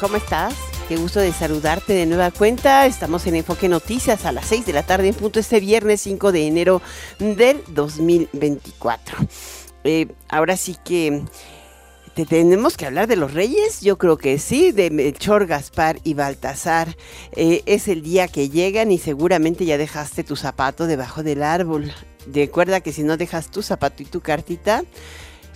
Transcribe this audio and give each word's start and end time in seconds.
¿cómo 0.00 0.16
estás? 0.16 0.54
Qué 0.88 0.96
gusto 0.96 1.20
de 1.20 1.30
saludarte 1.30 1.92
de 1.92 2.06
nueva 2.06 2.30
cuenta. 2.30 2.86
Estamos 2.86 3.26
en 3.26 3.36
Enfoque 3.36 3.68
Noticias 3.68 4.24
a 4.24 4.32
las 4.32 4.46
6 4.46 4.64
de 4.64 4.72
la 4.72 4.82
tarde 4.82 5.08
en 5.08 5.14
punto 5.14 5.38
este 5.38 5.60
viernes 5.60 6.00
5 6.00 6.32
de 6.32 6.46
enero 6.46 6.80
del 7.18 7.62
2024. 7.68 9.18
Eh, 9.84 10.08
ahora 10.30 10.56
sí 10.56 10.76
que 10.82 11.22
¿te 12.14 12.24
tenemos 12.24 12.78
que 12.78 12.86
hablar 12.86 13.08
de 13.08 13.16
los 13.16 13.34
reyes. 13.34 13.82
Yo 13.82 13.98
creo 13.98 14.16
que 14.16 14.38
sí, 14.38 14.72
de 14.72 14.90
Melchor, 14.90 15.46
Gaspar 15.46 15.98
y 16.02 16.14
Baltasar. 16.14 16.96
Eh, 17.32 17.62
es 17.66 17.86
el 17.86 18.00
día 18.00 18.26
que 18.26 18.48
llegan 18.48 18.90
y 18.92 18.98
seguramente 18.98 19.66
ya 19.66 19.76
dejaste 19.76 20.24
tu 20.24 20.34
zapato 20.34 20.86
debajo 20.86 21.22
del 21.22 21.42
árbol. 21.42 21.92
Recuerda 22.32 22.80
que 22.80 22.92
si 22.92 23.02
no 23.02 23.18
dejas 23.18 23.50
tu 23.50 23.62
zapato 23.62 24.02
y 24.02 24.06
tu 24.06 24.22
cartita, 24.22 24.82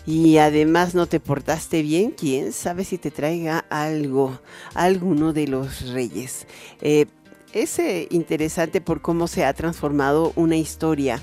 y 0.06 0.38
además 0.38 0.94
no 0.94 1.06
te 1.06 1.20
portaste 1.20 1.82
bien, 1.82 2.10
quién 2.10 2.52
sabe 2.52 2.84
si 2.84 2.98
te 2.98 3.10
traiga 3.10 3.64
algo, 3.70 4.38
alguno 4.74 5.32
de 5.32 5.48
los 5.48 5.92
reyes. 5.92 6.46
Eh, 6.80 7.06
es 7.52 7.78
eh, 7.78 8.08
interesante 8.10 8.80
por 8.80 9.00
cómo 9.00 9.28
se 9.28 9.44
ha 9.44 9.52
transformado 9.54 10.32
una 10.36 10.56
historia. 10.56 11.20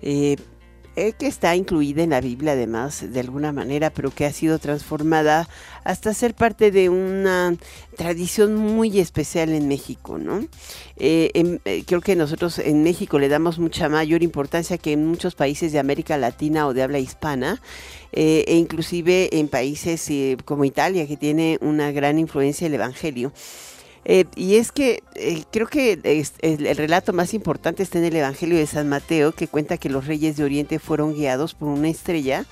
Eh, 0.00 0.36
eh, 0.94 1.12
que 1.18 1.26
está 1.26 1.56
incluida 1.56 2.02
en 2.02 2.10
la 2.10 2.20
Biblia 2.20 2.52
además 2.52 3.04
de 3.12 3.20
alguna 3.20 3.50
manera, 3.50 3.90
pero 3.90 4.10
que 4.10 4.26
ha 4.26 4.32
sido 4.32 4.58
transformada 4.58 5.48
hasta 5.84 6.12
ser 6.12 6.34
parte 6.34 6.70
de 6.70 6.90
una 6.90 7.56
tradición 7.96 8.56
muy 8.56 9.00
especial 9.00 9.50
en 9.50 9.68
México, 9.68 10.18
¿no? 10.18 10.46
Eh, 10.96 11.58
eh, 11.64 11.84
creo 11.86 12.02
que 12.02 12.14
nosotros 12.14 12.58
en 12.58 12.82
México 12.82 13.18
le 13.18 13.28
damos 13.28 13.58
mucha 13.58 13.88
mayor 13.88 14.22
importancia 14.22 14.76
que 14.76 14.92
en 14.92 15.06
muchos 15.06 15.34
países 15.34 15.72
de 15.72 15.78
América 15.78 16.18
Latina 16.18 16.66
o 16.66 16.74
de 16.74 16.82
habla 16.82 16.98
hispana, 16.98 17.60
e 18.14 18.56
inclusive 18.56 19.38
en 19.38 19.48
países 19.48 20.10
como 20.44 20.66
Italia, 20.66 21.06
que 21.06 21.16
tiene 21.16 21.56
una 21.62 21.90
gran 21.92 22.18
influencia 22.18 22.66
del 22.66 22.74
Evangelio. 22.74 23.32
Eh, 24.04 24.24
y 24.34 24.56
es 24.56 24.72
que 24.72 25.02
eh, 25.14 25.44
creo 25.52 25.68
que 25.68 26.26
el, 26.40 26.76
relato 26.76 27.12
más 27.12 27.34
importante 27.34 27.82
está 27.82 27.98
en 27.98 28.04
el 28.04 28.16
Evangelio 28.16 28.58
de 28.58 28.66
San 28.66 28.88
Mateo, 28.88 29.32
que 29.32 29.48
cuenta 29.48 29.78
que 29.78 29.88
los 29.88 30.06
reyes 30.06 30.36
de 30.36 30.44
Oriente 30.44 30.78
fueron 30.78 31.14
guiados 31.14 31.54
por 31.54 31.68
una 31.68 31.88
estrella 31.88 32.44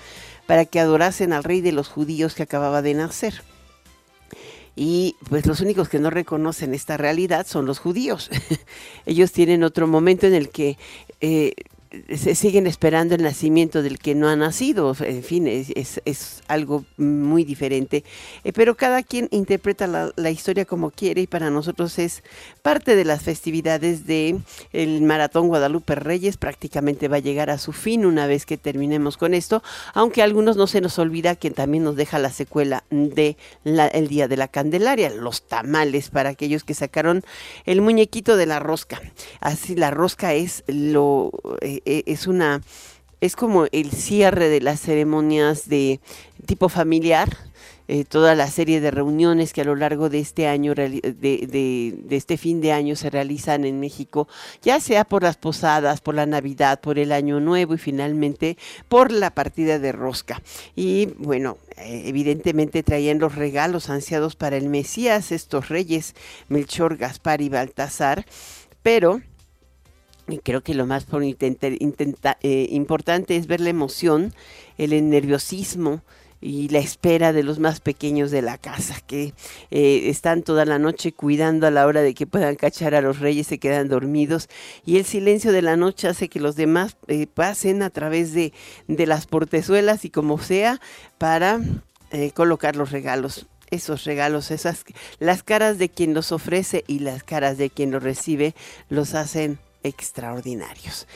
para 0.46 0.64
que 0.64 0.80
adorasen 0.80 1.32
al 1.32 1.44
rey 1.44 1.60
de 1.60 1.72
los 1.72 1.88
judíos 1.88 2.34
que 2.34 2.42
acababa 2.42 2.82
de 2.82 2.94
nacer. 2.94 3.42
Y 4.76 5.16
pues 5.28 5.46
los 5.46 5.60
únicos 5.60 5.88
que 5.88 5.98
no 5.98 6.10
reconocen 6.10 6.74
esta 6.74 6.96
realidad 6.96 7.46
son 7.46 7.66
los 7.66 7.78
judíos. 7.80 8.30
Ellos 9.06 9.32
tienen 9.32 9.64
otro 9.64 9.86
momento 9.86 10.26
en 10.26 10.34
el 10.34 10.48
que 10.50 10.78
eh, 11.20 11.54
se 12.16 12.34
siguen 12.36 12.66
esperando 12.66 13.16
el 13.16 13.22
nacimiento 13.22 13.82
del 13.82 13.98
que 13.98 14.14
no 14.14 14.28
ha 14.28 14.36
nacido, 14.36 14.94
en 15.00 15.22
fin, 15.24 15.48
es, 15.48 16.00
es, 16.04 16.42
algo 16.46 16.84
muy 16.96 17.44
diferente, 17.44 18.04
eh, 18.44 18.52
pero 18.52 18.76
cada 18.76 19.02
quien 19.02 19.28
interpreta 19.30 19.86
la, 19.86 20.12
la, 20.16 20.30
historia 20.30 20.64
como 20.64 20.90
quiere 20.90 21.22
y 21.22 21.26
para 21.26 21.50
nosotros 21.50 21.98
es 21.98 22.22
parte 22.62 22.94
de 22.94 23.04
las 23.04 23.22
festividades 23.22 24.06
de 24.06 24.38
el 24.72 25.02
Maratón 25.02 25.48
Guadalupe 25.48 25.96
Reyes, 25.96 26.36
prácticamente 26.36 27.08
va 27.08 27.16
a 27.16 27.20
llegar 27.20 27.50
a 27.50 27.58
su 27.58 27.72
fin 27.72 28.06
una 28.06 28.26
vez 28.26 28.46
que 28.46 28.56
terminemos 28.56 29.16
con 29.16 29.34
esto, 29.34 29.62
aunque 29.92 30.22
a 30.22 30.24
algunos 30.24 30.56
no 30.56 30.66
se 30.66 30.80
nos 30.80 30.98
olvida 30.98 31.34
que 31.34 31.50
también 31.50 31.84
nos 31.84 31.96
deja 31.96 32.18
la 32.18 32.30
secuela 32.30 32.84
de 32.90 33.36
Día 34.08 34.28
de 34.28 34.36
la 34.36 34.48
Candelaria, 34.48 35.10
los 35.10 35.42
tamales 35.42 36.10
para 36.10 36.30
aquellos 36.30 36.64
que 36.64 36.74
sacaron 36.74 37.22
el 37.64 37.80
muñequito 37.80 38.36
de 38.36 38.46
la 38.46 38.60
rosca, 38.60 39.00
así 39.40 39.74
la 39.74 39.90
rosca 39.90 40.34
es 40.34 40.62
lo... 40.68 41.32
Eh, 41.60 41.79
eh, 41.84 42.04
es 42.06 42.26
una 42.26 42.62
es 43.20 43.36
como 43.36 43.66
el 43.70 43.90
cierre 43.90 44.48
de 44.48 44.60
las 44.60 44.80
ceremonias 44.80 45.68
de 45.68 46.00
tipo 46.46 46.68
familiar, 46.70 47.28
eh, 47.92 48.04
toda 48.04 48.36
la 48.36 48.46
serie 48.48 48.80
de 48.80 48.92
reuniones 48.92 49.52
que 49.52 49.62
a 49.62 49.64
lo 49.64 49.74
largo 49.74 50.08
de 50.08 50.20
este 50.20 50.46
año, 50.46 50.76
de, 50.76 52.04
este 52.08 52.36
fin 52.38 52.60
de 52.60 52.70
año 52.70 52.94
se 52.94 53.10
realizan 53.10 53.64
en 53.64 53.80
México, 53.80 54.28
ya 54.62 54.78
sea 54.78 55.04
por 55.04 55.24
las 55.24 55.36
posadas, 55.36 56.00
por 56.00 56.14
la 56.14 56.24
Navidad, 56.24 56.80
por 56.80 57.00
el 57.00 57.10
Año 57.10 57.40
Nuevo 57.40 57.74
y 57.74 57.78
finalmente 57.78 58.56
por 58.88 59.10
la 59.10 59.30
partida 59.30 59.80
de 59.80 59.90
rosca. 59.90 60.40
Y 60.76 61.06
bueno, 61.18 61.58
eh, 61.78 62.04
evidentemente 62.06 62.84
traían 62.84 63.18
los 63.18 63.34
regalos 63.34 63.90
ansiados 63.90 64.36
para 64.36 64.56
el 64.56 64.68
Mesías, 64.68 65.32
estos 65.32 65.68
reyes, 65.68 66.14
Melchor, 66.48 66.96
Gaspar 66.96 67.40
y 67.40 67.48
Baltasar, 67.48 68.24
pero 68.84 69.20
creo 70.38 70.62
que 70.62 70.74
lo 70.74 70.86
más 70.86 71.06
eh, 71.10 72.66
importante 72.70 73.36
es 73.36 73.46
ver 73.46 73.60
la 73.60 73.70
emoción, 73.70 74.32
el 74.78 75.08
nerviosismo 75.08 76.02
y 76.40 76.68
la 76.70 76.78
espera 76.78 77.34
de 77.34 77.42
los 77.42 77.58
más 77.58 77.80
pequeños 77.80 78.30
de 78.30 78.40
la 78.40 78.56
casa, 78.56 78.98
que 79.06 79.34
eh, 79.70 80.02
están 80.08 80.42
toda 80.42 80.64
la 80.64 80.78
noche 80.78 81.12
cuidando 81.12 81.66
a 81.66 81.70
la 81.70 81.86
hora 81.86 82.00
de 82.00 82.14
que 82.14 82.26
puedan 82.26 82.56
cachar 82.56 82.94
a 82.94 83.02
los 83.02 83.18
reyes, 83.18 83.46
se 83.46 83.58
quedan 83.58 83.88
dormidos 83.88 84.48
y 84.86 84.96
el 84.96 85.04
silencio 85.04 85.52
de 85.52 85.62
la 85.62 85.76
noche 85.76 86.08
hace 86.08 86.28
que 86.28 86.40
los 86.40 86.56
demás 86.56 86.96
eh, 87.08 87.26
pasen 87.26 87.82
a 87.82 87.90
través 87.90 88.32
de, 88.32 88.54
de, 88.88 89.06
las 89.06 89.26
portezuelas 89.26 90.04
y 90.04 90.10
como 90.10 90.38
sea 90.38 90.80
para 91.18 91.60
colocar 92.34 92.74
los 92.74 92.90
regalos 92.90 93.46
esos 93.70 94.04
regalos, 94.04 94.50
esas 94.50 94.84
las 95.18 95.42
caras 95.42 95.78
de 95.78 95.88
quien 95.88 96.14
los 96.14 96.32
ofrece 96.32 96.84
y 96.86 97.00
las 97.00 97.22
caras 97.22 97.56
de 97.56 97.70
quien 97.70 97.90
los 97.90 98.02
recibe 98.02 98.54
los 98.88 99.14
hacen 99.14 99.58
extraordinarios. 99.82 101.06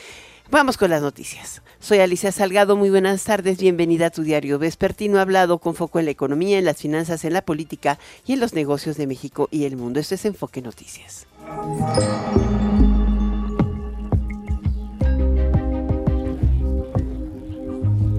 Vamos 0.51 0.77
con 0.77 0.91
las 0.91 1.01
noticias. 1.01 1.63
Soy 1.79 1.99
Alicia 1.99 2.31
Salgado, 2.31 2.75
muy 2.75 2.91
buenas 2.91 3.23
tardes, 3.23 3.57
bienvenida 3.57 4.07
a 4.07 4.09
tu 4.11 4.21
diario 4.21 4.59
vespertino 4.59 5.19
hablado 5.19 5.57
con 5.57 5.73
foco 5.73 5.97
en 5.97 6.05
la 6.05 6.11
economía, 6.11 6.59
en 6.59 6.65
las 6.65 6.77
finanzas, 6.77 7.25
en 7.25 7.33
la 7.33 7.41
política 7.41 7.97
y 8.27 8.33
en 8.33 8.39
los 8.39 8.53
negocios 8.53 8.95
de 8.95 9.07
México 9.07 9.49
y 9.49 9.65
el 9.65 9.75
mundo. 9.75 9.99
Esto 9.99 10.13
es 10.13 10.23
Enfoque 10.25 10.61
Noticias. 10.61 11.25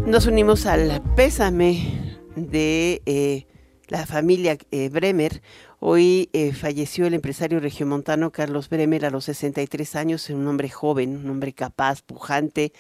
Nos 0.07 0.27
unimos 0.27 0.67
al 0.67 1.03
pésame 1.15 2.19
de 2.35 3.03
eh, 3.07 3.47
la 3.89 4.07
familia 4.07 4.59
eh, 4.71 4.89
Bremer 4.89 5.43
Hoy 5.79 6.31
eh, 6.33 6.55
falleció 6.55 7.07
el 7.07 7.15
empresario 7.15 7.61
regiomontano 7.61 8.33
Carlos 8.33 8.71
Bremer 8.71 9.05
a 9.05 9.11
los 9.11 9.27
63 9.27 9.97
años, 9.97 10.31
un 10.31 10.47
hombre 10.47 10.71
joven, 10.71 11.17
un 11.17 11.29
hombre 11.29 11.53
capaz, 11.53 12.01
pujante, 12.01 12.73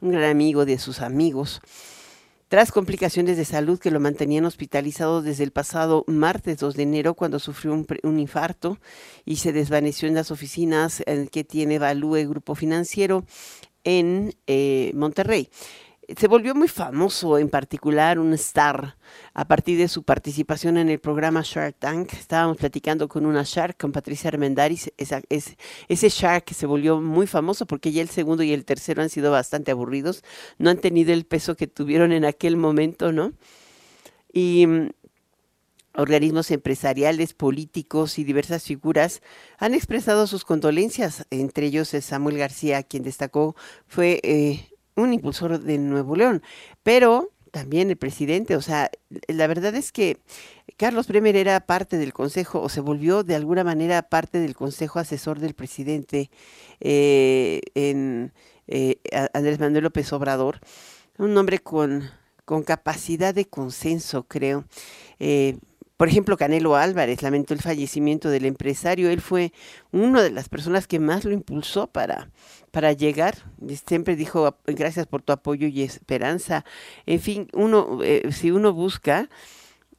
un 0.00 0.10
gran 0.10 0.30
amigo 0.30 0.64
de 0.64 0.78
sus 0.78 1.00
amigos. 1.00 1.60
Tras 2.48 2.72
complicaciones 2.72 3.36
de 3.36 3.44
salud 3.44 3.78
que 3.78 3.92
lo 3.92 4.00
mantenían 4.00 4.44
hospitalizado 4.44 5.22
desde 5.22 5.44
el 5.44 5.52
pasado 5.52 6.04
martes 6.08 6.58
2 6.58 6.74
de 6.74 6.82
enero, 6.82 7.14
cuando 7.14 7.38
sufrió 7.38 7.72
un, 7.72 7.86
un 8.02 8.18
infarto 8.18 8.78
y 9.24 9.36
se 9.36 9.52
desvaneció 9.52 10.08
en 10.08 10.14
las 10.14 10.30
oficinas 10.30 11.02
que 11.30 11.44
tiene 11.44 11.78
Value 11.78 12.26
Grupo 12.26 12.54
Financiero 12.54 13.24
en 13.84 14.34
eh, 14.46 14.90
Monterrey 14.94 15.48
se 16.08 16.26
volvió 16.26 16.54
muy 16.54 16.68
famoso, 16.68 17.38
en 17.38 17.48
particular 17.48 18.18
un 18.18 18.32
star, 18.34 18.96
a 19.34 19.46
partir 19.46 19.78
de 19.78 19.88
su 19.88 20.02
participación 20.02 20.76
en 20.76 20.88
el 20.88 20.98
programa 20.98 21.42
Shark 21.44 21.76
Tank. 21.78 22.12
Estábamos 22.14 22.56
platicando 22.56 23.08
con 23.08 23.24
una 23.24 23.44
Shark, 23.44 23.76
con 23.78 23.92
Patricia 23.92 24.30
es, 25.28 25.56
ese 25.88 26.08
Shark 26.08 26.52
se 26.52 26.66
volvió 26.66 27.00
muy 27.00 27.26
famoso 27.26 27.66
porque 27.66 27.92
ya 27.92 28.02
el 28.02 28.08
segundo 28.08 28.42
y 28.42 28.52
el 28.52 28.64
tercero 28.64 29.02
han 29.02 29.10
sido 29.10 29.30
bastante 29.30 29.70
aburridos, 29.70 30.24
no 30.58 30.70
han 30.70 30.78
tenido 30.78 31.12
el 31.12 31.24
peso 31.24 31.56
que 31.56 31.68
tuvieron 31.68 32.12
en 32.12 32.24
aquel 32.24 32.56
momento, 32.56 33.12
¿no? 33.12 33.32
Y 34.32 34.66
mm, 34.66 34.90
organismos 35.94 36.50
empresariales, 36.50 37.34
políticos 37.34 38.18
y 38.18 38.24
diversas 38.24 38.64
figuras 38.64 39.22
han 39.58 39.74
expresado 39.74 40.26
sus 40.26 40.44
condolencias, 40.44 41.26
entre 41.30 41.66
ellos 41.66 41.88
Samuel 42.00 42.38
García, 42.38 42.82
quien 42.82 43.02
destacó 43.02 43.54
fue 43.86 44.20
eh, 44.24 44.71
un 44.96 45.12
impulsor 45.12 45.60
de 45.60 45.78
Nuevo 45.78 46.16
León, 46.16 46.42
pero 46.82 47.30
también 47.52 47.90
el 47.90 47.96
presidente, 47.96 48.56
o 48.56 48.62
sea, 48.62 48.90
la 49.28 49.46
verdad 49.46 49.74
es 49.74 49.92
que 49.92 50.18
Carlos 50.78 51.06
Bremer 51.06 51.36
era 51.36 51.60
parte 51.60 51.98
del 51.98 52.14
consejo, 52.14 52.60
o 52.60 52.68
se 52.68 52.80
volvió 52.80 53.24
de 53.24 53.34
alguna 53.34 53.62
manera 53.62 54.02
parte 54.02 54.38
del 54.38 54.56
consejo 54.56 54.98
asesor 54.98 55.38
del 55.38 55.54
presidente 55.54 56.30
eh, 56.80 57.60
en 57.74 58.32
eh, 58.68 58.96
Andrés 59.34 59.60
Manuel 59.60 59.84
López 59.84 60.12
Obrador, 60.14 60.60
un 61.18 61.36
hombre 61.36 61.58
con, 61.58 62.08
con 62.46 62.62
capacidad 62.62 63.34
de 63.34 63.44
consenso, 63.44 64.24
creo. 64.24 64.64
Eh, 65.18 65.58
por 66.02 66.08
ejemplo, 66.08 66.36
Canelo 66.36 66.74
Álvarez 66.74 67.22
lamentó 67.22 67.54
el 67.54 67.60
fallecimiento 67.60 68.28
del 68.28 68.44
empresario. 68.44 69.08
Él 69.08 69.20
fue 69.20 69.52
una 69.92 70.20
de 70.20 70.32
las 70.32 70.48
personas 70.48 70.88
que 70.88 70.98
más 70.98 71.24
lo 71.24 71.30
impulsó 71.30 71.86
para, 71.86 72.28
para 72.72 72.92
llegar. 72.92 73.36
Siempre 73.86 74.16
dijo, 74.16 74.58
gracias 74.66 75.06
por 75.06 75.22
tu 75.22 75.32
apoyo 75.32 75.68
y 75.68 75.80
esperanza. 75.82 76.64
En 77.06 77.20
fin, 77.20 77.46
uno, 77.52 78.00
eh, 78.02 78.32
si 78.32 78.50
uno 78.50 78.72
busca 78.72 79.30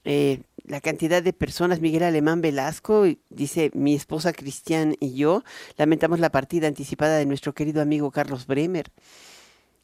eh, 0.04 0.42
la 0.66 0.82
cantidad 0.82 1.24
de 1.24 1.32
personas, 1.32 1.80
Miguel 1.80 2.04
Alemán 2.04 2.42
Velasco 2.42 3.06
dice, 3.30 3.72
mi 3.74 3.96
esposa 3.96 4.34
Cristian 4.34 4.98
y 5.00 5.14
yo 5.14 5.46
lamentamos 5.78 6.20
la 6.20 6.32
partida 6.32 6.68
anticipada 6.68 7.18
de 7.18 7.26
nuestro 7.26 7.54
querido 7.54 7.82
amigo 7.82 8.12
Carlos 8.12 8.46
Bremer. 8.46 8.92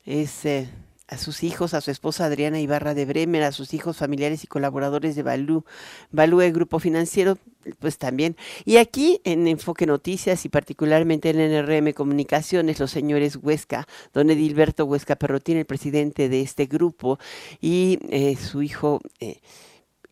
Es... 0.04 0.44
Eh, 0.44 0.68
a 1.10 1.18
sus 1.18 1.44
hijos, 1.44 1.74
a 1.74 1.82
su 1.82 1.90
esposa 1.90 2.26
Adriana 2.26 2.60
Ibarra 2.60 2.94
de 2.94 3.06
Bremer, 3.06 3.42
a 3.44 3.52
sus 3.52 3.74
hijos, 3.74 3.98
familiares 3.98 4.44
y 4.44 4.48
colaboradores 4.48 5.16
de 5.16 5.24
Balú, 5.24 5.66
Balú, 6.12 6.42
el 6.42 6.54
grupo 6.54 6.80
financiero, 6.80 7.40
pues 7.80 7.98
también. 7.98 8.38
Y 8.64 8.78
aquí 8.78 9.20
en 9.24 9.48
Enfoque 9.48 9.88
Noticias 9.88 10.46
y 10.46 10.50
particularmente 10.50 11.32
en 11.32 11.40
NRM 11.40 11.94
Comunicaciones, 11.94 12.80
los 12.80 12.92
señores 12.92 13.38
Huesca, 13.42 13.88
don 14.14 14.30
Edilberto 14.30 14.86
Huesca 14.86 15.16
Perrotín, 15.16 15.58
el 15.58 15.66
presidente 15.66 16.30
de 16.30 16.42
este 16.42 16.68
grupo, 16.68 17.18
y 17.60 17.98
eh, 18.12 18.36
su 18.36 18.62
hijo, 18.62 19.02
eh, 19.20 19.40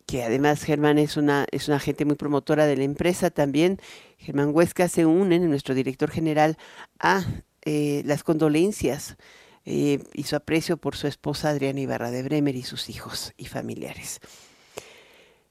que 0.04 0.24
además 0.24 0.64
Germán 0.64 0.98
es 0.98 1.16
una, 1.16 1.46
es 1.52 1.68
una 1.68 1.78
gente 1.78 2.06
muy 2.06 2.16
promotora 2.16 2.66
de 2.66 2.76
la 2.76 2.84
empresa 2.84 3.30
también, 3.30 3.78
Germán 4.16 4.50
Huesca 4.52 4.88
se 4.88 5.06
unen, 5.06 5.48
nuestro 5.48 5.76
director 5.76 6.10
general, 6.10 6.58
a 6.98 7.24
eh, 7.62 8.02
las 8.04 8.24
condolencias 8.24 9.16
y 9.68 10.22
su 10.22 10.36
aprecio 10.36 10.76
por 10.76 10.94
su 10.96 11.06
esposa 11.06 11.50
Adriana 11.50 11.80
Ibarra 11.80 12.10
de 12.10 12.22
Bremer 12.22 12.56
y 12.56 12.62
sus 12.62 12.88
hijos 12.90 13.34
y 13.36 13.44
familiares. 13.46 14.20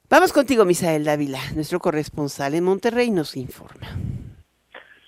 Vamos 0.10 0.32
contigo, 0.32 0.64
Misael 0.64 1.04
Dávila, 1.04 1.40
nuestro 1.54 1.80
corresponsal 1.80 2.56
en 2.56 2.64
Monterrey, 2.64 3.12
nos 3.12 3.36
informa. 3.36 3.88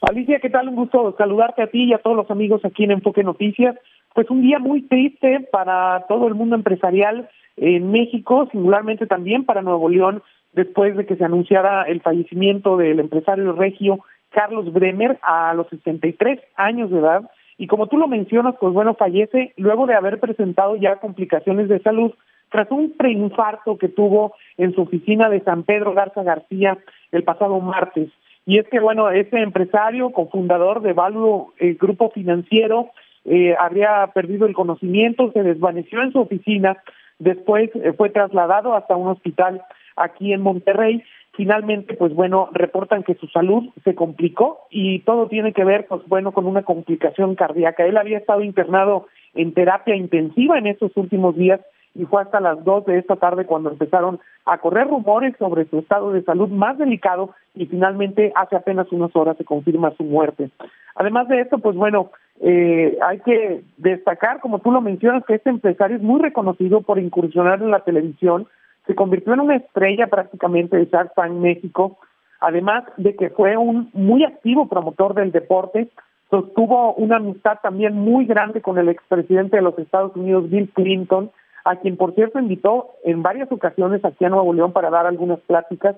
Alicia, 0.01 0.39
¿qué 0.41 0.49
tal? 0.49 0.67
Un 0.67 0.75
gusto 0.75 1.15
saludarte 1.17 1.61
a 1.61 1.67
ti 1.67 1.85
y 1.85 1.93
a 1.93 1.99
todos 1.99 2.17
los 2.17 2.29
amigos 2.29 2.65
aquí 2.65 2.83
en 2.83 2.91
Enfoque 2.91 3.23
Noticias. 3.23 3.77
Pues 4.13 4.29
un 4.29 4.41
día 4.41 4.59
muy 4.59 4.81
triste 4.81 5.47
para 5.53 6.05
todo 6.09 6.27
el 6.27 6.35
mundo 6.35 6.55
empresarial 6.55 7.29
en 7.55 7.91
México, 7.91 8.49
singularmente 8.51 9.07
también 9.07 9.45
para 9.45 9.61
Nuevo 9.61 9.87
León, 9.87 10.21
después 10.51 10.97
de 10.97 11.05
que 11.05 11.15
se 11.15 11.23
anunciara 11.23 11.83
el 11.83 12.01
fallecimiento 12.01 12.75
del 12.75 12.99
empresario 12.99 13.53
regio 13.53 13.99
Carlos 14.31 14.73
Bremer 14.73 15.17
a 15.21 15.53
los 15.53 15.67
63 15.69 16.39
años 16.55 16.91
de 16.91 16.99
edad. 16.99 17.29
Y 17.59 17.67
como 17.67 17.87
tú 17.87 17.97
lo 17.97 18.07
mencionas, 18.07 18.55
pues 18.59 18.73
bueno, 18.73 18.95
fallece 18.95 19.53
luego 19.57 19.85
de 19.85 19.93
haber 19.93 20.19
presentado 20.21 20.77
ya 20.77 20.95
complicaciones 20.95 21.67
de 21.67 21.79
salud 21.81 22.13
tras 22.49 22.71
un 22.71 22.93
preinfarto 22.97 23.77
que 23.77 23.89
tuvo 23.89 24.33
en 24.57 24.73
su 24.73 24.81
oficina 24.81 25.29
de 25.29 25.41
San 25.41 25.63
Pedro 25.63 25.93
Garza 25.93 26.23
García 26.23 26.77
el 27.11 27.23
pasado 27.23 27.59
martes. 27.59 28.09
Y 28.45 28.59
es 28.59 28.67
que, 28.69 28.79
bueno, 28.79 29.09
ese 29.11 29.39
empresario, 29.39 30.11
cofundador 30.11 30.81
de 30.81 30.93
Valuo 30.93 31.53
el 31.59 31.75
Grupo 31.75 32.09
Financiero, 32.11 32.91
eh, 33.25 33.53
habría 33.59 34.07
perdido 34.13 34.47
el 34.47 34.53
conocimiento, 34.53 35.31
se 35.33 35.43
desvaneció 35.43 36.01
en 36.01 36.13
su 36.13 36.19
oficina, 36.19 36.77
después 37.19 37.69
eh, 37.75 37.91
fue 37.91 38.09
trasladado 38.09 38.73
hasta 38.73 38.95
un 38.95 39.09
hospital 39.09 39.61
aquí 39.97 40.31
en 40.31 40.41
Monterrey. 40.41 41.03
Finalmente, 41.39 41.93
pues 41.93 42.13
bueno, 42.13 42.49
reportan 42.51 43.03
que 43.03 43.15
su 43.15 43.25
salud 43.27 43.69
se 43.85 43.95
complicó 43.95 44.67
y 44.69 44.99
todo 45.03 45.29
tiene 45.29 45.53
que 45.53 45.63
ver, 45.63 45.87
pues 45.87 46.01
bueno, 46.05 46.33
con 46.33 46.45
una 46.45 46.63
complicación 46.63 47.35
cardíaca. 47.35 47.85
Él 47.85 47.95
había 47.95 48.17
estado 48.17 48.41
internado 48.41 49.07
en 49.35 49.53
terapia 49.53 49.95
intensiva 49.95 50.57
en 50.57 50.67
estos 50.67 50.91
últimos 50.97 51.37
días 51.37 51.61
y 51.95 52.03
fue 52.03 52.23
hasta 52.23 52.41
las 52.41 52.61
dos 52.65 52.85
de 52.87 52.97
esta 52.97 53.15
tarde 53.15 53.45
cuando 53.45 53.69
empezaron 53.69 54.19
a 54.43 54.57
correr 54.57 54.89
rumores 54.89 55.33
sobre 55.39 55.63
su 55.69 55.79
estado 55.79 56.11
de 56.11 56.23
salud 56.23 56.49
más 56.49 56.77
delicado 56.77 57.33
y 57.55 57.67
finalmente 57.67 58.33
hace 58.35 58.57
apenas 58.57 58.91
unas 58.91 59.15
horas 59.15 59.37
se 59.37 59.45
confirma 59.45 59.95
su 59.95 60.03
muerte. 60.03 60.49
Además 60.95 61.29
de 61.29 61.39
esto, 61.39 61.59
pues 61.59 61.77
bueno, 61.77 62.11
eh, 62.41 62.97
hay 63.01 63.19
que 63.19 63.61
destacar, 63.77 64.41
como 64.41 64.59
tú 64.59 64.71
lo 64.71 64.81
mencionas, 64.81 65.23
que 65.25 65.35
este 65.35 65.51
empresario 65.51 65.95
es 65.95 66.03
muy 66.03 66.19
reconocido 66.19 66.81
por 66.81 66.99
incursionar 66.99 67.61
en 67.61 67.71
la 67.71 67.85
televisión, 67.85 68.45
se 68.89 68.95
convirtió 68.95 69.35
en 69.35 69.41
una 69.41 69.57
estrella 69.57 70.07
prácticamente 70.07 70.75
de 70.75 70.87
Shark 70.87 71.13
Tank 71.13 71.33
México, 71.33 71.99
además 72.39 72.85
de 72.97 73.15
que 73.15 73.29
fue 73.29 73.55
un 73.55 73.91
muy 73.93 74.23
activo 74.23 74.67
promotor 74.67 75.13
del 75.13 75.31
deporte, 75.31 75.89
sostuvo 76.31 76.95
una 76.95 77.17
amistad 77.17 77.59
también 77.61 77.93
muy 77.93 78.25
grande 78.25 78.63
con 78.63 78.79
el 78.79 78.89
expresidente 78.89 79.57
de 79.57 79.61
los 79.61 79.77
Estados 79.77 80.15
Unidos, 80.15 80.49
Bill 80.49 80.71
Clinton, 80.73 81.29
a 81.65 81.75
quien 81.75 81.97
por 81.97 82.15
cierto 82.15 82.39
invitó 82.39 82.87
en 83.03 83.21
varias 83.21 83.51
ocasiones 83.51 84.03
aquí 84.03 84.25
a 84.25 84.29
Nuevo 84.29 84.55
León 84.55 84.73
para 84.73 84.89
dar 84.89 85.05
algunas 85.05 85.39
pláticas. 85.41 85.95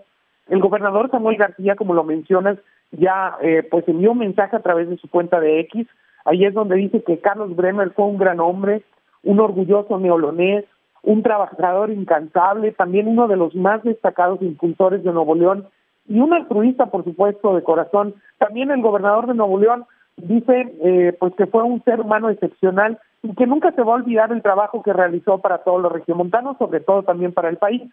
El 0.49 0.59
gobernador 0.59 1.09
Samuel 1.11 1.37
García, 1.37 1.77
como 1.77 1.93
lo 1.93 2.03
mencionas, 2.03 2.57
ya 2.91 3.37
eh, 3.41 3.65
pues 3.71 3.87
envió 3.87 4.11
un 4.11 4.17
mensaje 4.17 4.57
a 4.57 4.61
través 4.61 4.89
de 4.89 4.97
su 4.97 5.09
cuenta 5.09 5.39
de 5.39 5.61
X. 5.61 5.87
Ahí 6.25 6.43
es 6.43 6.53
donde 6.53 6.75
dice 6.75 7.01
que 7.03 7.19
Carlos 7.19 7.55
Bremer 7.55 7.91
fue 7.91 8.03
un 8.03 8.17
gran 8.17 8.41
hombre, 8.41 8.83
un 9.23 9.39
orgulloso 9.39 9.97
neolonés, 9.97 10.65
un 11.03 11.23
trabajador 11.23 11.89
incansable, 11.89 12.71
también 12.71 13.07
uno 13.07 13.27
de 13.27 13.37
los 13.37 13.55
más 13.55 13.83
destacados 13.83 14.41
impulsores 14.41 15.03
de 15.03 15.11
Nuevo 15.11 15.35
León 15.35 15.67
y 16.07 16.19
un 16.19 16.33
altruista, 16.33 16.87
por 16.87 17.03
supuesto, 17.03 17.55
de 17.55 17.63
corazón. 17.63 18.15
También 18.37 18.71
el 18.71 18.81
gobernador 18.81 19.27
de 19.27 19.33
Nuevo 19.33 19.59
León 19.59 19.85
dice 20.17 20.73
eh, 20.83 21.15
pues 21.19 21.33
que 21.35 21.47
fue 21.47 21.63
un 21.63 21.83
ser 21.83 22.01
humano 22.01 22.29
excepcional 22.29 22.99
y 23.23 23.33
que 23.35 23.47
nunca 23.47 23.71
se 23.71 23.83
va 23.83 23.93
a 23.93 23.95
olvidar 23.95 24.31
el 24.31 24.41
trabajo 24.41 24.83
que 24.83 24.93
realizó 24.93 25.39
para 25.39 25.59
todos 25.59 25.81
los 25.81 25.91
regiomontanos, 25.91 26.57
sobre 26.57 26.79
todo 26.79 27.03
también 27.03 27.33
para 27.33 27.49
el 27.49 27.57
país. 27.57 27.83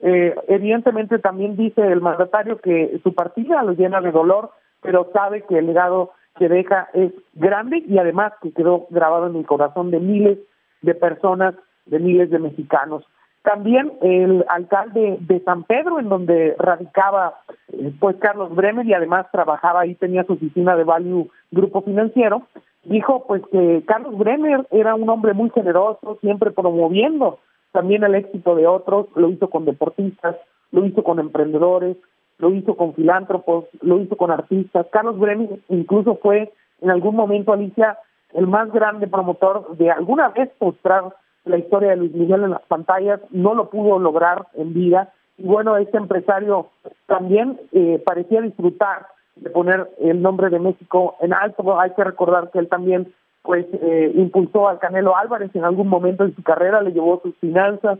Eh, 0.00 0.34
evidentemente 0.48 1.18
también 1.18 1.56
dice 1.56 1.82
el 1.82 2.00
mandatario 2.00 2.58
que 2.58 2.98
su 3.02 3.14
partida 3.14 3.62
lo 3.62 3.72
llena 3.72 4.00
de 4.00 4.12
dolor, 4.12 4.50
pero 4.80 5.10
sabe 5.12 5.42
que 5.42 5.58
el 5.58 5.66
legado 5.66 6.12
que 6.38 6.48
deja 6.48 6.88
es 6.94 7.12
grande 7.34 7.84
y 7.86 7.98
además 7.98 8.32
que 8.40 8.52
quedó 8.52 8.86
grabado 8.90 9.26
en 9.26 9.36
el 9.36 9.46
corazón 9.46 9.90
de 9.90 10.00
miles 10.00 10.38
de 10.80 10.94
personas, 10.94 11.54
de 11.90 11.98
miles 11.98 12.30
de 12.30 12.38
mexicanos. 12.38 13.04
También 13.42 13.92
el 14.02 14.44
alcalde 14.48 15.16
de 15.20 15.40
San 15.40 15.64
Pedro, 15.64 15.98
en 15.98 16.08
donde 16.08 16.54
radicaba 16.58 17.40
eh, 17.72 17.92
pues 17.98 18.16
Carlos 18.16 18.54
Bremer 18.54 18.86
y 18.86 18.92
además 18.92 19.26
trabajaba 19.32 19.80
ahí, 19.80 19.94
tenía 19.94 20.24
su 20.24 20.34
oficina 20.34 20.76
de 20.76 20.84
Value 20.84 21.28
Grupo 21.50 21.80
Financiero, 21.82 22.42
dijo 22.84 23.24
pues 23.26 23.42
que 23.50 23.82
Carlos 23.86 24.16
Bremer 24.18 24.66
era 24.70 24.94
un 24.94 25.08
hombre 25.08 25.32
muy 25.32 25.50
generoso, 25.50 26.18
siempre 26.20 26.50
promoviendo 26.50 27.38
también 27.72 28.04
el 28.04 28.14
éxito 28.14 28.54
de 28.56 28.66
otros, 28.66 29.06
lo 29.14 29.30
hizo 29.30 29.48
con 29.48 29.64
deportistas, 29.64 30.36
lo 30.70 30.84
hizo 30.84 31.02
con 31.02 31.18
emprendedores, 31.18 31.96
lo 32.38 32.50
hizo 32.50 32.76
con 32.76 32.94
filántropos, 32.94 33.66
lo 33.80 34.00
hizo 34.00 34.16
con 34.16 34.30
artistas. 34.30 34.86
Carlos 34.92 35.18
Bremer 35.18 35.60
incluso 35.68 36.16
fue 36.16 36.52
en 36.80 36.90
algún 36.90 37.14
momento, 37.14 37.52
Alicia, 37.52 37.98
el 38.34 38.46
más 38.46 38.70
grande 38.72 39.06
promotor 39.06 39.76
de 39.76 39.90
alguna 39.90 40.28
vez 40.30 40.50
mostrar 40.60 41.14
la 41.44 41.58
historia 41.58 41.90
de 41.90 41.96
Luis 41.96 42.12
Miguel 42.12 42.44
en 42.44 42.50
las 42.50 42.62
pantallas, 42.62 43.20
no 43.30 43.54
lo 43.54 43.70
pudo 43.70 43.98
lograr 43.98 44.46
en 44.54 44.74
vida. 44.74 45.12
Y 45.38 45.44
bueno, 45.44 45.76
este 45.76 45.96
empresario 45.96 46.68
también 47.06 47.58
eh, 47.72 48.02
parecía 48.04 48.40
disfrutar 48.40 49.06
de 49.36 49.50
poner 49.50 49.90
el 49.98 50.20
nombre 50.20 50.50
de 50.50 50.58
México 50.58 51.16
en 51.20 51.32
alto. 51.32 51.80
Hay 51.80 51.90
que 51.94 52.04
recordar 52.04 52.50
que 52.50 52.58
él 52.58 52.68
también 52.68 53.12
pues 53.42 53.66
eh, 53.72 54.12
impulsó 54.16 54.68
al 54.68 54.78
Canelo 54.78 55.16
Álvarez 55.16 55.50
en 55.54 55.64
algún 55.64 55.88
momento 55.88 56.26
de 56.26 56.34
su 56.34 56.42
carrera, 56.42 56.82
le 56.82 56.92
llevó 56.92 57.20
sus 57.22 57.34
finanzas. 57.36 57.98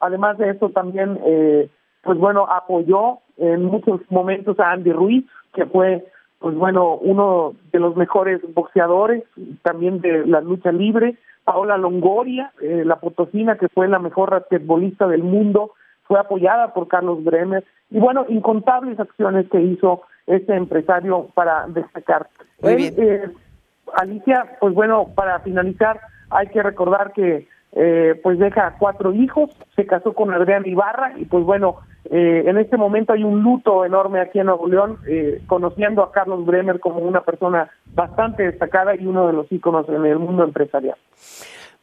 Además 0.00 0.38
de 0.38 0.50
eso 0.50 0.70
también 0.70 1.20
eh, 1.24 1.68
pues 2.02 2.18
bueno, 2.18 2.46
apoyó 2.48 3.18
en 3.36 3.64
muchos 3.64 4.00
momentos 4.10 4.58
a 4.60 4.72
Andy 4.72 4.92
Ruiz, 4.92 5.26
que 5.54 5.66
fue 5.66 6.06
pues 6.38 6.54
bueno, 6.54 6.96
uno 6.96 7.54
de 7.72 7.80
los 7.80 7.96
mejores 7.96 8.40
boxeadores, 8.54 9.24
también 9.62 10.00
de 10.00 10.26
la 10.26 10.40
lucha 10.40 10.70
libre, 10.70 11.16
Paola 11.44 11.76
Longoria, 11.76 12.52
eh, 12.60 12.82
la 12.84 12.96
potosina 12.96 13.56
que 13.56 13.68
fue 13.68 13.88
la 13.88 13.98
mejor 13.98 14.30
basquetbolista 14.30 15.08
del 15.08 15.22
mundo, 15.22 15.72
fue 16.04 16.18
apoyada 16.20 16.72
por 16.74 16.88
Carlos 16.88 17.24
Bremer, 17.24 17.64
y 17.90 17.98
bueno, 17.98 18.24
incontables 18.28 19.00
acciones 19.00 19.48
que 19.50 19.60
hizo 19.60 20.02
este 20.26 20.54
empresario 20.54 21.28
para 21.34 21.66
destacar. 21.68 22.28
Eh, 22.62 23.30
Alicia, 23.94 24.58
pues 24.60 24.74
bueno, 24.74 25.08
para 25.14 25.40
finalizar, 25.40 26.00
hay 26.30 26.48
que 26.48 26.62
recordar 26.62 27.12
que 27.12 27.48
eh, 27.72 28.20
pues 28.22 28.38
deja 28.38 28.76
cuatro 28.78 29.12
hijos, 29.12 29.50
se 29.74 29.86
casó 29.86 30.12
con 30.14 30.32
Adrián 30.32 30.66
Ibarra 30.66 31.18
y 31.18 31.24
pues 31.24 31.44
bueno, 31.44 31.78
eh, 32.04 32.44
en 32.46 32.58
este 32.58 32.76
momento 32.76 33.12
hay 33.12 33.24
un 33.24 33.42
luto 33.42 33.84
enorme 33.84 34.20
aquí 34.20 34.38
en 34.38 34.46
Nuevo 34.46 34.66
León, 34.68 34.98
conociendo 35.46 36.02
a 36.02 36.12
Carlos 36.12 36.44
Bremer 36.46 36.80
como 36.80 37.00
una 37.00 37.22
persona 37.22 37.70
bastante 37.94 38.44
destacada 38.44 38.94
y 38.94 39.06
uno 39.06 39.26
de 39.26 39.32
los 39.32 39.50
íconos 39.52 39.88
en 39.88 40.04
el 40.06 40.18
mundo 40.18 40.44
empresarial. 40.44 40.96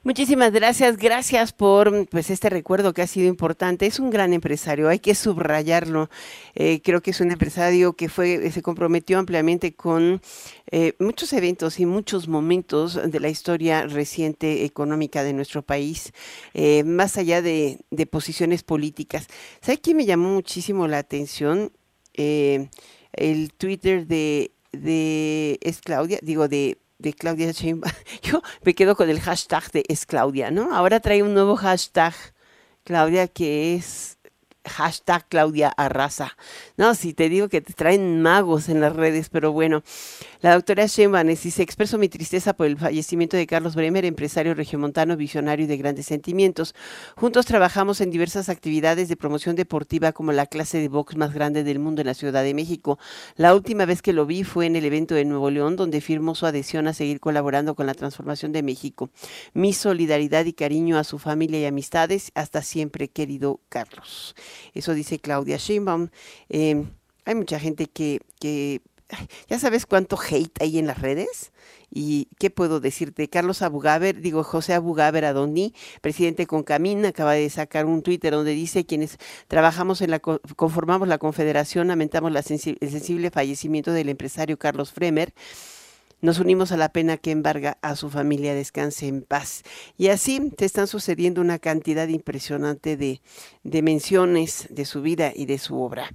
Muchísimas 0.05 0.51
gracias, 0.51 0.97
gracias 0.97 1.51
por 1.51 2.07
pues 2.09 2.29
este 2.29 2.51
recuerdo 2.51 2.93
que 2.93 3.01
ha 3.01 3.07
sido 3.07 3.27
importante. 3.27 3.87
Es 3.87 3.99
un 3.99 4.11
gran 4.11 4.33
empresario, 4.33 4.87
hay 4.87 4.99
que 4.99 5.15
subrayarlo. 5.15 6.11
Eh, 6.53 6.79
creo 6.83 7.01
que 7.01 7.09
es 7.09 7.21
un 7.21 7.31
empresario 7.31 7.93
que 7.93 8.07
fue 8.07 8.51
se 8.51 8.61
comprometió 8.61 9.17
ampliamente 9.17 9.73
con 9.73 10.21
eh, 10.69 10.93
muchos 10.99 11.33
eventos 11.33 11.79
y 11.79 11.87
muchos 11.87 12.27
momentos 12.27 12.99
de 13.03 13.19
la 13.19 13.29
historia 13.29 13.87
reciente 13.87 14.63
económica 14.63 15.23
de 15.23 15.33
nuestro 15.33 15.63
país, 15.63 16.13
eh, 16.53 16.83
más 16.83 17.17
allá 17.17 17.41
de, 17.41 17.79
posiciones 18.11 18.61
políticas. 18.61 19.25
¿Sabe 19.59 19.79
qué 19.79 19.95
me 19.95 20.05
llamó 20.05 20.29
muchísimo 20.29 20.87
la 20.87 20.99
atención? 20.99 21.71
el 22.13 23.51
Twitter 23.53 24.07
de 24.07 24.51
de 24.71 25.57
es 25.61 25.81
Claudia, 25.81 26.19
digo 26.21 26.47
de 26.47 26.77
de 26.97 27.13
Claudia 27.13 27.51
Sheinbaum. 27.51 27.93
Yo 28.23 28.41
me 28.63 28.73
quedo 28.73 28.95
con 28.95 29.09
el 29.09 29.19
hashtag 29.19 29.71
de 29.71 29.83
es 29.87 30.05
Claudia, 30.05 30.51
¿no? 30.51 30.75
Ahora 30.75 30.99
trae 30.99 31.23
un 31.23 31.33
nuevo 31.33 31.55
hashtag, 31.55 32.13
Claudia, 32.83 33.27
que 33.27 33.75
es 33.75 34.14
hashtag 34.65 35.27
Claudia 35.27 35.69
Arrasa. 35.69 36.37
No, 36.77 36.95
si 36.95 37.13
te 37.13 37.29
digo 37.29 37.49
que 37.49 37.61
te 37.61 37.73
traen 37.73 38.21
magos 38.21 38.69
en 38.69 38.81
las 38.81 38.95
redes, 38.95 39.29
pero 39.29 39.51
bueno. 39.51 39.83
La 40.41 40.53
doctora 40.53 40.85
Sheinbaum 40.85 41.27
dice, 41.27 41.63
expreso 41.63 41.97
mi 41.97 42.09
tristeza 42.09 42.53
por 42.53 42.67
el 42.67 42.77
fallecimiento 42.77 43.37
de 43.37 43.47
Carlos 43.47 43.75
Bremer, 43.75 44.05
empresario 44.05 44.53
regiomontano, 44.53 45.17
visionario 45.17 45.65
y 45.65 45.67
de 45.67 45.77
grandes 45.77 46.05
sentimientos. 46.05 46.75
Juntos 47.15 47.45
trabajamos 47.45 48.01
en 48.01 48.11
diversas 48.11 48.49
actividades 48.49 49.09
de 49.09 49.15
promoción 49.15 49.55
deportiva 49.55 50.11
como 50.11 50.31
la 50.31 50.45
clase 50.45 50.79
de 50.79 50.87
box 50.87 51.15
más 51.15 51.33
grande 51.33 51.63
del 51.63 51.79
mundo 51.79 52.01
en 52.01 52.07
la 52.07 52.13
Ciudad 52.13 52.43
de 52.43 52.53
México. 52.53 52.99
La 53.35 53.55
última 53.55 53.85
vez 53.85 54.01
que 54.01 54.13
lo 54.13 54.25
vi 54.25 54.43
fue 54.43 54.65
en 54.65 54.75
el 54.75 54.85
evento 54.85 55.15
de 55.15 55.25
Nuevo 55.25 55.49
León, 55.49 55.75
donde 55.75 56.01
firmó 56.01 56.35
su 56.35 56.45
adhesión 56.45 56.87
a 56.87 56.93
seguir 56.93 57.19
colaborando 57.19 57.75
con 57.75 57.85
la 57.87 57.93
transformación 57.93 58.51
de 58.51 58.63
México. 58.63 59.09
Mi 59.53 59.73
solidaridad 59.73 60.45
y 60.45 60.53
cariño 60.53 60.97
a 60.97 61.03
su 61.03 61.19
familia 61.19 61.59
y 61.59 61.65
amistades. 61.65 62.31
Hasta 62.35 62.61
siempre, 62.61 63.07
querido 63.07 63.61
Carlos. 63.69 64.35
Eso 64.73 64.93
dice 64.93 65.19
Claudia 65.19 65.57
Sheinbaum. 65.57 66.09
Eh, 66.49 66.83
hay 67.25 67.35
mucha 67.35 67.59
gente 67.59 67.87
que, 67.87 68.21
que 68.39 68.81
ya 69.47 69.59
sabes 69.59 69.85
cuánto 69.85 70.17
hate 70.17 70.61
hay 70.61 70.79
en 70.79 70.87
las 70.87 71.01
redes. 71.01 71.51
¿Y 71.91 72.27
qué 72.39 72.49
puedo 72.49 72.79
decirte? 72.79 73.29
Carlos 73.29 73.61
Abugaber, 73.61 74.19
digo 74.19 74.43
José 74.43 74.73
Abugaber 74.73 75.23
Adoní, 75.23 75.73
presidente 76.01 76.45
con 76.45 76.63
Camín, 76.63 77.05
acaba 77.05 77.33
de 77.33 77.49
sacar 77.49 77.85
un 77.85 78.01
Twitter 78.01 78.33
donde 78.33 78.51
dice 78.51 78.85
quienes 78.85 79.17
trabajamos 79.47 80.01
en 80.01 80.11
la, 80.11 80.19
conformamos 80.19 81.07
la 81.07 81.19
confederación, 81.19 81.87
lamentamos 81.87 82.31
la 82.31 82.39
el 82.39 82.91
sensible 82.91 83.31
fallecimiento 83.31 83.91
del 83.91 84.09
empresario 84.09 84.57
Carlos 84.57 84.91
Fremer. 84.91 85.33
Nos 86.21 86.39
unimos 86.39 86.71
a 86.71 86.77
la 86.77 86.89
pena 86.89 87.17
que 87.17 87.31
embarga 87.31 87.77
a 87.81 87.95
su 87.95 88.09
familia 88.09 88.55
descanse 88.55 89.07
en 89.07 89.21
paz. 89.21 89.63
Y 89.97 90.07
así 90.07 90.51
te 90.51 90.65
están 90.65 90.87
sucediendo 90.87 91.41
una 91.41 91.59
cantidad 91.59 92.07
impresionante 92.07 92.97
de, 92.97 93.21
menciones 93.81 94.67
de 94.69 94.85
su 94.85 95.01
vida 95.01 95.31
y 95.35 95.45
de 95.45 95.57
su 95.57 95.79
obra. 95.79 96.09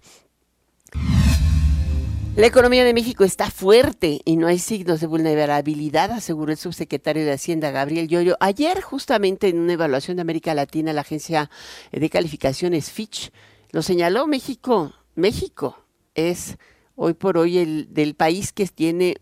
La 2.37 2.47
economía 2.47 2.85
de 2.85 2.95
México 2.95 3.25
está 3.25 3.50
fuerte 3.50 4.21
y 4.25 4.37
no 4.37 4.47
hay 4.47 4.59
signos 4.59 5.00
de 5.00 5.07
vulnerabilidad, 5.07 6.12
aseguró 6.12 6.52
el 6.52 6.59
subsecretario 6.59 7.25
de 7.25 7.33
Hacienda 7.33 7.71
Gabriel 7.71 8.09
Yoyo. 8.09 8.37
Ayer, 8.40 8.80
justamente 8.80 9.49
en 9.49 9.59
una 9.59 9.75
evaluación 9.75 10.16
de 10.16 10.23
América 10.23 10.54
Latina, 10.54 10.92
la 10.92 11.02
agencia 11.02 11.50
de 11.92 12.09
calificaciones 12.09 12.90
Fitch 12.90 13.30
lo 13.73 13.83
señaló 13.83 14.26
México. 14.26 14.95
México 15.14 15.85
es 16.14 16.57
hoy 16.97 17.14
por 17.14 17.37
hoy 17.37 17.59
el 17.59 17.92
del 17.92 18.14
país 18.14 18.52
que 18.52 18.66
tiene 18.66 19.16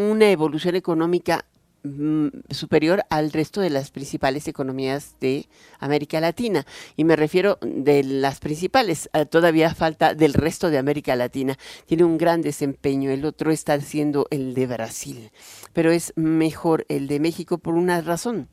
una 0.00 0.30
evolución 0.30 0.76
económica 0.76 1.44
Mm, 1.82 2.28
superior 2.50 3.04
al 3.08 3.32
resto 3.32 3.62
de 3.62 3.70
las 3.70 3.90
principales 3.90 4.46
economías 4.48 5.16
de 5.18 5.46
América 5.78 6.20
Latina. 6.20 6.66
Y 6.94 7.04
me 7.04 7.16
refiero 7.16 7.58
de 7.62 8.02
las 8.02 8.38
principales, 8.38 9.08
ah, 9.14 9.24
todavía 9.24 9.74
falta 9.74 10.14
del 10.14 10.34
resto 10.34 10.68
de 10.68 10.76
América 10.76 11.16
Latina. 11.16 11.56
Tiene 11.86 12.04
un 12.04 12.18
gran 12.18 12.42
desempeño, 12.42 13.10
el 13.10 13.24
otro 13.24 13.50
está 13.50 13.80
siendo 13.80 14.26
el 14.30 14.52
de 14.52 14.66
Brasil, 14.66 15.30
pero 15.72 15.90
es 15.90 16.12
mejor 16.16 16.84
el 16.90 17.06
de 17.06 17.18
México 17.18 17.56
por 17.56 17.74
una 17.74 18.02
razón. 18.02 18.48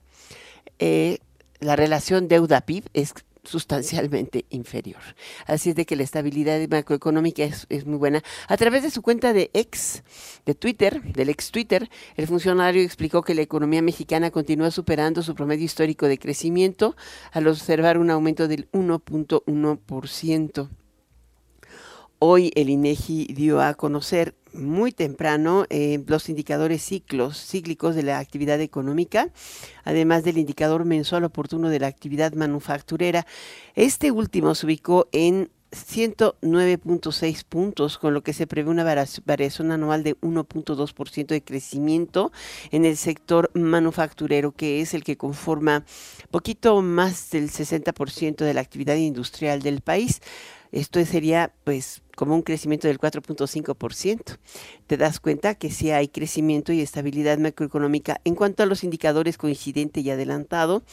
Eh, 0.79 1.17
la 1.59 1.75
relación 1.75 2.29
deuda-PIB 2.29 2.85
es 2.93 3.13
sustancialmente 3.47 4.45
inferior. 4.49 5.01
Así 5.45 5.69
es 5.69 5.75
de 5.75 5.85
que 5.85 5.95
la 5.95 6.03
estabilidad 6.03 6.59
macroeconómica 6.69 7.43
es, 7.43 7.85
muy 7.85 7.97
buena. 7.97 8.23
A 8.47 8.57
través 8.57 8.83
de 8.83 8.91
su 8.91 9.01
cuenta 9.01 9.33
de 9.33 9.49
ex, 9.53 10.03
de 10.45 10.53
Twitter, 10.55 11.01
del 11.13 11.29
ex 11.29 11.51
Twitter, 11.51 11.89
el 12.15 12.27
funcionario 12.27 12.81
explicó 12.83 13.21
que 13.21 13.35
la 13.35 13.41
economía 13.41 13.81
mexicana 13.81 14.31
continúa 14.31 14.71
superando 14.71 15.23
su 15.23 15.35
promedio 15.35 15.65
histórico 15.65 16.07
de 16.07 16.17
crecimiento 16.17 16.95
al 17.31 17.47
observar 17.47 17.97
un 17.97 18.09
aumento 18.09 18.47
del 18.47 18.69
1.1%. 18.71 20.69
Hoy 22.19 22.51
el 22.55 22.71
INEGI 22.71 23.27
dio 23.35 23.61
a 23.61 23.75
conocer 23.75 24.33
muy 24.51 24.91
temprano 24.91 25.65
eh, 25.69 26.03
los 26.07 26.29
indicadores 26.29 26.81
ciclos, 26.81 27.37
cíclicos 27.37 27.95
de 27.95 28.01
la 28.01 28.17
actividad 28.17 28.59
económica, 28.59 29.29
además 29.83 30.23
del 30.23 30.39
indicador 30.39 30.83
mensual 30.83 31.25
oportuno 31.25 31.69
de 31.69 31.79
la 31.79 31.85
actividad 31.85 32.33
manufacturera. 32.33 33.27
Este 33.75 34.09
último 34.09 34.55
se 34.55 34.65
ubicó 34.65 35.07
en 35.11 35.51
109.6 35.71 37.43
puntos, 37.43 37.97
con 37.99 38.13
lo 38.15 38.23
que 38.23 38.33
se 38.33 38.47
prevé 38.47 38.71
una 38.71 38.83
variación 39.25 39.71
anual 39.71 40.03
de 40.03 40.19
1.2% 40.21 41.27
de 41.27 41.43
crecimiento 41.43 42.31
en 42.71 42.85
el 42.85 42.97
sector 42.97 43.51
manufacturero, 43.53 44.53
que 44.53 44.81
es 44.81 44.93
el 44.93 45.03
que 45.03 45.17
conforma 45.17 45.85
poquito 46.31 46.81
más 46.81 47.29
del 47.31 47.51
60% 47.51 48.37
de 48.37 48.53
la 48.53 48.61
actividad 48.61 48.95
industrial 48.95 49.61
del 49.61 49.81
país. 49.81 50.21
Esto 50.71 51.03
sería 51.05 51.53
pues 51.63 52.01
como 52.15 52.35
un 52.35 52.41
crecimiento 52.41 52.87
del 52.87 52.99
4.5%. 52.99 54.37
Te 54.87 54.97
das 54.97 55.19
cuenta 55.19 55.55
que 55.55 55.69
sí 55.69 55.91
hay 55.91 56.07
crecimiento 56.07 56.73
y 56.73 56.81
estabilidad 56.81 57.37
macroeconómica. 57.37 58.19
En 58.25 58.35
cuanto 58.35 58.63
a 58.63 58.65
los 58.65 58.83
indicadores 58.83 59.37
coincidente 59.37 60.01
y 60.01 60.09
adelantado, 60.09 60.83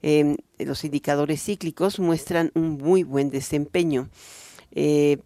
em, 0.00 0.36
los 0.58 0.84
indicadores 0.84 1.42
cíclicos 1.42 2.00
muestran 2.00 2.50
un 2.54 2.78
muy 2.78 3.02
buen 3.02 3.30
desempeño. 3.30 4.08
Eh, 4.72 5.18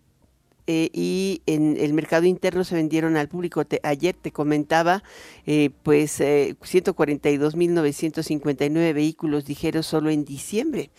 eh, 0.68 0.90
y 0.92 1.42
en 1.46 1.76
el 1.76 1.92
mercado 1.92 2.26
interno 2.26 2.64
se 2.64 2.74
vendieron 2.74 3.16
al 3.16 3.28
público. 3.28 3.62
ayer 3.84 4.16
te 4.20 4.32
comentaba, 4.32 5.04
eh, 5.46 5.70
pues 5.84 6.20
142.959 6.20 8.92
vehículos 8.92 9.48
ligeros 9.48 9.86
solo 9.86 10.10
en 10.10 10.24
diciembre. 10.24 10.90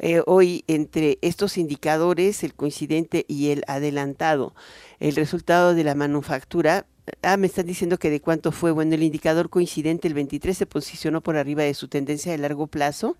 Eh, 0.00 0.22
hoy 0.26 0.64
entre 0.66 1.18
estos 1.22 1.58
indicadores, 1.58 2.42
el 2.42 2.54
coincidente 2.54 3.24
y 3.28 3.50
el 3.50 3.62
adelantado, 3.66 4.54
el 4.98 5.14
resultado 5.14 5.74
de 5.74 5.84
la 5.84 5.94
manufactura, 5.94 6.86
Ah, 7.22 7.36
me 7.36 7.46
están 7.46 7.66
diciendo 7.66 7.98
que 7.98 8.10
de 8.10 8.20
cuánto 8.20 8.52
fue. 8.52 8.70
Bueno, 8.70 8.94
el 8.94 9.02
indicador 9.02 9.50
coincidente, 9.50 10.08
el 10.08 10.14
23, 10.14 10.56
se 10.56 10.66
posicionó 10.66 11.20
por 11.20 11.36
arriba 11.36 11.62
de 11.62 11.74
su 11.74 11.88
tendencia 11.88 12.32
de 12.32 12.38
largo 12.38 12.66
plazo. 12.66 13.16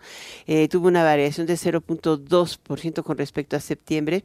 Eh, 0.47 0.69
tuvo 0.69 0.89
una 0.89 1.05
variación 1.05 1.47
de 1.47 1.55
0.2% 1.57 3.03
con 3.03 3.19
respecto 3.19 3.57
a 3.57 3.61
septiembre. 3.61 4.25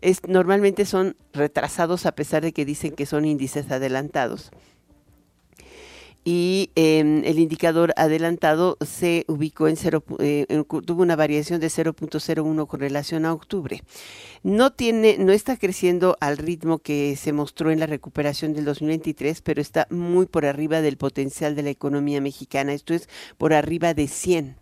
Es, 0.00 0.22
normalmente 0.26 0.84
son 0.84 1.16
retrasados 1.32 2.06
a 2.06 2.12
pesar 2.12 2.42
de 2.42 2.52
que 2.52 2.64
dicen 2.64 2.92
que 2.92 3.06
son 3.06 3.24
índices 3.24 3.70
adelantados 3.70 4.50
y 6.28 6.72
em, 6.74 7.22
el 7.24 7.38
indicador 7.38 7.94
adelantado 7.96 8.78
se 8.84 9.24
ubicó 9.28 9.68
en 9.68 9.76
cero, 9.76 10.02
eh, 10.18 10.64
tuvo 10.84 11.02
una 11.02 11.14
variación 11.14 11.60
de 11.60 11.68
0.01 11.68 12.66
con 12.66 12.80
relación 12.80 13.24
a 13.24 13.32
octubre. 13.32 13.84
No 14.42 14.72
tiene, 14.72 15.18
no 15.18 15.30
está 15.30 15.56
creciendo 15.56 16.16
al 16.20 16.36
ritmo 16.36 16.80
que 16.80 17.14
se 17.14 17.32
mostró 17.32 17.70
en 17.70 17.78
la 17.78 17.86
recuperación 17.86 18.54
del 18.54 18.64
2023, 18.64 19.40
pero 19.40 19.60
está 19.60 19.86
muy 19.88 20.26
por 20.26 20.46
arriba 20.46 20.80
del 20.80 20.96
potencial 20.96 21.54
de 21.54 21.62
la 21.62 21.70
economía 21.70 22.20
mexicana. 22.20 22.72
Esto 22.72 22.92
es 22.92 23.08
por 23.38 23.54
arriba 23.54 23.94
de 23.94 24.08
100. 24.08 24.56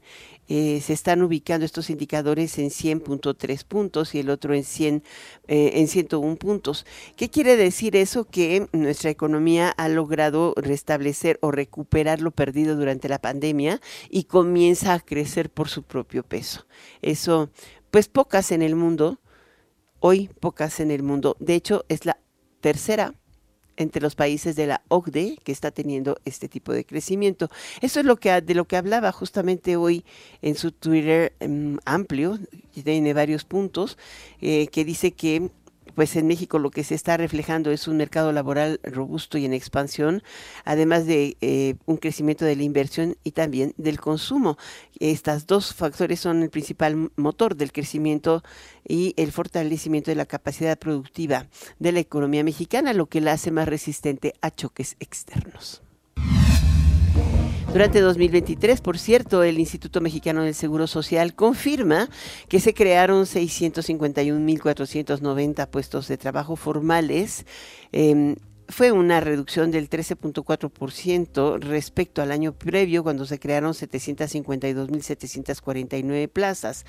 Eh, 0.48 0.80
se 0.82 0.92
están 0.92 1.22
ubicando 1.22 1.64
estos 1.64 1.88
indicadores 1.88 2.58
en 2.58 2.70
100.3 2.70 3.64
puntos 3.64 4.14
y 4.14 4.20
el 4.20 4.28
otro 4.28 4.54
en 4.54 4.64
100 4.64 5.02
eh, 5.48 5.72
en 5.74 5.88
101 5.88 6.36
puntos. 6.36 6.84
¿Qué 7.16 7.30
quiere 7.30 7.56
decir 7.56 7.96
eso? 7.96 8.24
Que 8.24 8.66
nuestra 8.72 9.10
economía 9.10 9.70
ha 9.70 9.88
logrado 9.88 10.54
restablecer 10.56 11.38
o 11.40 11.50
recuperar 11.50 12.20
lo 12.20 12.30
perdido 12.30 12.76
durante 12.76 13.08
la 13.08 13.20
pandemia 13.20 13.80
y 14.10 14.24
comienza 14.24 14.92
a 14.92 15.00
crecer 15.00 15.50
por 15.50 15.68
su 15.68 15.82
propio 15.82 16.22
peso. 16.22 16.66
Eso, 17.00 17.50
pues 17.90 18.08
pocas 18.08 18.52
en 18.52 18.62
el 18.62 18.76
mundo, 18.76 19.20
hoy 20.00 20.28
pocas 20.40 20.80
en 20.80 20.90
el 20.90 21.02
mundo. 21.02 21.36
De 21.40 21.54
hecho, 21.54 21.84
es 21.88 22.04
la 22.04 22.18
tercera 22.60 23.14
entre 23.76 24.02
los 24.02 24.14
países 24.14 24.56
de 24.56 24.66
la 24.66 24.82
OCDE 24.88 25.38
que 25.42 25.52
está 25.52 25.70
teniendo 25.70 26.18
este 26.24 26.48
tipo 26.48 26.72
de 26.72 26.84
crecimiento. 26.84 27.50
Eso 27.80 28.00
es 28.00 28.06
lo 28.06 28.16
que 28.16 28.40
de 28.40 28.54
lo 28.54 28.66
que 28.66 28.76
hablaba 28.76 29.12
justamente 29.12 29.76
hoy 29.76 30.04
en 30.42 30.54
su 30.54 30.72
Twitter 30.72 31.34
em, 31.40 31.78
amplio, 31.84 32.38
tiene 32.72 33.14
varios 33.14 33.44
puntos, 33.44 33.96
eh, 34.40 34.68
que 34.68 34.84
dice 34.84 35.12
que 35.12 35.50
pues 35.94 36.16
en 36.16 36.26
México 36.26 36.58
lo 36.58 36.70
que 36.70 36.84
se 36.84 36.94
está 36.94 37.16
reflejando 37.16 37.70
es 37.70 37.88
un 37.88 37.96
mercado 37.96 38.32
laboral 38.32 38.80
robusto 38.82 39.38
y 39.38 39.44
en 39.44 39.54
expansión, 39.54 40.22
además 40.64 41.06
de 41.06 41.36
eh, 41.40 41.76
un 41.86 41.96
crecimiento 41.96 42.44
de 42.44 42.56
la 42.56 42.62
inversión 42.62 43.16
y 43.24 43.32
también 43.32 43.74
del 43.76 44.00
consumo. 44.00 44.58
Estos 44.98 45.46
dos 45.46 45.74
factores 45.74 46.20
son 46.20 46.42
el 46.42 46.50
principal 46.50 47.10
motor 47.16 47.56
del 47.56 47.72
crecimiento 47.72 48.42
y 48.86 49.14
el 49.16 49.32
fortalecimiento 49.32 50.10
de 50.10 50.16
la 50.16 50.26
capacidad 50.26 50.78
productiva 50.78 51.46
de 51.78 51.92
la 51.92 52.00
economía 52.00 52.44
mexicana, 52.44 52.92
lo 52.92 53.06
que 53.06 53.20
la 53.20 53.32
hace 53.32 53.50
más 53.50 53.68
resistente 53.68 54.34
a 54.40 54.50
choques 54.50 54.96
externos. 55.00 55.82
Durante 57.74 58.00
2023, 58.00 58.80
por 58.80 58.96
cierto, 58.98 59.42
el 59.42 59.58
Instituto 59.58 60.00
Mexicano 60.00 60.44
del 60.44 60.54
Seguro 60.54 60.86
Social 60.86 61.34
confirma 61.34 62.08
que 62.48 62.60
se 62.60 62.72
crearon 62.72 63.24
651.490 63.24 65.66
puestos 65.66 66.06
de 66.06 66.16
trabajo 66.16 66.54
formales. 66.54 67.44
Em, 67.90 68.36
fue 68.68 68.92
una 68.92 69.20
reducción 69.20 69.70
del 69.70 69.90
13.4% 69.90 71.60
respecto 71.60 72.22
al 72.22 72.32
año 72.32 72.52
previo, 72.52 73.02
cuando 73.02 73.26
se 73.26 73.38
crearon 73.38 73.74
752.749 73.74 76.28
plazas. 76.28 76.86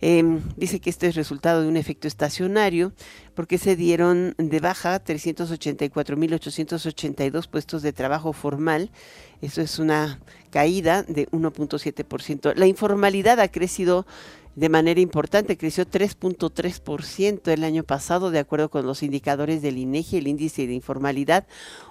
Em, 0.00 0.40
dice 0.56 0.80
que 0.80 0.88
este 0.90 1.06
es 1.08 1.14
resultado 1.14 1.62
de 1.62 1.68
un 1.68 1.76
efecto 1.76 2.08
estacionario, 2.08 2.92
porque 3.34 3.58
se 3.58 3.76
dieron 3.76 4.34
de 4.38 4.60
baja 4.60 5.04
384.882 5.04 7.48
puestos 7.48 7.82
de 7.82 7.92
trabajo 7.92 8.32
formal. 8.32 8.90
Eso 9.42 9.60
es 9.62 9.78
una 9.78 10.20
caída 10.50 11.02
de 11.02 11.28
1.7%. 11.30 12.54
La 12.54 12.66
informalidad 12.66 13.40
ha 13.40 13.48
crecido 13.48 14.06
de 14.60 14.68
manera 14.68 15.00
importante, 15.00 15.56
creció 15.56 15.86
3.3% 15.86 17.50
el 17.50 17.64
año 17.64 17.82
pasado, 17.82 18.30
de 18.30 18.40
acuerdo 18.40 18.68
con 18.68 18.84
los 18.84 19.02
indicadores 19.02 19.62
del 19.62 19.78
INEGI, 19.78 20.18
el 20.18 20.28
índice 20.28 20.66
de 20.66 20.74
informalidad 20.74 21.46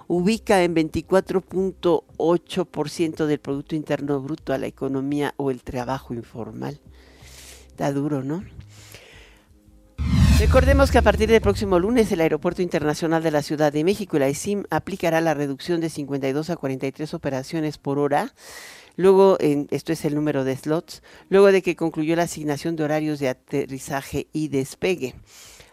ubica 0.06 0.62
en 0.62 0.76
24.8% 0.76 3.26
del 3.26 3.40
Producto 3.40 3.74
Interno 3.74 4.20
Bruto 4.20 4.52
a 4.52 4.58
la 4.58 4.68
economía 4.68 5.34
o 5.36 5.50
el 5.50 5.64
trabajo 5.64 6.14
informal. 6.14 6.78
Está 7.66 7.92
duro, 7.92 8.22
¿no? 8.22 8.44
Recordemos 10.38 10.92
que 10.92 10.98
a 10.98 11.02
partir 11.02 11.28
del 11.28 11.40
próximo 11.40 11.80
lunes 11.80 12.12
el 12.12 12.20
Aeropuerto 12.20 12.62
Internacional 12.62 13.24
de 13.24 13.32
la 13.32 13.42
Ciudad 13.42 13.72
de 13.72 13.82
México 13.82 14.16
la 14.16 14.28
ICIM 14.28 14.62
aplicará 14.70 15.20
la 15.20 15.34
reducción 15.34 15.80
de 15.80 15.90
52 15.90 16.50
a 16.50 16.56
43 16.56 17.14
operaciones 17.14 17.78
por 17.78 17.98
hora 17.98 18.32
Luego, 19.00 19.38
esto 19.40 19.94
es 19.94 20.04
el 20.04 20.14
número 20.14 20.44
de 20.44 20.54
slots, 20.54 21.02
luego 21.30 21.50
de 21.52 21.62
que 21.62 21.74
concluyó 21.74 22.16
la 22.16 22.24
asignación 22.24 22.76
de 22.76 22.84
horarios 22.84 23.18
de 23.18 23.30
aterrizaje 23.30 24.26
y 24.34 24.48
despegue. 24.48 25.14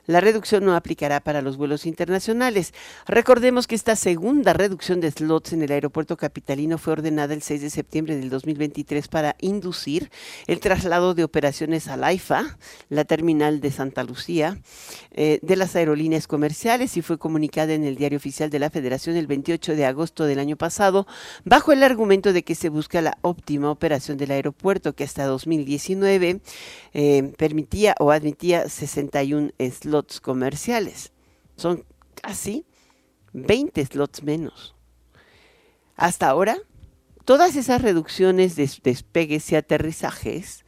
La 0.07 0.21
reducción 0.21 0.63
no 0.63 0.73
aplicará 0.73 1.19
para 1.19 1.41
los 1.41 1.57
vuelos 1.57 1.85
internacionales. 1.85 2.73
Recordemos 3.07 3.67
que 3.67 3.75
esta 3.75 3.97
segunda 3.97 4.53
reducción 4.53 5.01
de 5.01 5.11
slots 5.11 5.51
en 5.51 5.63
el 5.63 5.71
aeropuerto 5.73 6.15
capitalino 6.15 6.77
fue 6.77 6.93
ordenada 6.93 7.33
el 7.33 7.41
6 7.41 7.61
de 7.61 7.69
septiembre 7.69 8.15
del 8.15 8.29
2023 8.29 9.05
para 9.09 9.35
inducir 9.41 10.09
el 10.47 10.61
traslado 10.61 11.13
de 11.13 11.25
operaciones 11.25 11.89
al 11.89 12.05
AIFA, 12.05 12.57
la 12.87 13.03
terminal 13.03 13.59
de 13.59 13.69
Santa 13.69 14.05
Lucía, 14.05 14.57
eh, 15.11 15.39
de 15.41 15.55
las 15.57 15.75
aerolíneas 15.75 16.25
comerciales 16.25 16.95
y 16.95 17.01
fue 17.01 17.17
comunicada 17.17 17.73
en 17.73 17.83
el 17.83 17.97
diario 17.97 18.15
oficial 18.17 18.49
de 18.49 18.59
la 18.59 18.69
Federación 18.69 19.17
el 19.17 19.27
28 19.27 19.75
de 19.75 19.85
agosto 19.85 20.23
del 20.23 20.39
año 20.39 20.55
pasado, 20.55 21.05
bajo 21.43 21.73
el 21.73 21.83
argumento 21.83 22.31
de 22.31 22.43
que 22.43 22.55
se 22.55 22.69
busca 22.69 23.01
la 23.01 23.17
óptima 23.23 23.69
operación 23.69 24.17
del 24.17 24.31
aeropuerto 24.31 24.93
que 24.93 25.03
hasta 25.03 25.25
2019 25.25 26.39
eh, 26.93 27.33
permitía 27.37 27.93
o 27.99 28.11
admitía 28.11 28.69
61 28.69 29.51
slots 29.59 29.97
comerciales. 30.22 31.12
Son 31.56 31.86
casi 32.22 32.66
20 33.34 33.86
slots 33.86 34.24
menos. 34.24 34.75
Hasta 35.96 36.30
ahora, 36.30 36.58
todas 37.25 37.56
esas 37.56 37.82
reducciones 37.82 38.56
de 38.56 38.70
despegues 38.84 39.51
y 39.51 39.56
aterrizajes, 39.56 40.66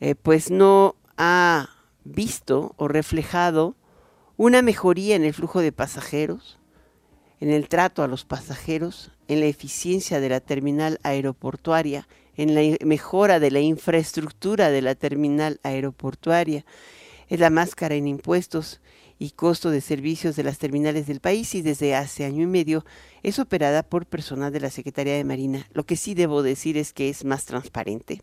eh, 0.00 0.14
pues 0.14 0.50
no 0.50 0.96
ha 1.16 1.70
visto 2.04 2.74
o 2.76 2.88
reflejado 2.88 3.76
una 4.36 4.62
mejoría 4.62 5.16
en 5.16 5.24
el 5.24 5.34
flujo 5.34 5.60
de 5.60 5.72
pasajeros, 5.72 6.58
en 7.40 7.50
el 7.50 7.68
trato 7.68 8.02
a 8.02 8.08
los 8.08 8.24
pasajeros, 8.24 9.10
en 9.26 9.40
la 9.40 9.46
eficiencia 9.46 10.20
de 10.20 10.28
la 10.28 10.40
terminal 10.40 11.00
aeroportuaria, 11.02 12.06
en 12.36 12.54
la 12.54 12.76
mejora 12.86 13.40
de 13.40 13.50
la 13.50 13.60
infraestructura 13.60 14.70
de 14.70 14.82
la 14.82 14.94
terminal 14.94 15.58
aeroportuaria 15.64 16.64
es 17.28 17.40
la 17.40 17.50
máscara 17.50 17.94
en 17.94 18.08
impuestos 18.08 18.80
y 19.18 19.30
costo 19.30 19.70
de 19.70 19.80
servicios 19.80 20.36
de 20.36 20.44
las 20.44 20.58
terminales 20.58 21.06
del 21.06 21.20
país 21.20 21.54
y 21.54 21.62
desde 21.62 21.94
hace 21.94 22.24
año 22.24 22.42
y 22.42 22.46
medio 22.46 22.84
es 23.22 23.38
operada 23.38 23.82
por 23.82 24.06
personal 24.06 24.52
de 24.52 24.60
la 24.60 24.70
Secretaría 24.70 25.14
de 25.14 25.24
Marina. 25.24 25.66
Lo 25.72 25.84
que 25.84 25.96
sí 25.96 26.14
debo 26.14 26.42
decir 26.42 26.76
es 26.76 26.92
que 26.92 27.08
es 27.08 27.24
más 27.24 27.44
transparente. 27.44 28.22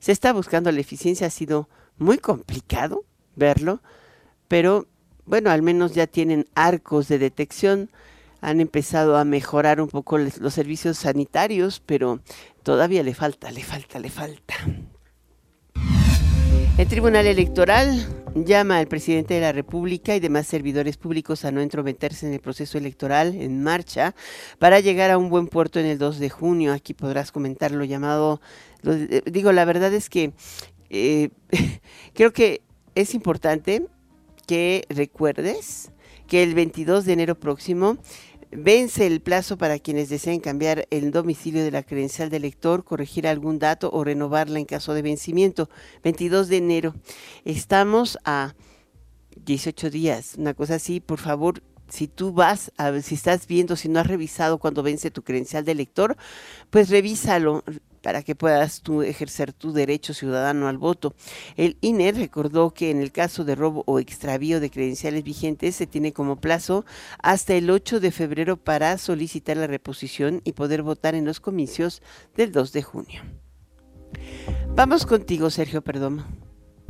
Se 0.00 0.12
está 0.12 0.32
buscando 0.32 0.70
la 0.70 0.80
eficiencia, 0.80 1.26
ha 1.26 1.30
sido 1.30 1.68
muy 1.96 2.18
complicado 2.18 3.04
verlo, 3.36 3.82
pero 4.46 4.86
bueno, 5.24 5.50
al 5.50 5.62
menos 5.62 5.94
ya 5.94 6.06
tienen 6.06 6.46
arcos 6.54 7.08
de 7.08 7.18
detección, 7.18 7.90
han 8.40 8.60
empezado 8.60 9.16
a 9.16 9.24
mejorar 9.24 9.80
un 9.80 9.88
poco 9.88 10.18
los 10.18 10.54
servicios 10.54 10.98
sanitarios, 10.98 11.82
pero 11.84 12.20
todavía 12.62 13.02
le 13.02 13.14
falta, 13.14 13.50
le 13.50 13.64
falta, 13.64 13.98
le 13.98 14.10
falta. 14.10 14.54
El 16.78 16.86
Tribunal 16.86 17.26
Electoral 17.26 18.06
llama 18.36 18.78
al 18.78 18.86
presidente 18.86 19.34
de 19.34 19.40
la 19.40 19.50
República 19.50 20.14
y 20.14 20.20
demás 20.20 20.46
servidores 20.46 20.96
públicos 20.96 21.44
a 21.44 21.50
no 21.50 21.60
entrometerse 21.60 22.24
en 22.28 22.32
el 22.32 22.38
proceso 22.38 22.78
electoral 22.78 23.34
en 23.34 23.64
marcha 23.64 24.14
para 24.60 24.78
llegar 24.78 25.10
a 25.10 25.18
un 25.18 25.28
buen 25.28 25.48
puerto 25.48 25.80
en 25.80 25.86
el 25.86 25.98
2 25.98 26.20
de 26.20 26.30
junio. 26.30 26.72
Aquí 26.72 26.94
podrás 26.94 27.32
comentar 27.32 27.72
lo 27.72 27.82
llamado, 27.82 28.40
digo, 29.26 29.50
la 29.50 29.64
verdad 29.64 29.92
es 29.92 30.08
que 30.08 30.34
eh, 30.88 31.30
creo 32.14 32.32
que 32.32 32.62
es 32.94 33.12
importante 33.12 33.84
que 34.46 34.84
recuerdes 34.88 35.90
que 36.28 36.44
el 36.44 36.54
22 36.54 37.06
de 37.06 37.12
enero 37.12 37.34
próximo 37.34 37.98
Vence 38.50 39.06
el 39.06 39.20
plazo 39.20 39.58
para 39.58 39.78
quienes 39.78 40.08
deseen 40.08 40.40
cambiar 40.40 40.86
el 40.90 41.10
domicilio 41.10 41.62
de 41.62 41.70
la 41.70 41.82
credencial 41.82 42.30
de 42.30 42.40
lector, 42.40 42.82
corregir 42.82 43.26
algún 43.26 43.58
dato 43.58 43.90
o 43.92 44.04
renovarla 44.04 44.58
en 44.58 44.64
caso 44.64 44.94
de 44.94 45.02
vencimiento. 45.02 45.68
22 46.02 46.48
de 46.48 46.56
enero. 46.56 46.94
Estamos 47.44 48.18
a 48.24 48.54
18 49.44 49.90
días, 49.90 50.36
una 50.38 50.54
cosa 50.54 50.76
así. 50.76 51.00
Por 51.00 51.18
favor, 51.18 51.62
si 51.88 52.08
tú 52.08 52.32
vas, 52.32 52.72
a 52.78 52.98
si 53.02 53.16
estás 53.16 53.46
viendo, 53.46 53.76
si 53.76 53.90
no 53.90 54.00
has 54.00 54.06
revisado 54.06 54.56
cuando 54.56 54.82
vence 54.82 55.10
tu 55.10 55.22
credencial 55.22 55.66
de 55.66 55.74
lector, 55.74 56.16
pues 56.70 56.88
revísalo, 56.88 57.64
para 58.08 58.22
que 58.22 58.34
puedas 58.34 58.80
tú 58.80 59.02
ejercer 59.02 59.52
tu 59.52 59.74
derecho 59.74 60.14
ciudadano 60.14 60.66
al 60.66 60.78
voto. 60.78 61.14
El 61.58 61.76
INE 61.82 62.10
recordó 62.12 62.70
que 62.70 62.90
en 62.90 63.02
el 63.02 63.12
caso 63.12 63.44
de 63.44 63.54
robo 63.54 63.84
o 63.84 63.98
extravío 63.98 64.60
de 64.60 64.70
credenciales 64.70 65.22
vigentes 65.22 65.76
se 65.76 65.86
tiene 65.86 66.14
como 66.14 66.40
plazo 66.40 66.86
hasta 67.22 67.52
el 67.52 67.68
8 67.68 68.00
de 68.00 68.10
febrero 68.10 68.56
para 68.56 68.96
solicitar 68.96 69.58
la 69.58 69.66
reposición 69.66 70.40
y 70.44 70.52
poder 70.52 70.82
votar 70.82 71.14
en 71.14 71.26
los 71.26 71.38
comicios 71.38 72.00
del 72.34 72.50
2 72.50 72.72
de 72.72 72.82
junio. 72.82 73.22
Vamos 74.74 75.04
contigo, 75.04 75.50
Sergio 75.50 75.82
Perdomo. 75.82 76.24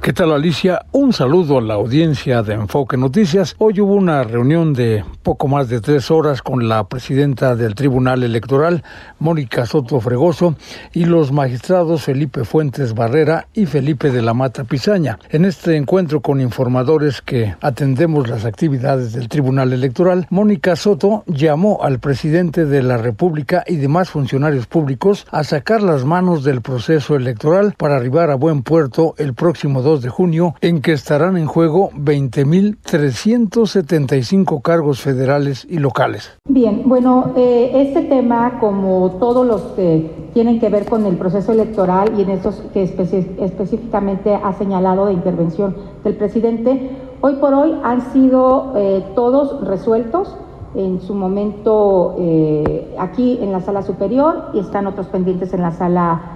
¿Qué 0.00 0.12
tal 0.12 0.30
Alicia? 0.30 0.87
Un 0.92 1.12
saludo 1.12 1.58
a 1.58 1.61
la 1.61 1.74
audiencia 1.74 2.44
de 2.44 2.54
Enfoque 2.54 2.96
Noticias. 2.96 3.56
Hoy 3.58 3.80
hubo 3.80 3.94
una 3.94 4.22
reunión 4.22 4.72
de 4.72 5.04
poco 5.24 5.48
más 5.48 5.68
de 5.68 5.80
tres 5.80 6.12
horas 6.12 6.40
con 6.40 6.68
la 6.68 6.88
presidenta 6.88 7.56
del 7.56 7.74
Tribunal 7.74 8.22
Electoral, 8.22 8.84
Mónica 9.18 9.66
Soto 9.66 10.00
Fregoso, 10.00 10.54
y 10.92 11.04
los 11.04 11.32
magistrados 11.32 12.04
Felipe 12.04 12.44
Fuentes 12.44 12.94
Barrera 12.94 13.48
y 13.52 13.66
Felipe 13.66 14.11
de 14.11 14.22
la 14.22 14.34
Mata 14.34 14.62
Pizaña. 14.62 15.18
En 15.30 15.44
este 15.44 15.76
encuentro 15.76 16.20
con 16.20 16.40
informadores 16.40 17.20
que 17.20 17.56
atendemos 17.61 18.28
las 18.28 18.44
actividades 18.44 19.12
del 19.12 19.28
Tribunal 19.28 19.72
Electoral, 19.72 20.28
Mónica 20.30 20.76
Soto 20.76 21.24
llamó 21.26 21.82
al 21.82 21.98
presidente 21.98 22.66
de 22.66 22.84
la 22.84 22.98
República 22.98 23.64
y 23.66 23.76
demás 23.76 24.11
funcionarios 24.11 24.68
públicos 24.68 25.26
a 25.32 25.42
sacar 25.42 25.82
las 25.82 26.04
manos 26.04 26.44
del 26.44 26.62
proceso 26.62 27.16
electoral 27.16 27.74
para 27.76 27.96
arribar 27.96 28.30
a 28.30 28.37
buen 28.37 28.62
puerto 28.62 29.16
el 29.18 29.34
próximo 29.34 29.82
de 29.96 30.11
junio, 30.11 30.55
en 30.61 30.83
que 30.83 30.92
estarán 30.92 31.38
en 31.38 31.46
juego 31.46 31.88
20.375 31.92 34.61
cargos 34.61 35.01
federales 35.01 35.66
y 35.68 35.79
locales. 35.79 36.37
Bien, 36.46 36.83
bueno, 36.85 37.33
eh, 37.37 37.70
este 37.74 38.03
tema, 38.03 38.59
como 38.61 39.12
todos 39.12 39.46
los 39.46 39.62
que 39.74 40.29
tienen 40.35 40.61
que 40.61 40.68
ver 40.68 40.85
con 40.85 41.07
el 41.07 41.16
proceso 41.16 41.53
electoral 41.53 42.12
y 42.18 42.22
en 42.22 42.29
estos 42.31 42.57
que 42.74 42.83
específicamente 42.83 44.35
ha 44.35 44.53
señalado 44.53 45.07
de 45.07 45.14
intervención 45.14 45.74
del 46.05 46.16
presidente, 46.16 46.90
hoy 47.22 47.37
por 47.37 47.55
hoy 47.55 47.72
han 47.83 48.12
sido 48.12 48.74
eh, 48.77 49.03
todos 49.14 49.66
resueltos 49.66 50.37
en 50.74 51.01
su 51.01 51.14
momento 51.14 52.14
eh, 52.18 52.94
aquí 52.98 53.38
en 53.40 53.53
la 53.53 53.62
sala 53.62 53.81
superior 53.83 54.51
y 54.53 54.59
están 54.59 54.87
otros 54.87 55.07
pendientes 55.07 55.55
en 55.55 55.62
la 55.62 55.70
sala 55.70 56.35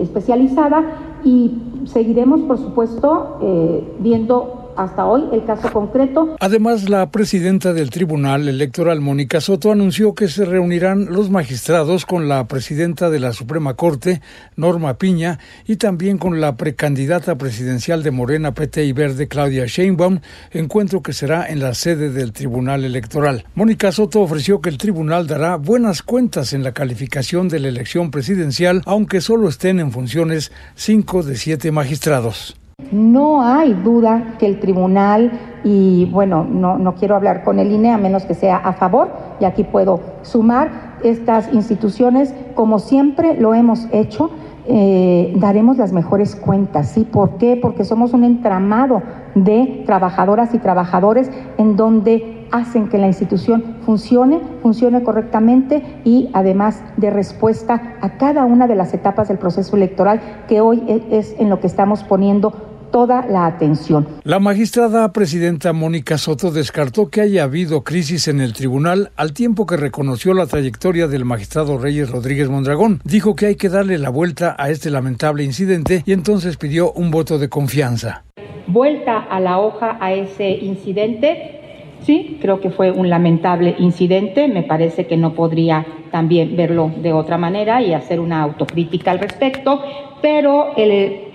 especializada 0.00 0.82
y 1.22 1.69
seguiremos, 1.86 2.40
por 2.42 2.58
supuesto, 2.58 3.38
eh, 3.42 3.96
viendo 3.98 4.59
hasta 4.80 5.04
hoy 5.04 5.24
el 5.32 5.44
caso 5.44 5.70
concreto. 5.72 6.36
Además, 6.40 6.88
la 6.88 7.10
presidenta 7.10 7.72
del 7.72 7.90
Tribunal 7.90 8.48
Electoral, 8.48 9.00
Mónica 9.00 9.40
Soto, 9.40 9.72
anunció 9.72 10.14
que 10.14 10.28
se 10.28 10.44
reunirán 10.44 11.06
los 11.10 11.30
magistrados 11.30 12.06
con 12.06 12.28
la 12.28 12.46
presidenta 12.46 13.10
de 13.10 13.20
la 13.20 13.32
Suprema 13.32 13.74
Corte, 13.74 14.22
Norma 14.56 14.94
Piña, 14.94 15.38
y 15.66 15.76
también 15.76 16.18
con 16.18 16.40
la 16.40 16.56
precandidata 16.56 17.36
presidencial 17.36 18.02
de 18.02 18.10
Morena, 18.10 18.54
PT 18.54 18.84
y 18.84 18.92
Verde, 18.92 19.28
Claudia 19.28 19.66
Sheinbaum, 19.66 20.20
encuentro 20.52 21.02
que 21.02 21.12
será 21.12 21.46
en 21.48 21.60
la 21.60 21.74
sede 21.74 22.10
del 22.10 22.32
Tribunal 22.32 22.84
Electoral. 22.84 23.44
Mónica 23.54 23.92
Soto 23.92 24.20
ofreció 24.20 24.60
que 24.60 24.70
el 24.70 24.78
tribunal 24.78 25.26
dará 25.26 25.56
buenas 25.56 26.02
cuentas 26.02 26.52
en 26.52 26.62
la 26.62 26.72
calificación 26.72 27.48
de 27.48 27.60
la 27.60 27.68
elección 27.68 28.10
presidencial, 28.10 28.82
aunque 28.86 29.20
solo 29.20 29.48
estén 29.48 29.80
en 29.80 29.92
funciones 29.92 30.52
cinco 30.74 31.22
de 31.22 31.36
siete 31.36 31.70
magistrados. 31.70 32.59
No 32.92 33.42
hay 33.42 33.72
duda 33.72 34.34
que 34.38 34.46
el 34.46 34.60
tribunal 34.60 35.32
y 35.64 36.06
bueno, 36.06 36.46
no, 36.48 36.78
no 36.78 36.94
quiero 36.94 37.16
hablar 37.16 37.44
con 37.44 37.58
el 37.58 37.70
INE 37.70 37.92
a 37.92 37.98
menos 37.98 38.24
que 38.24 38.34
sea 38.34 38.56
a 38.56 38.72
favor 38.72 39.10
y 39.38 39.44
aquí 39.44 39.64
puedo 39.64 40.00
sumar 40.22 40.98
estas 41.02 41.52
instituciones 41.52 42.34
como 42.54 42.78
siempre 42.78 43.34
lo 43.34 43.54
hemos 43.54 43.86
hecho. 43.92 44.30
Eh, 44.66 45.32
daremos 45.36 45.78
las 45.78 45.92
mejores 45.92 46.36
cuentas, 46.36 46.90
¿sí? 46.90 47.04
¿Por 47.04 47.38
qué? 47.38 47.58
Porque 47.60 47.84
somos 47.84 48.12
un 48.12 48.24
entramado 48.24 49.02
de 49.34 49.82
trabajadoras 49.86 50.54
y 50.54 50.58
trabajadores 50.58 51.30
en 51.58 51.76
donde 51.76 52.46
hacen 52.52 52.88
que 52.88 52.98
la 52.98 53.06
institución 53.06 53.76
funcione, 53.84 54.40
funcione 54.62 55.02
correctamente 55.02 55.82
y 56.04 56.30
además 56.32 56.82
de 56.96 57.10
respuesta 57.10 57.96
a 58.00 58.18
cada 58.18 58.44
una 58.44 58.66
de 58.66 58.76
las 58.76 58.92
etapas 58.92 59.28
del 59.28 59.38
proceso 59.38 59.76
electoral 59.76 60.20
que 60.48 60.60
hoy 60.60 60.82
e, 60.86 61.18
es 61.18 61.34
en 61.38 61.48
lo 61.48 61.60
que 61.60 61.66
estamos 61.66 62.02
poniendo 62.02 62.69
toda 62.90 63.26
la 63.26 63.46
atención. 63.46 64.06
La 64.24 64.38
magistrada 64.38 65.12
presidenta 65.12 65.72
Mónica 65.72 66.18
Soto 66.18 66.50
descartó 66.50 67.08
que 67.08 67.20
haya 67.20 67.44
habido 67.44 67.82
crisis 67.82 68.28
en 68.28 68.40
el 68.40 68.52
tribunal 68.52 69.10
al 69.16 69.32
tiempo 69.32 69.66
que 69.66 69.76
reconoció 69.76 70.34
la 70.34 70.46
trayectoria 70.46 71.08
del 71.08 71.24
magistrado 71.24 71.78
Reyes 71.78 72.10
Rodríguez 72.10 72.48
Mondragón. 72.48 73.00
Dijo 73.04 73.34
que 73.34 73.46
hay 73.46 73.56
que 73.56 73.68
darle 73.68 73.98
la 73.98 74.10
vuelta 74.10 74.54
a 74.58 74.70
este 74.70 74.90
lamentable 74.90 75.44
incidente 75.44 76.02
y 76.06 76.12
entonces 76.12 76.56
pidió 76.56 76.92
un 76.92 77.10
voto 77.10 77.38
de 77.38 77.48
confianza. 77.48 78.24
Vuelta 78.66 79.18
a 79.18 79.40
la 79.40 79.58
hoja 79.58 79.98
a 80.00 80.12
ese 80.12 80.50
incidente 80.50 81.56
Sí, 82.02 82.38
creo 82.40 82.60
que 82.60 82.70
fue 82.70 82.90
un 82.90 83.10
lamentable 83.10 83.76
incidente. 83.78 84.48
Me 84.48 84.62
parece 84.62 85.06
que 85.06 85.16
no 85.16 85.34
podría 85.34 85.86
también 86.10 86.56
verlo 86.56 86.90
de 86.96 87.12
otra 87.12 87.38
manera 87.38 87.82
y 87.82 87.92
hacer 87.92 88.20
una 88.20 88.42
autocrítica 88.42 89.10
al 89.10 89.18
respecto, 89.18 89.82
pero 90.22 90.72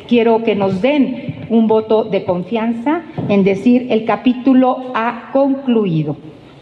quiero 0.08 0.44
que 0.44 0.56
nos 0.56 0.82
den 0.82 1.25
un 1.50 1.68
voto 1.68 2.04
de 2.04 2.26
confianza 2.26 3.04
en 3.30 3.44
decir 3.44 3.88
el 3.90 4.06
capítulo 4.06 4.92
ha 4.94 5.30
concluido. 5.32 6.18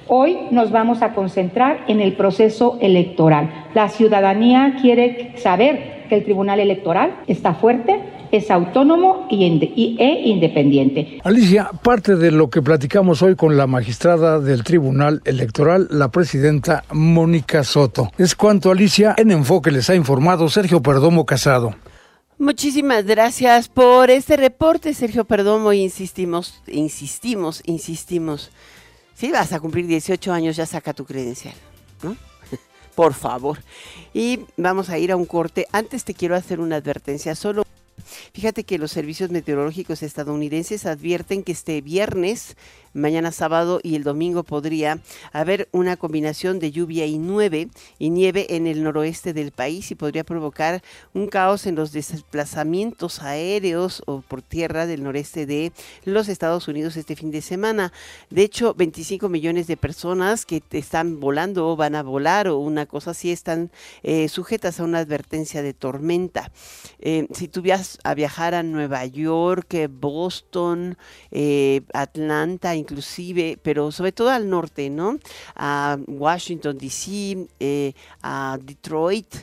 Hoy 0.08 0.38
nos 0.52 0.72
vamos 0.72 1.02
a 1.02 1.14
concentrar 1.14 1.86
en 1.88 2.02
el 2.02 2.14
proceso 2.14 2.78
electoral. 2.82 3.68
La 3.74 3.90
ciudadanía 3.90 4.76
quiere 4.82 5.34
saber 5.38 6.06
que 6.10 6.16
el 6.16 6.24
Tribunal 6.26 6.60
Electoral 6.60 7.16
está 7.28 7.54
fuerte, 7.54 8.00
es 8.32 8.52
autónomo 8.52 9.28
e 9.30 10.22
independiente. 10.26 11.20
Alicia, 11.24 11.70
parte 11.84 12.16
de 12.16 12.32
lo 12.32 12.50
que 12.50 12.62
platicamos 12.62 13.22
hoy 13.22 13.36
con 13.36 13.56
la 13.58 13.68
magistrada 13.68 14.40
del 14.40 14.64
Tribunal 14.64 15.22
Electoral, 15.24 15.88
la 15.90 16.10
presidenta 16.10 16.84
Mónica 16.92 17.64
Soto. 17.64 18.10
Es 18.18 18.36
cuanto, 18.36 18.72
Alicia, 18.72 19.16
en 19.18 19.32
Enfoque 19.32 19.72
les 19.72 19.90
ha 19.90 19.96
informado 19.96 20.50
Sergio 20.50 20.82
Perdomo 20.82 21.26
Casado. 21.26 21.76
Muchísimas 22.40 23.06
gracias 23.06 23.70
por 23.70 24.10
este 24.10 24.36
reporte, 24.38 24.94
Sergio 24.94 25.24
Perdomo. 25.24 25.72
Insistimos, 25.72 26.62
insistimos, 26.68 27.62
insistimos. 27.66 28.52
Si 29.14 29.32
vas 29.32 29.54
a 29.54 29.60
cumplir 29.60 29.86
18 29.86 30.34
años, 30.34 30.56
ya 30.56 30.66
saca 30.66 30.94
tu 30.94 31.06
credencial, 31.06 31.54
¿no? 32.02 32.18
por 32.96 33.14
favor. 33.14 33.60
Y 34.14 34.42
vamos 34.58 34.90
a 34.90 34.98
ir 34.98 35.12
a 35.12 35.16
un 35.16 35.26
corte. 35.26 35.68
Antes 35.72 36.04
te 36.04 36.14
quiero 36.14 36.36
hacer 36.36 36.60
una 36.60 36.78
advertencia. 36.78 37.36
Solo 37.36 37.64
Fíjate 38.34 38.64
que 38.64 38.80
los 38.80 38.92
servicios 38.92 39.30
meteorológicos 39.30 40.04
estadounidenses 40.04 40.86
advierten 40.86 41.44
que 41.44 41.52
este 41.52 41.80
viernes 41.82 42.58
mañana 42.94 43.32
sábado 43.32 43.80
y 43.84 43.96
el 43.96 44.04
domingo 44.04 44.44
podría 44.44 45.00
haber 45.32 45.68
una 45.72 45.98
combinación 45.98 46.60
de 46.60 46.72
lluvia 46.72 47.06
y 47.06 47.18
nieve 47.18 47.70
y 48.00 48.10
nieve 48.10 48.56
en 48.56 48.68
el 48.68 48.84
noroeste 48.84 49.34
del 49.34 49.52
país 49.52 49.92
y 49.92 49.96
podría 49.96 50.24
provocar 50.24 50.84
un 51.14 51.28
caos 51.28 51.66
en 51.66 51.76
los 51.76 51.92
desplazamientos 51.92 53.22
aéreos 53.22 54.04
o 54.06 54.22
por 54.22 54.42
tierra 54.42 54.86
del 54.86 55.04
noreste 55.04 55.46
de 55.46 55.72
los 56.06 56.30
Estados 56.30 56.68
Unidos 56.68 56.96
este 56.96 57.16
fin 57.16 57.32
de 57.32 57.42
semana. 57.42 57.92
De 58.30 58.44
hecho, 58.44 58.74
25 58.76 59.30
millones 59.30 59.68
de 59.68 59.78
personas 59.78 60.46
que 60.46 60.62
están 60.72 61.20
volando 61.20 61.68
o 61.68 61.76
van 61.76 61.96
a 61.96 62.04
volar 62.04 62.48
o 62.48 62.60
una 62.60 62.86
cosa 62.86 63.12
así 63.12 63.32
están 63.32 63.72
eh, 64.04 64.30
sujetas 64.30 64.80
a 64.80 64.84
una 64.84 65.00
advertencia 65.00 65.62
de 65.62 65.74
tormenta. 65.74 66.52
Eh, 67.00 67.28
si 67.34 67.48
tú 67.48 67.64
a 68.04 68.14
viajar 68.14 68.54
a 68.54 68.64
Nueva 68.64 69.06
York, 69.06 69.90
Boston, 69.90 70.98
eh, 71.32 71.82
Atlanta, 71.94 72.76
inclusive, 72.84 73.58
pero 73.64 73.92
sobre 73.92 74.12
todo 74.12 74.30
al 74.30 74.50
norte, 74.50 74.90
¿no? 74.90 75.18
A 75.56 75.98
Washington, 76.08 76.78
D.C., 76.78 77.48
eh, 77.60 77.94
a 78.22 78.58
Detroit 78.62 79.34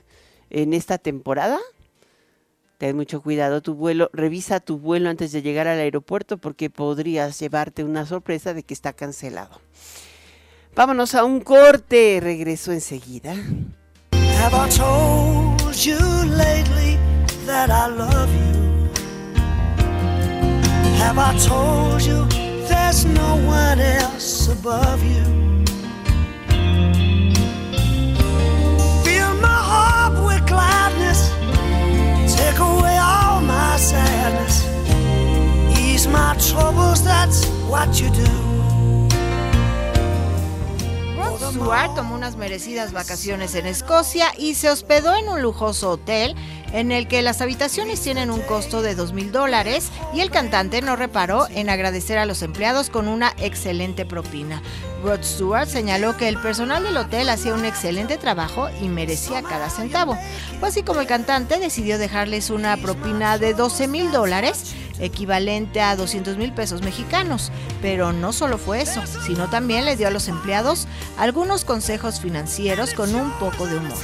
en 0.51 0.75
esta 0.75 0.99
temporada. 0.99 1.59
Ten 2.79 2.97
mucho 2.97 3.21
cuidado 3.21 3.61
tu 3.61 3.75
vuelo, 3.75 4.09
revisa 4.13 4.61
tu 4.61 4.79
vuelo 4.79 5.11
antes 5.11 5.33
de 5.33 5.43
llegar 5.43 5.69
al 5.69 5.79
aeropuerto 5.79 6.39
porque 6.39 6.71
podrías 6.71 7.39
llevarte 7.39 7.85
una 7.85 8.07
sorpresa 8.07 8.55
de 8.55 8.63
que 8.63 8.73
está 8.75 8.93
cancelado. 8.93 9.61
Vámonos 10.75 11.15
a 11.15 11.25
un 11.25 11.41
corte, 11.41 12.21
regreso 12.23 12.73
enseguida. 12.73 13.35
Have 14.15 14.55
I 14.55 14.71
told 14.71 15.75
you 15.75 15.99
lately 16.25 16.99
that 17.45 17.69
I 17.69 17.89
love 17.89 18.31
you? 18.33 18.51
Have 21.03 21.19
I 21.19 21.37
told 21.37 22.01
you 22.01 22.50
there's 22.71 23.05
no 23.05 23.31
one 23.45 23.81
else 23.81 24.49
above 24.49 25.03
you. 25.03 25.25
Fill 29.05 29.33
my 29.49 29.61
heart 29.71 30.15
with 30.27 30.43
gladness, 30.47 31.21
take 32.37 32.59
away 32.59 32.97
all 32.99 33.41
my 33.41 33.77
sadness, 33.77 34.57
ease 35.79 36.07
my 36.07 36.37
troubles, 36.49 37.03
that's 37.05 37.47
what 37.69 38.01
you 38.01 38.09
do. 38.11 38.51
Stewart 41.51 41.95
tomó 41.95 42.15
unas 42.15 42.37
merecidas 42.37 42.93
vacaciones 42.93 43.55
en 43.55 43.67
Escocia 43.67 44.33
y 44.39 44.55
se 44.55 44.71
hospedó 44.71 45.17
en 45.17 45.29
un 45.29 45.43
lujoso 45.43 45.91
hotel 45.91 46.37
en 46.73 46.93
el 46.93 47.09
que 47.09 47.23
las 47.23 47.41
habitaciones 47.41 48.01
tienen 48.01 48.31
un 48.31 48.41
costo 48.43 48.83
de 48.83 48.95
2 48.95 49.13
mil 49.13 49.33
dólares 49.33 49.91
y 50.15 50.21
el 50.21 50.31
cantante 50.31 50.83
no 50.83 50.97
reparó 50.97 51.49
en 51.49 51.71
agradecer 51.71 52.19
a 52.19 52.27
los 52.27 52.43
empleados 52.43 52.91
con 52.91 53.09
una 53.09 53.35
excelente 53.39 54.05
propina. 54.05 54.63
Rod 55.03 55.23
Stewart 55.23 55.67
señaló 55.67 56.17
que 56.17 56.29
el 56.29 56.39
personal 56.39 56.83
del 56.83 56.97
hotel 56.97 57.29
hacía 57.31 57.55
un 57.55 57.65
excelente 57.65 58.19
trabajo 58.19 58.69
y 58.83 58.89
merecía 58.89 59.43
cada 59.43 59.71
centavo. 59.71 60.17
Fue 60.59 60.69
así 60.69 60.83
como 60.83 61.01
el 61.01 61.07
cantante 61.07 61.59
decidió 61.59 61.99
dejarles 61.99 62.51
una 62.51 62.77
propina 62.77 63.39
de 63.39 63.55
12 63.55 63.89
mil 63.89 64.13
dólares, 64.13 64.75
equivalente 64.99 65.81
a 65.81 65.97
200 65.97 66.37
mil 66.37 66.53
pesos 66.53 66.83
mexicanos. 66.83 67.51
Pero 67.81 68.13
no 68.13 68.33
solo 68.33 68.59
fue 68.59 68.83
eso, 68.83 69.03
sino 69.27 69.49
también 69.49 69.87
le 69.87 69.97
dio 69.97 70.09
a 70.09 70.11
los 70.11 70.29
empleados 70.29 70.87
algunos 71.19 71.65
consejos 71.65 72.21
financieros 72.21 72.93
con 72.93 73.15
un 73.15 73.31
poco 73.39 73.67
de 73.67 73.79
humor. 73.79 73.99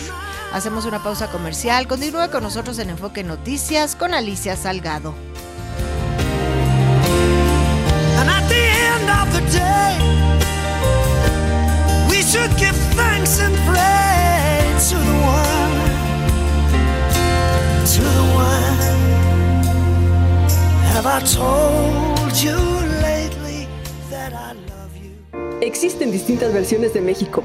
Hacemos 0.56 0.86
una 0.86 1.02
pausa 1.02 1.30
comercial. 1.30 1.86
Continúe 1.86 2.30
con 2.32 2.42
nosotros 2.42 2.78
en 2.78 2.88
Enfoque 2.88 3.22
Noticias 3.22 3.94
con 3.94 4.14
Alicia 4.14 4.56
Salgado. 4.56 5.14
Existen 25.60 26.10
distintas 26.10 26.54
versiones 26.54 26.94
de 26.94 27.02
México 27.02 27.44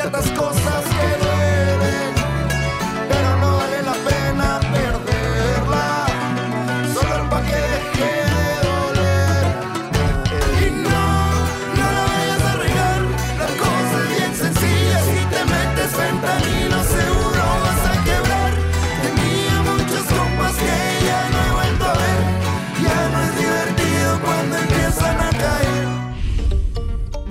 la 0.00 0.06
vida 0.06 0.18
hay 0.18 0.22
tantas 0.22 0.30
cosas 0.38 0.59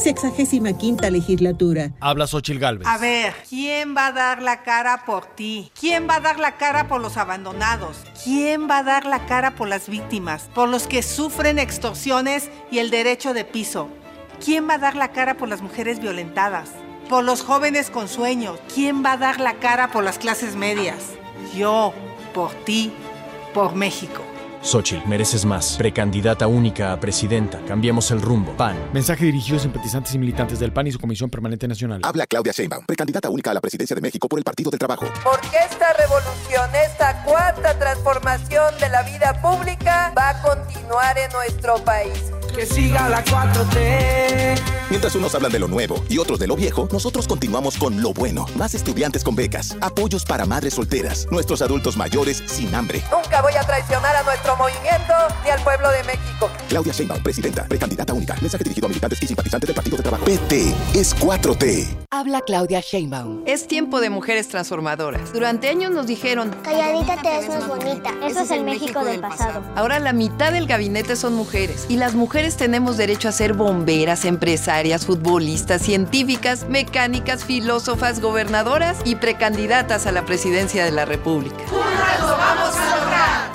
Sexagésima 0.00 0.72
quinta 0.72 1.10
legislatura. 1.10 1.92
Habla 2.00 2.26
Xochil 2.26 2.58
Gálvez. 2.58 2.88
A 2.88 2.96
ver, 2.96 3.34
¿quién 3.48 3.94
va 3.94 4.06
a 4.06 4.12
dar 4.12 4.42
la 4.42 4.62
cara 4.62 5.04
por 5.04 5.26
ti? 5.26 5.70
¿Quién 5.78 6.08
va 6.08 6.16
a 6.16 6.20
dar 6.20 6.40
la 6.40 6.56
cara 6.56 6.88
por 6.88 7.00
los 7.00 7.16
abandonados? 7.18 7.98
¿Quién 8.24 8.68
va 8.68 8.78
a 8.78 8.82
dar 8.82 9.04
la 9.04 9.26
cara 9.26 9.54
por 9.54 9.68
las 9.68 9.88
víctimas? 9.88 10.48
Por 10.54 10.68
los 10.68 10.86
que 10.86 11.02
sufren 11.02 11.58
extorsiones 11.58 12.50
y 12.70 12.78
el 12.78 12.90
derecho 12.90 13.34
de 13.34 13.44
piso. 13.44 13.88
¿Quién 14.42 14.68
va 14.68 14.74
a 14.74 14.78
dar 14.78 14.96
la 14.96 15.12
cara 15.12 15.36
por 15.36 15.48
las 15.48 15.60
mujeres 15.60 16.00
violentadas? 16.00 16.70
Por 17.08 17.22
los 17.22 17.42
jóvenes 17.42 17.90
con 17.90 18.08
sueños. 18.08 18.58
¿Quién 18.74 19.04
va 19.04 19.12
a 19.12 19.16
dar 19.18 19.38
la 19.38 19.54
cara 19.54 19.92
por 19.92 20.02
las 20.02 20.18
clases 20.18 20.56
medias? 20.56 21.10
Yo, 21.54 21.92
por 22.32 22.52
ti, 22.64 22.90
por 23.52 23.74
México. 23.74 24.22
Xochitl, 24.62 25.06
mereces 25.08 25.44
más. 25.44 25.76
Precandidata 25.76 26.46
única 26.46 26.92
a 26.92 27.00
presidenta. 27.00 27.60
Cambiemos 27.66 28.10
el 28.10 28.20
rumbo. 28.20 28.56
PAN. 28.56 28.76
Mensaje 28.92 29.24
dirigido 29.24 29.58
a 29.58 29.60
simpatizantes 29.60 30.14
y 30.14 30.18
militantes 30.18 30.58
del 30.58 30.72
PAN 30.72 30.86
y 30.86 30.92
su 30.92 30.98
Comisión 30.98 31.30
Permanente 31.30 31.66
Nacional. 31.66 32.00
Habla 32.04 32.26
Claudia 32.26 32.52
Sheinbaum, 32.52 32.84
precandidata 32.86 33.30
única 33.30 33.50
a 33.50 33.54
la 33.54 33.60
presidencia 33.60 33.94
de 33.94 34.02
México 34.02 34.28
por 34.28 34.38
el 34.38 34.44
Partido 34.44 34.70
del 34.70 34.78
Trabajo. 34.78 35.06
Porque 35.24 35.56
esta 35.70 35.92
revolución, 35.94 36.70
esta 36.74 37.22
cuarta 37.24 37.78
transformación 37.78 38.74
de 38.78 38.88
la 38.88 39.02
vida 39.02 39.40
pública 39.40 40.12
va 40.16 40.30
a 40.30 40.42
continuar 40.42 41.18
en 41.18 41.32
nuestro 41.32 41.76
país. 41.84 42.39
Que 42.54 42.66
siga 42.66 43.08
la 43.08 43.24
4T. 43.24 44.80
Mientras 44.90 45.14
unos 45.14 45.34
hablan 45.36 45.52
de 45.52 45.60
lo 45.60 45.68
nuevo 45.68 46.02
y 46.08 46.18
otros 46.18 46.40
de 46.40 46.48
lo 46.48 46.56
viejo, 46.56 46.88
nosotros 46.90 47.28
continuamos 47.28 47.78
con 47.78 48.02
lo 48.02 48.12
bueno. 48.12 48.46
Más 48.56 48.74
estudiantes 48.74 49.22
con 49.22 49.36
becas, 49.36 49.76
apoyos 49.80 50.24
para 50.24 50.46
madres 50.46 50.74
solteras, 50.74 51.28
nuestros 51.30 51.62
adultos 51.62 51.96
mayores 51.96 52.42
sin 52.46 52.74
hambre. 52.74 53.00
Nunca 53.12 53.40
voy 53.40 53.52
a 53.54 53.62
traicionar 53.62 54.16
a 54.16 54.24
nuestro 54.24 54.56
movimiento 54.56 55.14
ni 55.44 55.50
al 55.50 55.62
pueblo 55.62 55.88
de 55.90 56.02
México. 56.02 56.50
Claudia 56.68 56.92
Sheinbaum, 56.92 57.22
presidenta, 57.22 57.64
precandidata 57.66 58.12
única. 58.12 58.34
Mensaje 58.40 58.64
dirigido 58.64 58.86
a 58.86 58.88
militantes 58.88 59.22
y 59.22 59.28
simpatizantes 59.28 59.68
del 59.68 59.76
Partido 59.76 59.96
de 59.96 60.02
Trabajo. 60.02 60.24
PT 60.24 60.74
es 60.94 61.16
4T. 61.16 61.86
Habla 62.10 62.40
Claudia 62.40 62.80
Sheinbaum. 62.80 63.44
Es 63.46 63.68
tiempo 63.68 64.00
de 64.00 64.10
mujeres 64.10 64.48
transformadoras. 64.48 65.32
Durante 65.32 65.68
años 65.68 65.92
nos 65.92 66.08
dijeron, 66.08 66.50
calladita 66.64 67.16
te 67.22 67.28
ves 67.28 67.48
más 67.48 67.68
bonita. 67.68 68.12
Eso 68.26 68.40
es 68.40 68.50
el 68.50 68.64
México 68.64 69.04
del 69.04 69.20
pasado. 69.20 69.62
Ahora 69.76 70.00
la 70.00 70.12
mitad 70.12 70.52
del 70.52 70.66
gabinete 70.66 71.14
son 71.14 71.34
mujeres 71.34 71.86
y 71.88 71.96
las 71.96 72.14
mujeres 72.14 72.39
tenemos 72.48 72.96
derecho 72.96 73.28
a 73.28 73.32
ser 73.32 73.52
bomberas, 73.52 74.24
empresarias, 74.24 75.04
futbolistas, 75.04 75.82
científicas, 75.82 76.66
mecánicas, 76.68 77.44
filósofas, 77.44 78.20
gobernadoras 78.20 78.96
y 79.04 79.16
precandidatas 79.16 80.06
a 80.06 80.12
la 80.12 80.24
presidencia 80.24 80.84
de 80.84 80.90
la 80.90 81.04
República. 81.04 81.58
¡Juntas 81.68 82.20
lo 82.20 82.36
vamos! 82.36 82.69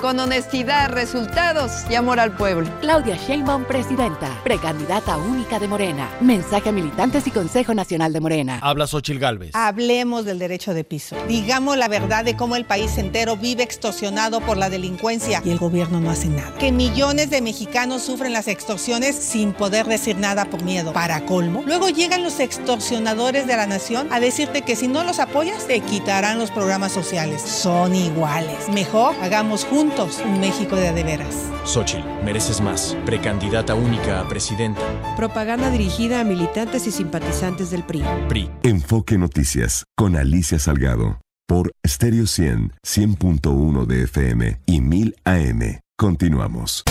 Con 0.00 0.20
honestidad, 0.20 0.90
resultados 0.90 1.72
y 1.88 1.94
amor 1.94 2.20
al 2.20 2.36
pueblo. 2.36 2.68
Claudia 2.82 3.16
Sheinbaum, 3.16 3.64
presidenta, 3.64 4.28
precandidata 4.44 5.16
única 5.16 5.58
de 5.58 5.68
Morena. 5.68 6.10
Mensaje 6.20 6.68
a 6.68 6.72
militantes 6.72 7.26
y 7.26 7.30
Consejo 7.30 7.72
Nacional 7.72 8.12
de 8.12 8.20
Morena. 8.20 8.58
Habla 8.60 8.86
Xochil 8.86 9.18
Gálvez. 9.18 9.52
Hablemos 9.54 10.26
del 10.26 10.38
derecho 10.38 10.74
de 10.74 10.84
piso. 10.84 11.16
Digamos 11.26 11.78
la 11.78 11.88
verdad 11.88 12.26
de 12.26 12.36
cómo 12.36 12.56
el 12.56 12.66
país 12.66 12.98
entero 12.98 13.38
vive 13.38 13.62
extorsionado 13.62 14.42
por 14.42 14.58
la 14.58 14.68
delincuencia 14.68 15.40
y 15.42 15.50
el 15.50 15.58
gobierno 15.58 15.98
no 15.98 16.10
hace 16.10 16.28
nada. 16.28 16.52
Que 16.58 16.72
millones 16.72 17.30
de 17.30 17.40
mexicanos 17.40 18.02
sufren 18.02 18.34
las 18.34 18.48
extorsiones 18.48 19.16
sin 19.16 19.54
poder 19.54 19.86
decir 19.86 20.18
nada 20.18 20.44
por 20.44 20.62
miedo. 20.62 20.92
Para 20.92 21.24
colmo, 21.24 21.62
luego 21.66 21.88
llegan 21.88 22.22
los 22.22 22.38
extorsionadores 22.38 23.46
de 23.46 23.56
la 23.56 23.66
nación 23.66 24.08
a 24.12 24.20
decirte 24.20 24.60
que 24.60 24.76
si 24.76 24.88
no 24.88 25.04
los 25.04 25.20
apoyas 25.20 25.66
te 25.66 25.80
quitarán 25.80 26.38
los 26.38 26.50
programas 26.50 26.92
sociales. 26.92 27.40
Son 27.40 27.94
iguales. 27.94 28.68
Mejor 28.68 29.16
hagamos 29.22 29.64
juntos 29.64 29.85
un 30.24 30.40
México 30.40 30.76
de 30.76 30.88
adeveras. 30.88 31.50
Xochitl, 31.64 32.06
mereces 32.24 32.60
más. 32.60 32.96
Precandidata 33.04 33.74
única 33.74 34.20
a 34.20 34.28
presidenta. 34.28 34.80
Propaganda 35.16 35.70
dirigida 35.70 36.20
a 36.20 36.24
militantes 36.24 36.86
y 36.86 36.92
simpatizantes 36.92 37.70
del 37.70 37.84
PRI. 37.84 38.02
PRI. 38.28 38.50
Enfoque 38.62 39.18
Noticias 39.18 39.84
con 39.96 40.16
Alicia 40.16 40.58
Salgado. 40.58 41.20
Por 41.46 41.72
Stereo 41.86 42.26
100, 42.26 42.72
100.1 42.84 43.86
de 43.86 44.02
FM 44.02 44.60
y 44.66 44.80
1000 44.80 45.16
AM. 45.24 45.80
Continuamos. 45.96 46.82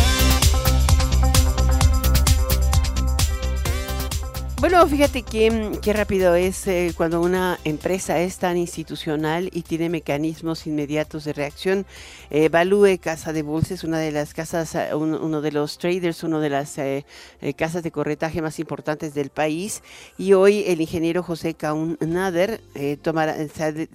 Bueno, 4.61 4.87
fíjate 4.87 5.21
qué, 5.21 5.77
qué 5.81 5.91
rápido 5.93 6.33
es 6.33 6.65
eh, 6.67 6.93
cuando 6.95 7.19
una 7.21 7.59
empresa 7.65 8.19
es 8.21 8.37
tan 8.37 8.55
institucional 8.57 9.49
y 9.53 9.61
tiene 9.63 9.89
mecanismos 9.89 10.65
inmediatos 10.65 11.25
de 11.25 11.33
reacción. 11.33 11.85
Eh, 12.31 12.47
Value 12.49 12.97
Casa 12.97 13.33
de 13.33 13.43
Bolsa 13.43 13.75
una 13.85 13.99
de 13.99 14.11
las 14.13 14.33
casas, 14.33 14.73
eh, 14.73 14.95
un- 14.95 15.13
uno 15.13 15.41
de 15.41 15.51
los 15.51 15.77
traders, 15.77 16.23
una 16.23 16.39
de 16.39 16.49
las 16.49 16.77
eh, 16.77 17.05
casas 17.57 17.83
de 17.83 17.91
corretaje 17.91 18.41
más 18.41 18.57
importantes 18.59 19.13
del 19.13 19.29
país. 19.29 19.83
Y 20.17 20.33
hoy 20.33 20.63
el 20.67 20.79
ingeniero 20.81 21.21
José 21.21 21.53
Kaun 21.53 21.97
Nader 21.99 22.61
tomará, 23.01 23.35
se 23.49 23.63
ha, 23.63 23.71
de- 23.73 23.89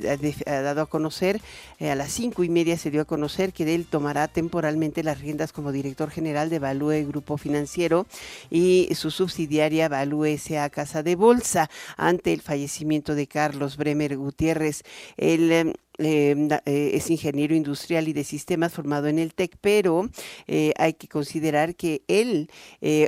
dado 0.46 0.82
a 0.82 0.86
conocer, 0.86 1.40
a 1.80 1.94
las 1.94 2.12
cinco 2.12 2.44
y 2.44 2.50
media 2.50 2.76
se 2.76 2.90
dio 2.90 3.00
a 3.00 3.04
conocer 3.06 3.54
que 3.54 3.74
él 3.74 3.86
tomará 3.86 4.28
temporalmente 4.28 5.02
las 5.02 5.20
riendas 5.20 5.52
como 5.52 5.72
director 5.72 6.10
general 6.10 6.50
de 6.50 6.58
Value 6.58 7.06
Grupo 7.08 7.38
Financiero 7.38 8.06
y 8.50 8.88
su 8.94 9.10
subsidiaria 9.10 9.88
Value 9.88 10.36
S.A. 10.50 10.68
Casa 10.70 11.02
de 11.02 11.14
Bolsa 11.14 11.70
ante 11.96 12.32
el 12.32 12.40
fallecimiento 12.40 13.14
de 13.14 13.26
Carlos 13.26 13.76
Bremer 13.76 14.16
Gutiérrez. 14.16 14.82
Él 15.16 15.52
em, 15.52 15.72
eh, 16.00 16.34
eh, 16.66 16.90
es 16.94 17.10
ingeniero 17.10 17.54
industrial 17.54 18.08
y 18.08 18.12
de 18.12 18.24
sistemas 18.24 18.72
formado 18.72 19.06
en 19.08 19.18
el 19.18 19.34
TEC, 19.34 19.56
pero 19.60 20.08
eh, 20.46 20.72
hay 20.76 20.94
que 20.94 21.08
considerar 21.08 21.76
que 21.76 22.02
él 22.08 22.50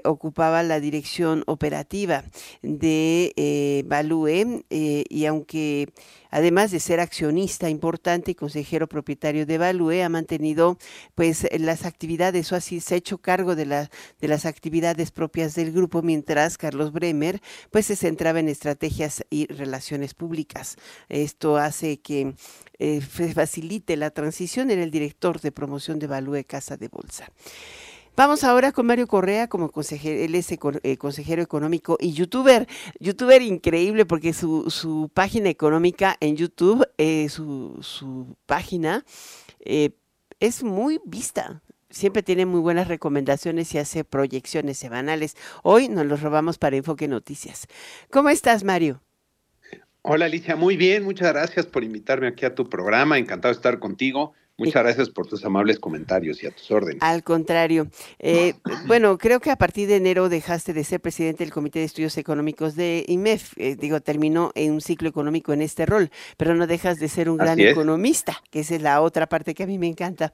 ocupaba 0.05 0.63
la 0.63 0.81
dirección 0.81 1.43
operativa 1.47 2.25
de 2.63 3.33
eh, 4.71 5.05
y 5.09 5.27
aunque 5.27 5.89
además 6.31 6.71
de 6.71 6.81
ser 6.81 7.01
accionista 7.01 7.69
importante 7.69 8.31
y 8.31 8.35
consejero 8.35 8.89
propietario 8.89 9.45
de 9.45 9.59
Value, 9.59 10.03
ha 10.03 10.09
mantenido 10.09 10.79
pues 11.15 11.47
las 11.59 11.85
actividades 11.85 12.51
o 12.53 12.57
así 12.57 12.81
se 12.81 12.95
ha 12.95 12.99
hecho 12.99 13.19
cargo 13.19 13.55
de, 13.55 13.67
la, 13.67 13.91
de 14.21 14.29
las 14.29 14.47
actividades 14.47 15.11
propias 15.11 15.55
del 15.55 15.73
grupo, 15.73 16.03
mientras 16.03 16.57
Carlos 16.57 16.93
Bremer 16.93 17.41
pues 17.71 17.87
se 17.87 17.97
centraba 17.97 18.41
en 18.41 18.49
estrategias 18.49 19.25
y 19.31 19.47
relaciones 19.47 20.15
públicas. 20.15 20.77
Esto 21.09 21.57
hace 21.57 22.01
que 22.01 22.35
eh, 22.83 23.01
facilite 23.01 23.97
la 23.97 24.11
transición 24.11 24.73
en 24.73 24.81
el 24.81 24.91
director 24.91 25.41
de 25.41 25.53
promoción 25.53 26.01
de 26.01 26.09
Value 26.09 26.45
Casa 26.45 26.77
de 26.77 26.89
Bolsa. 26.89 27.31
Vamos 28.17 28.43
ahora 28.43 28.73
con 28.73 28.87
Mario 28.87 29.07
Correa 29.07 29.47
como 29.47 29.71
consejero, 29.71 30.21
él 30.21 30.35
es 30.35 30.51
eh, 30.51 30.97
consejero 30.97 31.43
económico 31.43 31.97
y 32.01 32.13
youtuber, 32.13 32.67
youtuber 32.99 33.41
increíble 33.41 34.05
porque 34.05 34.33
su, 34.33 35.11
página 35.15 35.49
económica 35.49 36.17
en 36.19 36.35
YouTube, 36.35 36.85
eh, 36.99 37.29
su, 37.29 37.79
su 37.83 38.37
página 38.47 39.05
es 39.61 40.65
muy 40.65 41.01
vista. 41.05 41.63
Siempre 41.89 42.25
tiene 42.25 42.47
muy 42.47 42.61
buenas 42.61 42.89
recomendaciones 42.89 43.73
y 43.75 43.79
hace 43.79 44.03
proyecciones 44.03 44.77
semanales. 44.77 45.37
Hoy 45.63 45.89
nos 45.89 46.07
los 46.07 46.21
robamos 46.21 46.59
para 46.59 46.77
Enfoque 46.77 47.07
Noticias. 47.07 47.69
¿Cómo 48.11 48.29
estás, 48.29 48.65
Mario? 48.65 49.01
Hola 50.05 50.25
Alicia, 50.25 50.57
muy 50.57 50.77
bien, 50.77 51.05
muchas 51.05 51.33
gracias 51.33 51.67
por 51.67 51.85
invitarme 51.85 52.27
aquí 52.27 52.45
a 52.45 52.57
tu 52.57 52.69
programa, 52.69 53.19
encantado 53.19 53.55
de 53.55 53.57
estar 53.57 53.79
contigo. 53.79 54.33
Muchas 54.67 54.83
gracias 54.83 55.09
por 55.11 55.27
tus 55.27 55.45
amables 55.45 55.79
comentarios 55.79 56.43
y 56.43 56.47
a 56.47 56.51
tus 56.51 56.71
órdenes. 56.71 57.03
Al 57.03 57.23
contrario. 57.23 57.89
Eh, 58.19 58.55
bueno, 58.87 59.19
creo 59.19 59.41
que 59.41 59.51
a 59.51 59.57
partir 59.57 59.89
de 59.89 59.97
enero 59.97 60.29
dejaste 60.29 60.73
de 60.73 60.85
ser 60.85 61.01
presidente 61.01 61.45
del 61.45 61.53
Comité 61.53 61.81
de 61.81 61.85
Estudios 61.87 62.17
Económicos 62.17 62.77
de 62.77 63.05
IMEF. 63.09 63.53
Eh, 63.57 63.77
digo, 63.77 64.01
terminó 64.01 64.53
en 64.55 64.73
un 64.73 64.81
ciclo 64.81 65.09
económico 65.09 65.53
en 65.53 65.63
este 65.63 65.87
rol, 65.87 66.11
pero 66.37 66.55
no 66.55 66.67
dejas 66.67 66.99
de 66.99 67.09
ser 67.09 67.29
un 67.29 67.37
gran 67.37 67.59
economista, 67.61 68.43
que 68.51 68.61
esa 68.61 68.77
es 68.77 68.83
la 68.83 69.01
otra 69.01 69.29
parte 69.29 69.55
que 69.55 69.65
a 69.65 69.67
mí 69.67 69.79
me 69.79 69.89
encanta. 69.89 70.33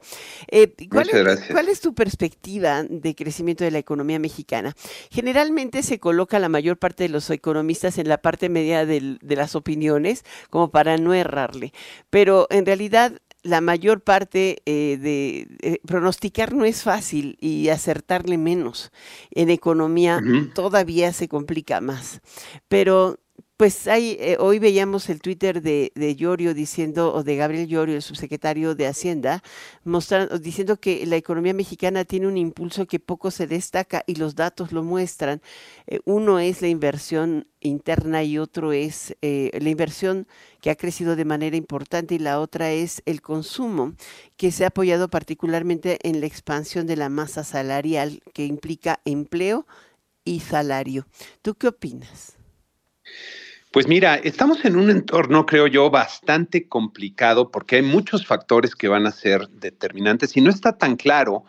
Eh, 0.48 0.72
¿cuál, 0.90 1.08
es, 1.10 1.40
¿Cuál 1.50 1.68
es 1.68 1.80
tu 1.80 1.94
perspectiva 1.94 2.82
de 2.82 3.14
crecimiento 3.14 3.64
de 3.64 3.70
la 3.70 3.78
economía 3.78 4.18
mexicana? 4.18 4.74
Generalmente 5.10 5.82
se 5.82 5.98
coloca 5.98 6.38
la 6.38 6.48
mayor 6.48 6.78
parte 6.78 7.04
de 7.04 7.08
los 7.08 7.30
economistas 7.30 7.98
en 7.98 8.08
la 8.08 8.18
parte 8.18 8.48
media 8.48 8.86
de 8.86 9.18
las 9.36 9.54
opiniones, 9.54 10.24
como 10.50 10.70
para 10.70 10.96
no 10.96 11.14
errarle, 11.14 11.72
pero 12.10 12.46
en 12.50 12.66
realidad 12.66 13.12
la 13.42 13.60
mayor 13.60 14.00
parte 14.00 14.62
eh, 14.66 14.98
de 15.00 15.48
eh, 15.60 15.80
pronosticar 15.86 16.54
no 16.54 16.64
es 16.64 16.82
fácil 16.82 17.36
y 17.40 17.68
acertarle 17.68 18.38
menos. 18.38 18.90
En 19.30 19.50
economía 19.50 20.20
todavía 20.54 21.12
se 21.12 21.28
complica 21.28 21.80
más. 21.80 22.20
Pero 22.68 23.18
pues 23.58 23.88
hay, 23.88 24.16
eh, 24.20 24.36
hoy 24.38 24.60
veíamos 24.60 25.08
el 25.08 25.20
Twitter 25.20 25.60
de, 25.60 25.90
de, 25.96 26.14
Llorio 26.14 26.54
diciendo, 26.54 27.12
o 27.12 27.24
de 27.24 27.34
Gabriel 27.34 27.66
Llorio, 27.66 27.96
el 27.96 28.02
subsecretario 28.02 28.76
de 28.76 28.86
Hacienda, 28.86 29.42
mostrando, 29.82 30.38
diciendo 30.38 30.78
que 30.78 31.04
la 31.06 31.16
economía 31.16 31.54
mexicana 31.54 32.04
tiene 32.04 32.28
un 32.28 32.36
impulso 32.36 32.86
que 32.86 33.00
poco 33.00 33.32
se 33.32 33.48
destaca 33.48 34.04
y 34.06 34.14
los 34.14 34.36
datos 34.36 34.70
lo 34.70 34.84
muestran. 34.84 35.42
Eh, 35.88 35.98
uno 36.04 36.38
es 36.38 36.62
la 36.62 36.68
inversión 36.68 37.48
interna 37.58 38.22
y 38.22 38.38
otro 38.38 38.72
es 38.72 39.16
eh, 39.22 39.50
la 39.60 39.70
inversión 39.70 40.28
que 40.60 40.70
ha 40.70 40.76
crecido 40.76 41.16
de 41.16 41.24
manera 41.24 41.56
importante 41.56 42.14
y 42.14 42.20
la 42.20 42.38
otra 42.38 42.70
es 42.70 43.02
el 43.06 43.22
consumo, 43.22 43.94
que 44.36 44.52
se 44.52 44.62
ha 44.64 44.68
apoyado 44.68 45.08
particularmente 45.08 45.98
en 46.08 46.20
la 46.20 46.26
expansión 46.26 46.86
de 46.86 46.94
la 46.94 47.08
masa 47.08 47.42
salarial, 47.42 48.22
que 48.32 48.46
implica 48.46 49.00
empleo 49.04 49.66
y 50.24 50.38
salario. 50.40 51.08
¿Tú 51.42 51.56
qué 51.56 51.66
opinas? 51.66 52.37
Pues 53.70 53.86
mira, 53.86 54.16
estamos 54.16 54.64
en 54.64 54.76
un 54.76 54.90
entorno, 54.90 55.44
creo 55.44 55.66
yo, 55.66 55.90
bastante 55.90 56.66
complicado 56.68 57.50
porque 57.50 57.76
hay 57.76 57.82
muchos 57.82 58.26
factores 58.26 58.74
que 58.74 58.88
van 58.88 59.06
a 59.06 59.12
ser 59.12 59.48
determinantes 59.48 60.36
y 60.36 60.40
no 60.40 60.50
está 60.50 60.78
tan 60.78 60.96
claro 60.96 61.44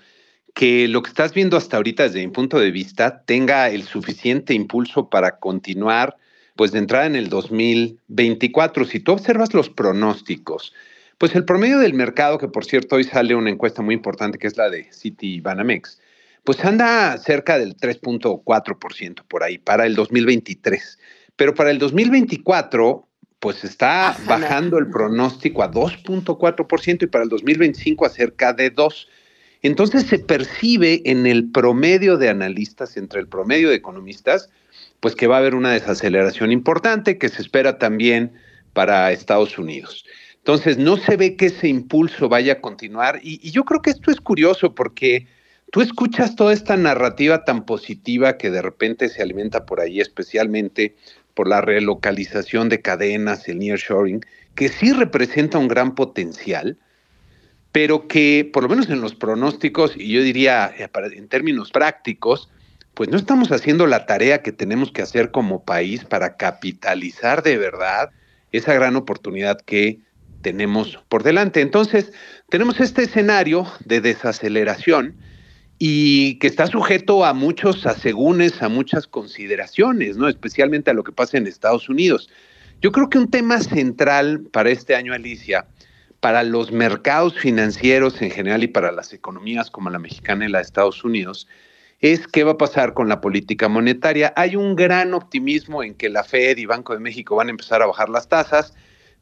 que 0.53 0.89
lo 0.89 1.01
que 1.01 1.09
estás 1.09 1.33
viendo 1.33 1.55
hasta 1.55 1.77
ahorita 1.77 2.03
desde 2.03 2.25
mi 2.25 2.31
punto 2.31 2.59
de 2.59 2.71
vista 2.71 3.23
tenga 3.23 3.69
el 3.69 3.83
suficiente 3.83 4.53
impulso 4.53 5.09
para 5.09 5.37
continuar 5.39 6.17
pues 6.57 6.73
de 6.73 6.79
entrada 6.79 7.05
en 7.05 7.15
el 7.15 7.29
2024. 7.29 8.83
Si 8.83 8.99
tú 8.99 9.13
observas 9.13 9.53
los 9.53 9.69
pronósticos, 9.69 10.73
pues 11.17 11.33
el 11.35 11.45
promedio 11.45 11.79
del 11.79 11.93
mercado, 11.93 12.37
que 12.37 12.49
por 12.49 12.65
cierto 12.65 12.97
hoy 12.97 13.05
sale 13.05 13.35
una 13.35 13.49
encuesta 13.49 13.81
muy 13.81 13.95
importante 13.95 14.37
que 14.37 14.47
es 14.47 14.57
la 14.57 14.69
de 14.69 14.91
City 14.91 15.39
Banamex, 15.39 16.01
pues 16.43 16.63
anda 16.65 17.17
cerca 17.17 17.57
del 17.57 17.77
3.4% 17.77 19.23
por 19.27 19.43
ahí 19.43 19.57
para 19.57 19.85
el 19.85 19.95
2023. 19.95 20.99
Pero 21.39 21.55
para 21.55 21.71
el 21.71 21.79
2024, 21.79 23.07
pues 23.39 23.63
está 23.63 24.17
bajando 24.27 24.77
el 24.77 24.89
pronóstico 24.89 25.63
a 25.63 25.71
2.4% 25.71 27.03
y 27.03 27.07
para 27.07 27.23
el 27.23 27.29
2025 27.29 28.05
a 28.05 28.09
cerca 28.09 28.51
de 28.51 28.75
2%. 28.75 29.07
Entonces 29.61 30.03
se 30.03 30.19
percibe 30.19 31.01
en 31.05 31.25
el 31.25 31.49
promedio 31.49 32.17
de 32.17 32.27
analistas, 32.27 32.97
entre 32.97 33.21
el 33.21 33.29
promedio 33.29 33.69
de 33.69 33.75
economistas, 33.75 34.49
pues 34.99 35.15
que 35.15 35.27
va 35.27 35.37
a 35.37 35.39
haber 35.39 35.55
una 35.55 35.71
desaceleración 35.71 36.51
importante 36.51 37.17
que 37.17 37.29
se 37.29 37.41
espera 37.41 37.77
también 37.77 38.33
para 38.73 39.13
Estados 39.13 39.57
Unidos. 39.57 40.03
Entonces 40.39 40.77
no 40.77 40.97
se 40.97 41.15
ve 41.15 41.37
que 41.37 41.45
ese 41.45 41.69
impulso 41.69 42.27
vaya 42.27 42.53
a 42.53 42.61
continuar 42.61 43.21
y, 43.23 43.39
y 43.41 43.51
yo 43.51 43.63
creo 43.63 43.81
que 43.81 43.91
esto 43.91 44.11
es 44.11 44.19
curioso 44.19 44.75
porque 44.75 45.25
tú 45.71 45.81
escuchas 45.81 46.35
toda 46.35 46.51
esta 46.51 46.75
narrativa 46.75 47.45
tan 47.45 47.65
positiva 47.65 48.37
que 48.37 48.49
de 48.49 48.61
repente 48.61 49.07
se 49.07 49.21
alimenta 49.21 49.65
por 49.65 49.79
ahí, 49.79 50.01
especialmente 50.01 50.95
por 51.39 51.47
la 51.47 51.61
relocalización 51.61 52.67
de 52.67 52.81
cadenas, 52.81 53.47
el 53.47 53.59
nearshoring, 53.59 54.25
que 54.55 54.67
sí 54.67 54.91
representa 54.91 55.57
un 55.57 55.69
gran 55.69 55.95
potencial, 55.95 56.77
pero 57.71 58.09
que 58.09 58.49
por 58.51 58.63
lo 58.63 58.67
menos 58.67 58.89
en 58.89 58.99
los 58.99 59.15
pronósticos, 59.15 59.95
y 59.95 60.11
yo 60.11 60.21
diría 60.21 60.69
eh, 60.77 60.89
en 61.15 61.29
términos 61.29 61.71
prácticos, 61.71 62.49
pues 62.93 63.07
no 63.07 63.15
estamos 63.15 63.53
haciendo 63.53 63.87
la 63.87 64.05
tarea 64.05 64.41
que 64.41 64.51
tenemos 64.51 64.91
que 64.91 65.01
hacer 65.01 65.31
como 65.31 65.63
país 65.63 66.03
para 66.03 66.35
capitalizar 66.35 67.41
de 67.41 67.57
verdad 67.57 68.09
esa 68.51 68.73
gran 68.73 68.97
oportunidad 68.97 69.61
que 69.61 69.99
tenemos 70.41 70.99
por 71.07 71.23
delante. 71.23 71.61
Entonces, 71.61 72.11
tenemos 72.49 72.81
este 72.81 73.03
escenario 73.03 73.65
de 73.85 74.01
desaceleración 74.01 75.15
y 75.81 76.35
que 76.35 76.47
está 76.47 76.67
sujeto 76.67 77.23
a 77.23 77.33
muchos 77.33 77.85
asegúnes, 77.85 78.61
a 78.61 78.67
muchas 78.67 79.07
consideraciones, 79.07 80.17
¿no? 80.17 80.27
Especialmente 80.27 80.91
a 80.91 80.93
lo 80.93 81.05
que 81.05 81.13
pasa 81.13 81.37
en 81.37 81.47
Estados 81.47 81.87
Unidos. 81.87 82.29
Yo 82.81 82.91
creo 82.91 83.09
que 83.09 83.17
un 83.17 83.31
tema 83.31 83.61
central 83.61 84.41
para 84.51 84.69
este 84.69 84.93
año, 84.93 85.13
Alicia, 85.13 85.67
para 86.19 86.43
los 86.43 86.73
mercados 86.73 87.39
financieros 87.39 88.21
en 88.21 88.29
general 88.29 88.61
y 88.63 88.67
para 88.67 88.91
las 88.91 89.13
economías 89.13 89.71
como 89.71 89.89
la 89.89 89.99
mexicana 89.99 90.45
y 90.45 90.49
la 90.49 90.57
de 90.57 90.65
Estados 90.65 91.05
Unidos, 91.05 91.47
es 92.01 92.27
qué 92.27 92.43
va 92.43 92.51
a 92.51 92.57
pasar 92.57 92.93
con 92.93 93.07
la 93.07 93.21
política 93.21 93.69
monetaria. 93.69 94.33
Hay 94.35 94.57
un 94.57 94.75
gran 94.75 95.13
optimismo 95.13 95.81
en 95.81 95.95
que 95.95 96.09
la 96.09 96.25
Fed 96.25 96.57
y 96.57 96.65
Banco 96.65 96.93
de 96.93 96.99
México 96.99 97.37
van 97.37 97.47
a 97.47 97.51
empezar 97.51 97.81
a 97.81 97.85
bajar 97.85 98.09
las 98.09 98.27
tasas, 98.27 98.73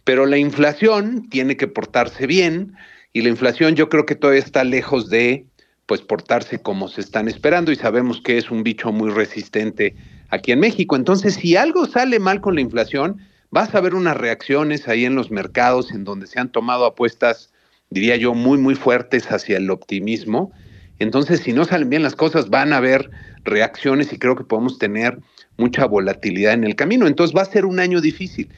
pero 0.03 0.25
la 0.25 0.37
inflación 0.37 1.29
tiene 1.29 1.55
que 1.55 1.67
portarse 1.67 2.25
bien 2.25 2.73
y 3.13 3.21
la 3.21 3.29
inflación 3.29 3.75
yo 3.75 3.89
creo 3.89 4.07
que 4.07 4.15
todavía 4.15 4.41
está 4.41 4.63
lejos 4.63 5.09
de 5.09 5.45
pues 5.87 6.01
portarse 6.01 6.59
como 6.59 6.89
se 6.89 7.01
están 7.01 7.27
esperando 7.27 7.71
y 7.71 7.77
sabemos 7.77 8.21
que 8.21 8.37
es 8.37 8.51
un 8.51 8.61
bicho 8.61 8.91
muy 8.91 9.09
resistente 9.09 9.95
aquí 10.29 10.51
en 10.51 10.59
México. 10.59 10.95
Entonces, 10.97 11.35
si 11.35 11.55
algo 11.55 11.85
sale 11.87 12.19
mal 12.19 12.41
con 12.41 12.55
la 12.55 12.61
inflación, 12.61 13.17
vas 13.51 13.73
a 13.73 13.79
ver 13.79 13.95
unas 13.95 14.17
reacciones 14.17 14.87
ahí 14.89 15.05
en 15.05 15.15
los 15.15 15.31
mercados 15.31 15.91
en 15.91 16.03
donde 16.03 16.27
se 16.27 16.39
han 16.39 16.51
tomado 16.51 16.85
apuestas, 16.85 17.51
diría 17.89 18.17
yo, 18.17 18.33
muy, 18.33 18.57
muy 18.57 18.75
fuertes 18.75 19.31
hacia 19.31 19.57
el 19.57 19.71
optimismo. 19.71 20.51
Entonces, 20.99 21.39
si 21.39 21.53
no 21.53 21.63
salen 21.63 21.89
bien 21.89 22.03
las 22.03 22.15
cosas, 22.15 22.49
van 22.49 22.73
a 22.73 22.77
haber 22.77 23.09
reacciones 23.45 24.11
y 24.11 24.19
creo 24.19 24.35
que 24.35 24.43
podemos 24.43 24.77
tener 24.79 25.19
mucha 25.55 25.85
volatilidad 25.85 26.53
en 26.53 26.65
el 26.65 26.75
camino. 26.75 27.07
Entonces, 27.07 27.35
va 27.35 27.43
a 27.43 27.45
ser 27.45 27.65
un 27.65 27.79
año 27.79 28.01
difícil. 28.01 28.49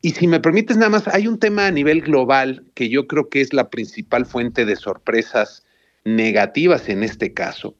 Y 0.00 0.12
si 0.12 0.26
me 0.26 0.40
permites 0.40 0.78
nada 0.78 0.90
más, 0.90 1.06
hay 1.08 1.26
un 1.26 1.38
tema 1.38 1.66
a 1.66 1.70
nivel 1.70 2.00
global 2.00 2.64
que 2.74 2.88
yo 2.88 3.06
creo 3.06 3.28
que 3.28 3.42
es 3.42 3.52
la 3.52 3.68
principal 3.68 4.24
fuente 4.24 4.64
de 4.64 4.76
sorpresas 4.76 5.64
negativas 6.04 6.88
en 6.88 7.02
este 7.02 7.32
caso. 7.32 7.76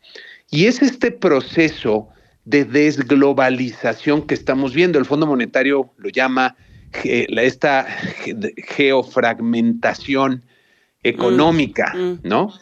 Y 0.50 0.66
es 0.66 0.82
este 0.82 1.10
proceso 1.10 2.08
de 2.44 2.64
desglobalización 2.64 4.26
que 4.26 4.34
estamos 4.34 4.74
viendo. 4.74 4.98
El 4.98 5.04
Fondo 5.04 5.26
Monetario 5.26 5.92
lo 5.98 6.08
llama 6.08 6.56
esta 7.04 7.86
geofragmentación 8.76 10.44
económica, 11.02 11.92
mm, 11.94 12.00
mm, 12.00 12.20
¿no? 12.24 12.52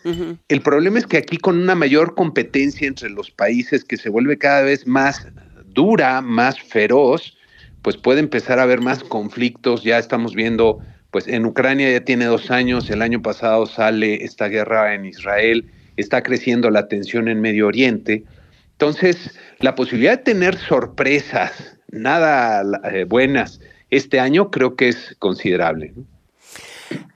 El 0.49 0.61
problema 0.61 0.99
es 0.99 1.07
que 1.07 1.17
aquí 1.17 1.37
con 1.37 1.59
una 1.59 1.75
mayor 1.75 2.15
competencia 2.15 2.87
entre 2.87 3.09
los 3.11 3.31
países 3.31 3.85
que 3.85 3.97
se 3.97 4.09
vuelve 4.09 4.37
cada 4.37 4.63
vez 4.63 4.87
más 4.87 5.27
dura, 5.67 6.21
más 6.21 6.61
feroz, 6.61 7.37
pues 7.83 7.97
puede 7.97 8.21
empezar 8.21 8.59
a 8.59 8.65
haber 8.65 8.81
más 8.81 9.05
conflictos. 9.05 9.85
Ya 9.85 9.99
estamos 9.99 10.35
viendo 10.35 10.81
pues 11.11 11.29
en 11.29 11.47
Ucrania 11.47 11.91
ya 11.91 12.05
tiene 12.05 12.27
dos 12.27 12.51
años, 12.51 12.91
el 12.91 13.03
año 13.03 13.23
pasado 13.23 13.67
sale 13.67 14.25
esta 14.25 14.49
guerra 14.49 14.95
en 14.95 15.07
Israel, 15.07 15.71
está 15.97 16.23
creciendo 16.23 16.71
la 16.71 16.89
tensión 16.89 17.29
en 17.29 17.41
Medio 17.41 17.67
Oriente. 17.67 18.25
Entonces, 18.73 19.39
la 19.61 19.75
posibilidad 19.75 20.19
de 20.19 20.25
tener 20.25 20.57
sorpresas, 20.59 21.79
nada 21.89 22.63
eh, 22.93 23.05
buenas, 23.05 23.61
este 23.91 24.21
año 24.21 24.51
creo 24.51 24.77
que 24.77 24.89
es 24.89 25.17
considerable. 25.19 25.95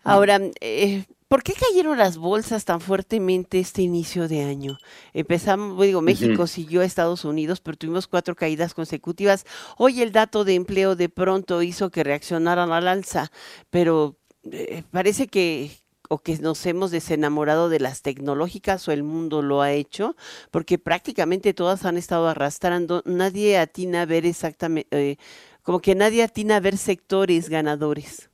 Ahora, 0.04 0.40
eh, 0.60 1.04
¿Por 1.30 1.44
qué 1.44 1.52
cayeron 1.52 1.96
las 1.96 2.16
bolsas 2.16 2.64
tan 2.64 2.80
fuertemente 2.80 3.60
este 3.60 3.82
inicio 3.82 4.26
de 4.26 4.42
año? 4.42 4.78
Empezamos, 5.12 5.80
digo, 5.80 6.02
México 6.02 6.48
siguió 6.48 6.80
a 6.80 6.84
Estados 6.84 7.24
Unidos, 7.24 7.60
pero 7.60 7.76
tuvimos 7.76 8.08
cuatro 8.08 8.34
caídas 8.34 8.74
consecutivas. 8.74 9.46
Hoy 9.78 10.02
el 10.02 10.10
dato 10.10 10.44
de 10.44 10.56
empleo 10.56 10.96
de 10.96 11.08
pronto 11.08 11.62
hizo 11.62 11.90
que 11.92 12.02
reaccionaran 12.02 12.72
al 12.72 12.88
alza, 12.88 13.30
pero 13.70 14.16
eh, 14.50 14.82
parece 14.90 15.28
que 15.28 15.70
o 16.08 16.18
que 16.18 16.36
nos 16.38 16.66
hemos 16.66 16.90
desenamorado 16.90 17.68
de 17.68 17.78
las 17.78 18.02
tecnológicas 18.02 18.88
o 18.88 18.90
el 18.90 19.04
mundo 19.04 19.40
lo 19.40 19.62
ha 19.62 19.70
hecho, 19.70 20.16
porque 20.50 20.80
prácticamente 20.80 21.54
todas 21.54 21.84
han 21.84 21.96
estado 21.96 22.26
arrastrando. 22.26 23.04
Nadie 23.06 23.56
atina 23.56 24.02
a 24.02 24.06
ver 24.06 24.26
exactamente, 24.26 24.88
eh, 25.12 25.16
como 25.62 25.78
que 25.78 25.94
nadie 25.94 26.24
atina 26.24 26.56
a 26.56 26.60
ver 26.60 26.76
sectores 26.76 27.48
ganadores. 27.48 28.29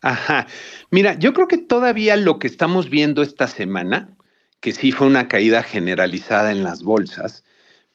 Ajá. 0.00 0.46
Mira, 0.90 1.18
yo 1.18 1.32
creo 1.32 1.48
que 1.48 1.58
todavía 1.58 2.16
lo 2.16 2.38
que 2.38 2.46
estamos 2.46 2.88
viendo 2.88 3.22
esta 3.22 3.48
semana, 3.48 4.16
que 4.60 4.72
sí 4.72 4.92
fue 4.92 5.06
una 5.06 5.28
caída 5.28 5.62
generalizada 5.62 6.52
en 6.52 6.62
las 6.62 6.82
bolsas, 6.82 7.44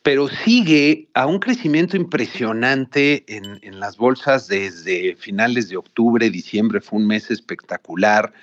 pero 0.01 0.27
sigue 0.27 1.07
a 1.13 1.25
un 1.25 1.39
crecimiento 1.39 1.95
impresionante 1.95 3.23
en, 3.27 3.79
las 3.79 3.95
bolsas 3.95 4.47
desde 4.47 5.15
finales 5.15 5.69
de 5.69 5.77
octubre, 5.77 6.29
diciembre, 6.29 6.81
fue 6.81 6.99
un 6.99 7.07
mes 7.07 7.31
espectacular. 7.31 8.33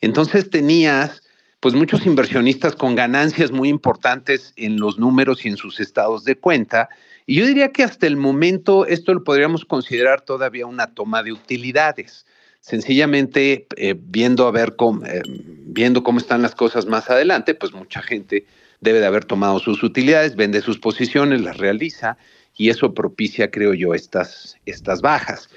Entonces 0.00 0.50
tenías 0.50 1.22
pues 1.60 1.74
muchos 1.74 2.06
inversionistas 2.06 2.74
con 2.74 2.96
ganancias 2.96 3.52
muy 3.52 3.68
importantes 3.68 4.52
en 4.56 4.78
los 4.78 4.98
números 4.98 5.44
y 5.44 5.48
en 5.48 5.56
sus 5.56 5.78
estados 5.78 6.24
de 6.24 6.36
cuenta. 6.36 6.88
Y 7.24 7.36
yo 7.36 7.46
diría 7.46 7.72
que 7.72 7.84
hasta 7.84 8.06
el 8.06 8.16
momento 8.16 8.84
esto 8.84 9.14
lo 9.14 9.22
podríamos 9.24 9.64
considerar 9.64 10.22
todavía 10.22 10.66
una 10.66 10.88
toma 10.88 11.22
de 11.22 11.32
utilidades. 11.32 12.26
Sencillamente 12.66 13.68
eh, 13.76 13.94
viendo 13.96 14.48
a 14.48 14.50
ver 14.50 14.74
cómo, 14.74 15.06
eh, 15.06 15.22
viendo 15.66 16.02
cómo 16.02 16.18
están 16.18 16.42
las 16.42 16.56
cosas 16.56 16.84
más 16.86 17.08
adelante, 17.08 17.54
pues 17.54 17.72
mucha 17.72 18.02
gente 18.02 18.44
debe 18.80 18.98
de 18.98 19.06
haber 19.06 19.24
tomado 19.24 19.60
sus 19.60 19.84
utilidades, 19.84 20.34
vende 20.34 20.60
sus 20.60 20.76
posiciones, 20.76 21.42
las 21.42 21.58
realiza 21.58 22.18
y 22.56 22.70
eso 22.70 22.92
propicia, 22.92 23.52
creo 23.52 23.72
yo, 23.72 23.94
estas, 23.94 24.56
estas 24.66 25.00
bajas. 25.00 25.48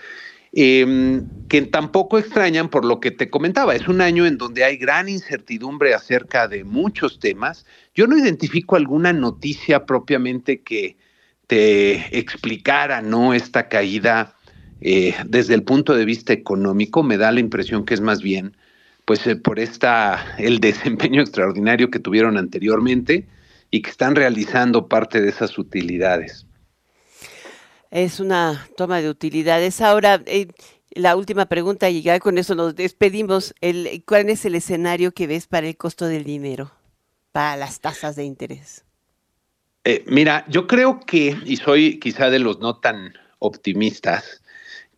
Em, 0.51 1.28
que 1.47 1.64
tampoco 1.64 2.20
extrañan 2.20 2.70
por 2.70 2.86
lo 2.86 2.99
que 2.99 3.10
te 3.10 3.32
comentaba. 3.32 3.74
Es 3.74 3.88
un 3.88 4.01
año 4.01 4.28
en 4.28 4.38
donde 4.38 4.64
hay 4.64 4.78
gran 4.78 5.10
incertidumbre 5.10 5.95
acerca 5.95 6.47
de 6.47 6.64
muchos 6.64 7.20
temas. 7.20 7.66
Yo 7.95 8.05
no 8.05 8.20
identifico 8.20 8.76
alguna 8.76 9.14
noticia 9.14 9.88
propiamente 9.88 10.62
que 10.62 10.95
te 11.47 12.16
explicara 12.16 13.01
no 13.01 13.34
esta 13.34 13.68
caída 13.68 14.36
eh, 14.82 15.16
desde 15.26 15.56
el 15.56 15.64
punto 15.64 15.96
de 15.96 16.06
vista 16.06 16.34
económico. 16.34 17.04
Me 17.04 17.18
da 17.18 17.32
la 17.32 17.40
impresión 17.40 17.86
que 17.86 17.94
es 17.94 18.02
más 18.02 18.22
bien, 18.22 18.56
pues, 19.06 19.26
eh, 19.28 19.36
por 19.36 19.60
esta 19.60 20.36
el 20.38 20.60
desempeño 20.60 21.22
extraordinario 21.22 21.90
que 21.90 22.00
tuvieron 22.00 22.38
anteriormente 22.38 23.28
y 23.72 23.82
que 23.82 23.90
están 23.90 24.16
realizando 24.16 24.88
parte 24.88 25.22
de 25.22 25.30
esas 25.30 25.58
utilidades. 25.58 26.46
Es 27.92 28.20
una 28.20 28.68
toma 28.78 29.02
de 29.02 29.10
utilidades. 29.10 29.82
Ahora, 29.82 30.22
eh, 30.26 30.48
la 30.92 31.16
última 31.16 31.48
pregunta 31.48 31.90
y 31.90 32.02
ya 32.02 32.20
con 32.20 32.38
eso 32.38 32.56
nos 32.56 32.76
despedimos. 32.76 33.54
El, 33.62 34.04
¿Cuál 34.06 34.30
es 34.30 34.46
el 34.46 34.56
escenario 34.56 35.12
que 35.12 35.28
ves 35.28 35.48
para 35.48 35.68
el 35.68 35.78
costo 35.78 36.06
del 36.06 36.24
dinero, 36.24 36.72
para 37.32 37.58
las 37.58 37.80
tasas 37.80 38.16
de 38.16 38.26
interés? 38.26 38.86
Eh, 39.86 40.04
mira, 40.08 40.46
yo 40.50 40.68
creo 40.68 41.00
que, 41.00 41.36
y 41.46 41.58
soy 41.58 42.00
quizá 42.00 42.30
de 42.30 42.40
los 42.40 42.60
no 42.60 42.78
tan 42.78 43.14
optimistas, 43.40 44.44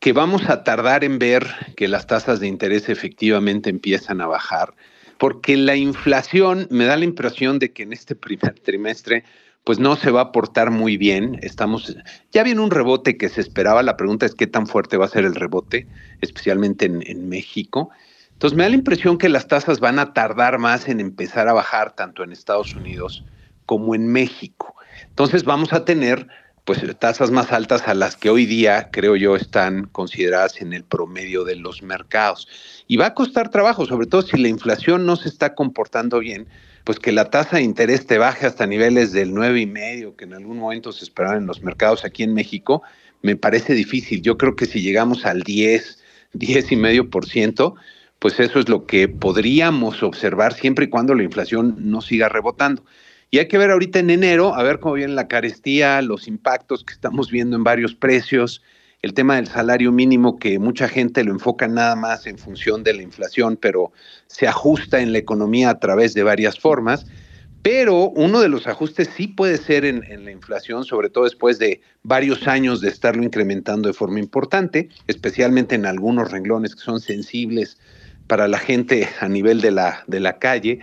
que 0.02 0.14
vamos 0.14 0.50
a 0.50 0.64
tardar 0.64 1.04
en 1.04 1.20
ver 1.20 1.46
que 1.78 1.88
las 1.88 2.08
tasas 2.08 2.40
de 2.40 2.48
interés 2.48 2.90
efectivamente 2.90 3.70
empiezan 3.70 4.20
a 4.20 4.26
bajar, 4.26 4.74
porque 5.20 5.56
la 5.56 5.76
inflación 5.76 6.68
me 6.72 6.86
da 6.86 6.98
la 6.98 7.06
impresión 7.06 7.60
de 7.60 7.72
que 7.72 7.84
en 7.84 7.94
este 7.94 8.16
primer 8.16 8.60
trimestre 8.60 9.24
pues 9.64 9.78
no 9.78 9.96
se 9.96 10.10
va 10.10 10.22
a 10.22 10.32
portar 10.32 10.72
muy 10.72 10.98
bien. 10.98 11.38
Estamos, 11.44 11.96
ya 12.32 12.42
viene 12.42 12.62
un 12.62 12.72
rebote 12.72 13.16
que 13.16 13.30
se 13.30 13.42
esperaba. 13.42 13.84
La 13.84 13.96
pregunta 13.96 14.26
es 14.26 14.34
qué 14.34 14.48
tan 14.48 14.66
fuerte 14.66 14.98
va 14.98 15.06
a 15.06 15.10
ser 15.10 15.24
el 15.24 15.36
rebote, 15.36 15.88
especialmente 16.20 16.88
en, 16.88 17.04
en, 17.06 17.30
México. 17.30 17.92
Entonces 18.34 18.58
me 18.58 18.64
da 18.64 18.70
la 18.70 18.78
impresión 18.78 19.20
que 19.20 19.30
las 19.30 19.48
tasas 19.48 19.80
van 19.80 20.00
a 20.00 20.14
tardar 20.14 20.58
más 20.58 20.88
en 20.88 21.00
empezar 21.00 21.48
a 21.48 21.54
bajar, 21.54 21.96
tanto 21.96 22.24
en 22.24 22.32
Estados 22.32 22.74
Unidos 22.74 23.24
como 23.68 23.94
en 23.94 24.08
México. 24.08 24.76
Entonces 25.10 25.44
vamos 25.44 25.74
a 25.74 25.86
tener 25.86 26.28
pues 26.66 26.82
tasas 27.00 27.32
más 27.32 27.52
altas 27.52 27.88
a 27.88 27.94
las 27.94 28.16
que 28.16 28.30
hoy 28.30 28.46
día, 28.46 28.90
creo 28.92 29.16
yo, 29.16 29.36
están 29.36 29.86
consideradas 29.86 30.62
en 30.62 30.74
el 30.74 30.84
promedio 30.84 31.44
de 31.44 31.56
los 31.56 31.82
mercados. 31.82 32.48
Y 32.88 32.98
va 32.98 33.08
a 33.08 33.14
costar 33.14 33.50
trabajo, 33.50 33.86
sobre 33.86 34.08
todo 34.08 34.22
si 34.22 34.38
la 34.38 34.48
inflación 34.48 35.06
no 35.06 35.16
se 35.16 35.30
está 35.30 35.56
comportando 35.56 36.20
bien, 36.20 36.48
pues 36.84 37.00
que 37.00 37.12
la 37.12 37.30
tasa 37.30 37.58
de 37.58 37.64
interés 37.64 38.06
te 38.06 38.18
baje 38.18 38.46
hasta 38.46 38.68
niveles 38.68 39.12
del 39.12 39.34
nueve 39.34 39.62
y 39.62 39.66
medio 39.66 40.16
que 40.16 40.26
en 40.26 40.34
algún 40.34 40.58
momento 40.58 40.92
se 40.92 41.04
esperaban 41.04 41.40
en 41.40 41.48
los 41.48 41.62
mercados 41.62 42.06
aquí 42.06 42.24
en 42.24 42.34
México, 42.34 42.84
me 43.22 43.36
parece 43.36 43.74
difícil. 43.74 44.22
Yo 44.22 44.38
creo 44.38 44.56
que 44.56 44.66
si 44.66 44.82
llegamos 44.82 45.26
al 45.26 45.42
10, 45.42 46.00
10 46.34 46.72
y 46.72 46.76
medio 46.76 47.10
por 47.10 47.26
ciento, 47.26 47.76
pues 48.20 48.40
eso 48.40 48.60
es 48.60 48.70
lo 48.70 48.86
que 48.86 49.08
podríamos 49.08 50.04
observar 50.04 50.54
siempre 50.54 50.86
y 50.86 50.90
cuando 50.90 51.16
la 51.16 51.24
inflación 51.24 51.76
no 51.80 52.02
siga 52.02 52.30
rebotando. 52.30 52.84
Y 53.34 53.40
hay 53.40 53.48
que 53.48 53.58
ver 53.58 53.72
ahorita 53.72 54.00
en 54.00 54.10
enero, 54.10 54.54
a 54.54 54.62
ver 54.62 54.80
cómo 54.82 54.96
viene 54.96 55.14
la 55.14 55.30
carestía, 55.30 56.02
los 56.02 56.28
impactos 56.28 56.84
que 56.84 56.92
estamos 56.92 57.32
viendo 57.32 57.56
en 57.56 57.64
varios 57.64 57.96
precios, 57.96 58.62
el 59.02 59.14
tema 59.14 59.38
del 59.38 59.48
salario 59.48 59.94
mínimo 59.94 60.38
que 60.38 60.60
mucha 60.60 60.90
gente 60.90 61.24
lo 61.24 61.32
enfoca 61.32 61.70
nada 61.70 61.96
más 61.96 62.28
en 62.28 62.38
función 62.38 62.84
de 62.84 62.94
la 62.94 63.04
inflación, 63.04 63.56
pero 63.56 63.94
se 64.28 64.50
ajusta 64.50 65.00
en 65.00 65.14
la 65.14 65.20
economía 65.20 65.70
a 65.70 65.80
través 65.80 66.14
de 66.14 66.24
varias 66.24 66.60
formas. 66.60 67.06
Pero 67.62 68.10
uno 68.10 68.42
de 68.42 68.50
los 68.50 68.68
ajustes 68.68 69.10
sí 69.16 69.28
puede 69.28 69.58
ser 69.58 69.86
en, 69.86 70.26
la 70.26 70.32
inflación, 70.32 70.84
sobre 70.84 71.10
todo 71.10 71.24
después 71.24 71.58
de 71.58 71.80
varios 72.04 72.50
años 72.50 72.82
de 72.82 72.90
estarlo 72.90 73.24
incrementando 73.24 73.88
de 73.88 73.94
forma 73.94 74.20
importante, 74.20 74.90
especialmente 75.08 75.76
en 75.76 75.86
algunos 75.86 76.32
renglones 76.32 76.76
que 76.76 76.82
son 76.82 77.00
sensibles 77.00 77.78
para 78.28 78.50
la 78.50 78.60
gente 78.60 79.08
a 79.22 79.30
nivel 79.30 79.62
de 79.62 79.72
la, 79.72 80.04
de 80.08 80.20
la 80.20 80.38
calle, 80.38 80.80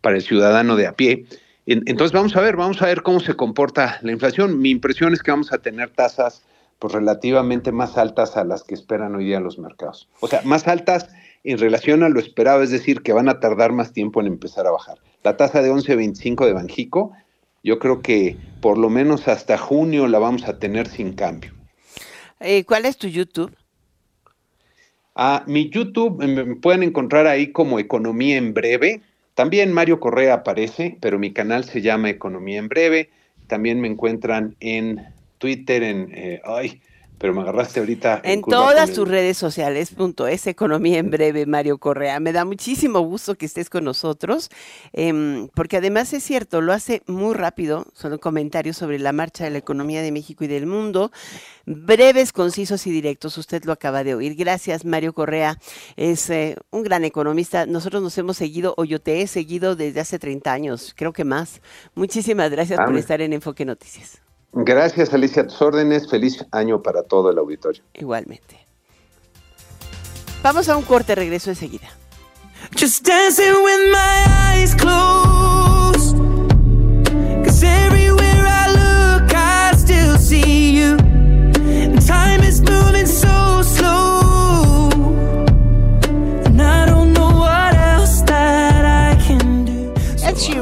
para 0.00 0.14
el 0.14 0.22
ciudadano 0.22 0.76
de 0.76 0.86
a 0.86 0.92
pie. 0.92 1.24
Entonces 1.66 2.12
vamos 2.12 2.36
a 2.36 2.40
ver, 2.40 2.56
vamos 2.56 2.82
a 2.82 2.86
ver 2.86 3.02
cómo 3.02 3.20
se 3.20 3.34
comporta 3.34 3.98
la 4.02 4.12
inflación. 4.12 4.58
Mi 4.58 4.70
impresión 4.70 5.12
es 5.12 5.22
que 5.22 5.30
vamos 5.30 5.52
a 5.52 5.58
tener 5.58 5.90
tasas 5.90 6.42
pues 6.78 6.94
relativamente 6.94 7.70
más 7.70 7.96
altas 7.96 8.36
a 8.36 8.44
las 8.44 8.64
que 8.64 8.74
esperan 8.74 9.14
hoy 9.14 9.26
día 9.26 9.38
los 9.38 9.58
mercados. 9.58 10.08
O 10.18 10.26
sea, 10.26 10.42
más 10.42 10.66
altas 10.66 11.08
en 11.44 11.58
relación 11.58 12.02
a 12.02 12.08
lo 12.08 12.18
esperado, 12.18 12.62
es 12.62 12.70
decir, 12.70 13.02
que 13.02 13.12
van 13.12 13.28
a 13.28 13.38
tardar 13.38 13.70
más 13.70 13.92
tiempo 13.92 14.20
en 14.20 14.26
empezar 14.26 14.66
a 14.66 14.72
bajar. 14.72 14.98
La 15.22 15.36
tasa 15.36 15.62
de 15.62 15.70
11.25 15.70 16.44
de 16.44 16.52
Banjico, 16.52 17.12
yo 17.62 17.78
creo 17.78 18.02
que 18.02 18.36
por 18.60 18.78
lo 18.78 18.90
menos 18.90 19.28
hasta 19.28 19.58
junio 19.58 20.08
la 20.08 20.18
vamos 20.18 20.48
a 20.48 20.58
tener 20.58 20.88
sin 20.88 21.12
cambio. 21.12 21.52
Eh, 22.40 22.64
¿Cuál 22.64 22.86
es 22.86 22.96
tu 22.96 23.06
YouTube? 23.06 23.54
Ah, 25.14 25.44
mi 25.46 25.70
YouTube 25.70 26.24
me 26.24 26.56
pueden 26.56 26.82
encontrar 26.82 27.28
ahí 27.28 27.52
como 27.52 27.78
Economía 27.78 28.36
en 28.38 28.54
Breve. 28.54 29.02
También 29.34 29.72
Mario 29.72 29.98
Correa 29.98 30.34
aparece, 30.34 30.98
pero 31.00 31.18
mi 31.18 31.32
canal 31.32 31.64
se 31.64 31.80
llama 31.80 32.10
Economía 32.10 32.58
en 32.58 32.68
Breve. 32.68 33.10
También 33.46 33.80
me 33.80 33.88
encuentran 33.88 34.56
en 34.60 35.06
Twitter, 35.38 35.82
en... 35.82 36.12
Eh, 36.12 36.40
ay, 36.44 36.82
pero 37.22 37.34
me 37.34 37.42
agarraste 37.42 37.78
ahorita. 37.78 38.20
En, 38.24 38.32
en 38.32 38.42
todas 38.42 38.92
tus 38.92 39.06
redes 39.06 39.38
sociales, 39.38 39.94
punto 39.94 40.26
es 40.26 40.48
Economía 40.48 40.98
en 40.98 41.08
Breve, 41.08 41.46
Mario 41.46 41.78
Correa. 41.78 42.18
Me 42.18 42.32
da 42.32 42.44
muchísimo 42.44 42.98
gusto 42.98 43.36
que 43.36 43.46
estés 43.46 43.70
con 43.70 43.84
nosotros, 43.84 44.50
eh, 44.92 45.46
porque 45.54 45.76
además 45.76 46.12
es 46.14 46.24
cierto, 46.24 46.60
lo 46.60 46.72
hace 46.72 47.02
muy 47.06 47.34
rápido, 47.34 47.86
son 47.94 48.18
comentarios 48.18 48.76
sobre 48.76 48.98
la 48.98 49.12
marcha 49.12 49.44
de 49.44 49.50
la 49.50 49.58
economía 49.58 50.02
de 50.02 50.10
México 50.10 50.42
y 50.42 50.48
del 50.48 50.66
mundo, 50.66 51.12
breves, 51.64 52.32
concisos 52.32 52.88
y 52.88 52.90
directos, 52.90 53.38
usted 53.38 53.62
lo 53.66 53.72
acaba 53.72 54.02
de 54.02 54.16
oír. 54.16 54.34
Gracias, 54.34 54.84
Mario 54.84 55.12
Correa, 55.12 55.60
es 55.94 56.28
eh, 56.28 56.56
un 56.72 56.82
gran 56.82 57.04
economista. 57.04 57.66
Nosotros 57.66 58.02
nos 58.02 58.18
hemos 58.18 58.36
seguido, 58.36 58.74
o 58.76 58.82
yo 58.82 59.00
te 59.00 59.22
he 59.22 59.28
seguido 59.28 59.76
desde 59.76 60.00
hace 60.00 60.18
30 60.18 60.52
años, 60.52 60.92
creo 60.96 61.12
que 61.12 61.22
más. 61.22 61.60
Muchísimas 61.94 62.50
gracias 62.50 62.80
Amén. 62.80 62.90
por 62.90 62.98
estar 62.98 63.20
en 63.20 63.32
Enfoque 63.32 63.64
Noticias. 63.64 64.21
Gracias, 64.52 65.12
Alicia, 65.14 65.42
a 65.42 65.46
tus 65.46 65.60
órdenes. 65.62 66.08
Feliz 66.08 66.44
año 66.52 66.82
para 66.82 67.02
todo 67.02 67.30
el 67.30 67.38
auditorio. 67.38 67.82
Igualmente. 67.94 68.66
Vamos 70.42 70.68
a 70.68 70.76
un 70.76 70.82
corte, 70.82 71.14
regreso 71.14 71.50
enseguida. 71.50 71.88
Just 72.76 73.06
dancing 73.06 73.54
with 73.64 73.90
my 73.92 74.24
eyes 74.28 74.74
closed. 74.74 75.71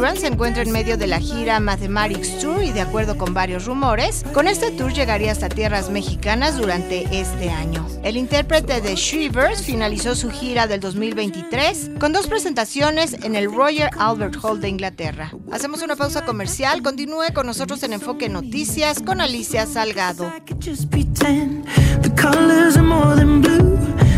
Sheeran 0.00 0.16
se 0.16 0.28
encuentra 0.28 0.62
en 0.62 0.72
medio 0.72 0.96
de 0.96 1.06
la 1.06 1.20
gira 1.20 1.60
Mathematics 1.60 2.38
Tour 2.38 2.64
y 2.64 2.72
de 2.72 2.80
acuerdo 2.80 3.18
con 3.18 3.34
varios 3.34 3.66
rumores, 3.66 4.24
con 4.32 4.48
este 4.48 4.70
tour 4.70 4.94
llegaría 4.94 5.30
hasta 5.30 5.50
tierras 5.50 5.90
mexicanas 5.90 6.56
durante 6.56 7.20
este 7.20 7.50
año. 7.50 7.86
El 8.02 8.16
intérprete 8.16 8.80
de 8.80 8.94
Shivers 8.94 9.62
finalizó 9.62 10.14
su 10.14 10.30
gira 10.30 10.66
del 10.66 10.80
2023 10.80 11.90
con 12.00 12.14
dos 12.14 12.28
presentaciones 12.28 13.12
en 13.12 13.36
el 13.36 13.52
Royal 13.52 13.90
Albert 13.98 14.42
Hall 14.42 14.62
de 14.62 14.70
Inglaterra. 14.70 15.34
Hacemos 15.52 15.82
una 15.82 15.96
pausa 15.96 16.24
comercial, 16.24 16.80
continúe 16.82 17.34
con 17.34 17.46
nosotros 17.46 17.82
en 17.82 17.92
Enfoque 17.92 18.30
Noticias 18.30 19.02
con 19.02 19.20
Alicia 19.20 19.66
Salgado. 19.66 20.32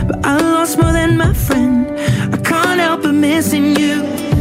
But 0.04 0.26
I 0.26 0.36
lost 0.36 0.78
more 0.78 0.92
than 0.92 1.16
my 1.16 1.32
friend. 1.32 1.86
I 2.32 2.36
can't 2.38 2.80
help 2.80 3.02
but 3.02 3.12
missing 3.12 3.76
you. 3.76 4.31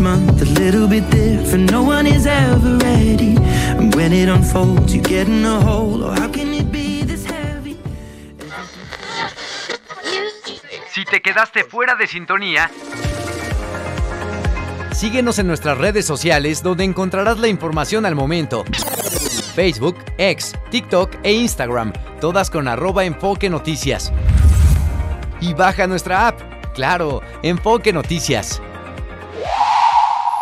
Month 0.00 0.42
a 0.42 0.44
little 0.60 0.86
bit 0.86 1.10
different. 1.10 1.70
No 1.70 1.82
one 1.82 2.06
is 2.06 2.24
ever 2.26 2.78
ready. 2.78 3.36
And 3.76 3.94
when 3.94 4.12
it 4.12 4.28
unfolds, 4.28 4.94
you 4.94 5.02
get 5.02 5.26
in 5.26 5.44
a 5.44 5.60
hole. 5.60 6.04
Oh, 6.04 6.10
how 6.12 6.28
can 6.30 6.54
it 6.54 6.70
be 6.70 7.02
this 7.04 7.26
heavy? 7.26 7.76
Si 10.92 11.04
te 11.04 11.20
quedaste 11.20 11.64
fuera 11.64 11.96
de 11.96 12.06
sintonía, 12.06 12.70
síguenos 14.92 15.38
en 15.40 15.48
nuestras 15.48 15.76
redes 15.78 16.06
sociales 16.06 16.62
donde 16.62 16.84
encontrarás 16.84 17.38
la 17.38 17.48
información 17.48 18.06
al 18.06 18.14
momento. 18.14 18.64
Facebook, 19.54 19.96
X, 20.16 20.54
TikTok 20.70 21.16
e 21.24 21.32
Instagram, 21.32 21.92
todas 22.20 22.50
con 22.50 22.68
arroba 22.68 23.04
enfoque 23.04 23.50
noticias. 23.50 24.12
Y 25.40 25.54
baja 25.54 25.86
nuestra 25.86 26.28
app. 26.28 26.40
Claro, 26.74 27.22
Enfoque 27.42 27.92
Noticias. 27.92 28.62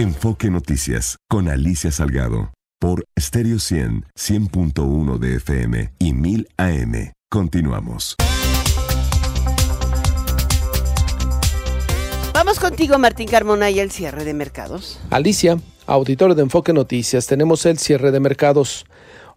Enfoque 0.00 0.48
Noticias 0.48 1.16
con 1.28 1.48
Alicia 1.48 1.90
Salgado 1.90 2.52
por 2.78 3.04
Stereo 3.18 3.58
100, 3.58 4.04
100.1 4.16 5.18
de 5.18 5.34
FM 5.34 5.92
y 5.98 6.12
1000 6.12 6.48
AM. 6.56 7.12
Continuamos. 7.28 8.14
Vamos 12.32 12.60
contigo, 12.60 12.96
Martín 13.00 13.26
Carmona, 13.26 13.70
y 13.70 13.80
el 13.80 13.90
cierre 13.90 14.24
de 14.24 14.34
mercados. 14.34 15.00
Alicia, 15.10 15.58
auditor 15.88 16.36
de 16.36 16.42
Enfoque 16.42 16.72
Noticias, 16.72 17.26
tenemos 17.26 17.66
el 17.66 17.78
cierre 17.78 18.12
de 18.12 18.20
mercados. 18.20 18.86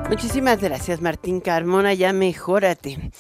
Muchísimas 0.09 0.61
gracias, 0.61 1.01
Martín 1.01 1.41
Carmona, 1.41 1.95
ya 1.95 2.13
mejórate. 2.13 3.11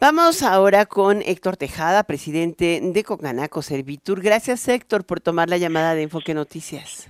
Vamos 0.00 0.42
ahora 0.42 0.86
con 0.86 1.20
Héctor 1.22 1.56
Tejada, 1.56 2.04
presidente 2.04 2.80
de 2.82 3.04
Cocanaco 3.04 3.60
Servitur. 3.60 4.22
Gracias, 4.22 4.66
Héctor, 4.66 5.04
por 5.04 5.20
tomar 5.20 5.50
la 5.50 5.58
llamada 5.58 5.94
de 5.94 6.02
Enfoque 6.02 6.32
Noticias. 6.32 7.08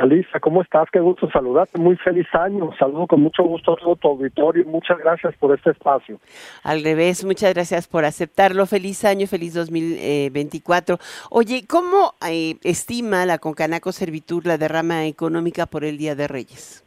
Alisa, 0.00 0.40
¿cómo 0.40 0.62
estás? 0.62 0.88
Qué 0.90 0.98
gusto 0.98 1.30
saludarte. 1.30 1.78
Muy 1.78 1.96
feliz 1.96 2.26
año. 2.32 2.70
Saludo 2.78 3.06
con 3.06 3.20
mucho 3.20 3.42
gusto 3.42 3.72
a 3.72 3.76
todo 3.76 3.96
tu 3.96 4.08
auditorio. 4.08 4.64
Muchas 4.64 4.98
gracias 4.98 5.34
por 5.36 5.54
este 5.54 5.70
espacio. 5.70 6.18
Al 6.64 6.82
revés, 6.82 7.24
muchas 7.24 7.52
gracias 7.52 7.86
por 7.86 8.04
aceptarlo. 8.04 8.64
Feliz 8.66 9.04
año, 9.04 9.26
feliz 9.26 9.54
2024. 9.54 10.96
Oye, 11.30 11.64
¿cómo 11.68 12.14
eh, 12.26 12.56
estima 12.64 13.26
la 13.26 13.38
Concanaco 13.38 13.92
Servitur 13.92 14.46
la 14.46 14.56
derrama 14.56 15.06
económica 15.06 15.66
por 15.66 15.84
el 15.84 15.98
Día 15.98 16.14
de 16.14 16.28
Reyes? 16.28 16.82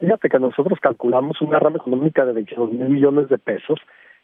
Fíjate 0.00 0.28
que 0.28 0.38
nosotros 0.38 0.78
calculamos 0.80 1.40
una 1.42 1.58
derrama 1.58 1.76
económica 1.76 2.24
de 2.24 2.32
22 2.32 2.72
mil 2.72 2.88
millones 2.88 3.28
de 3.28 3.38
pesos. 3.38 3.78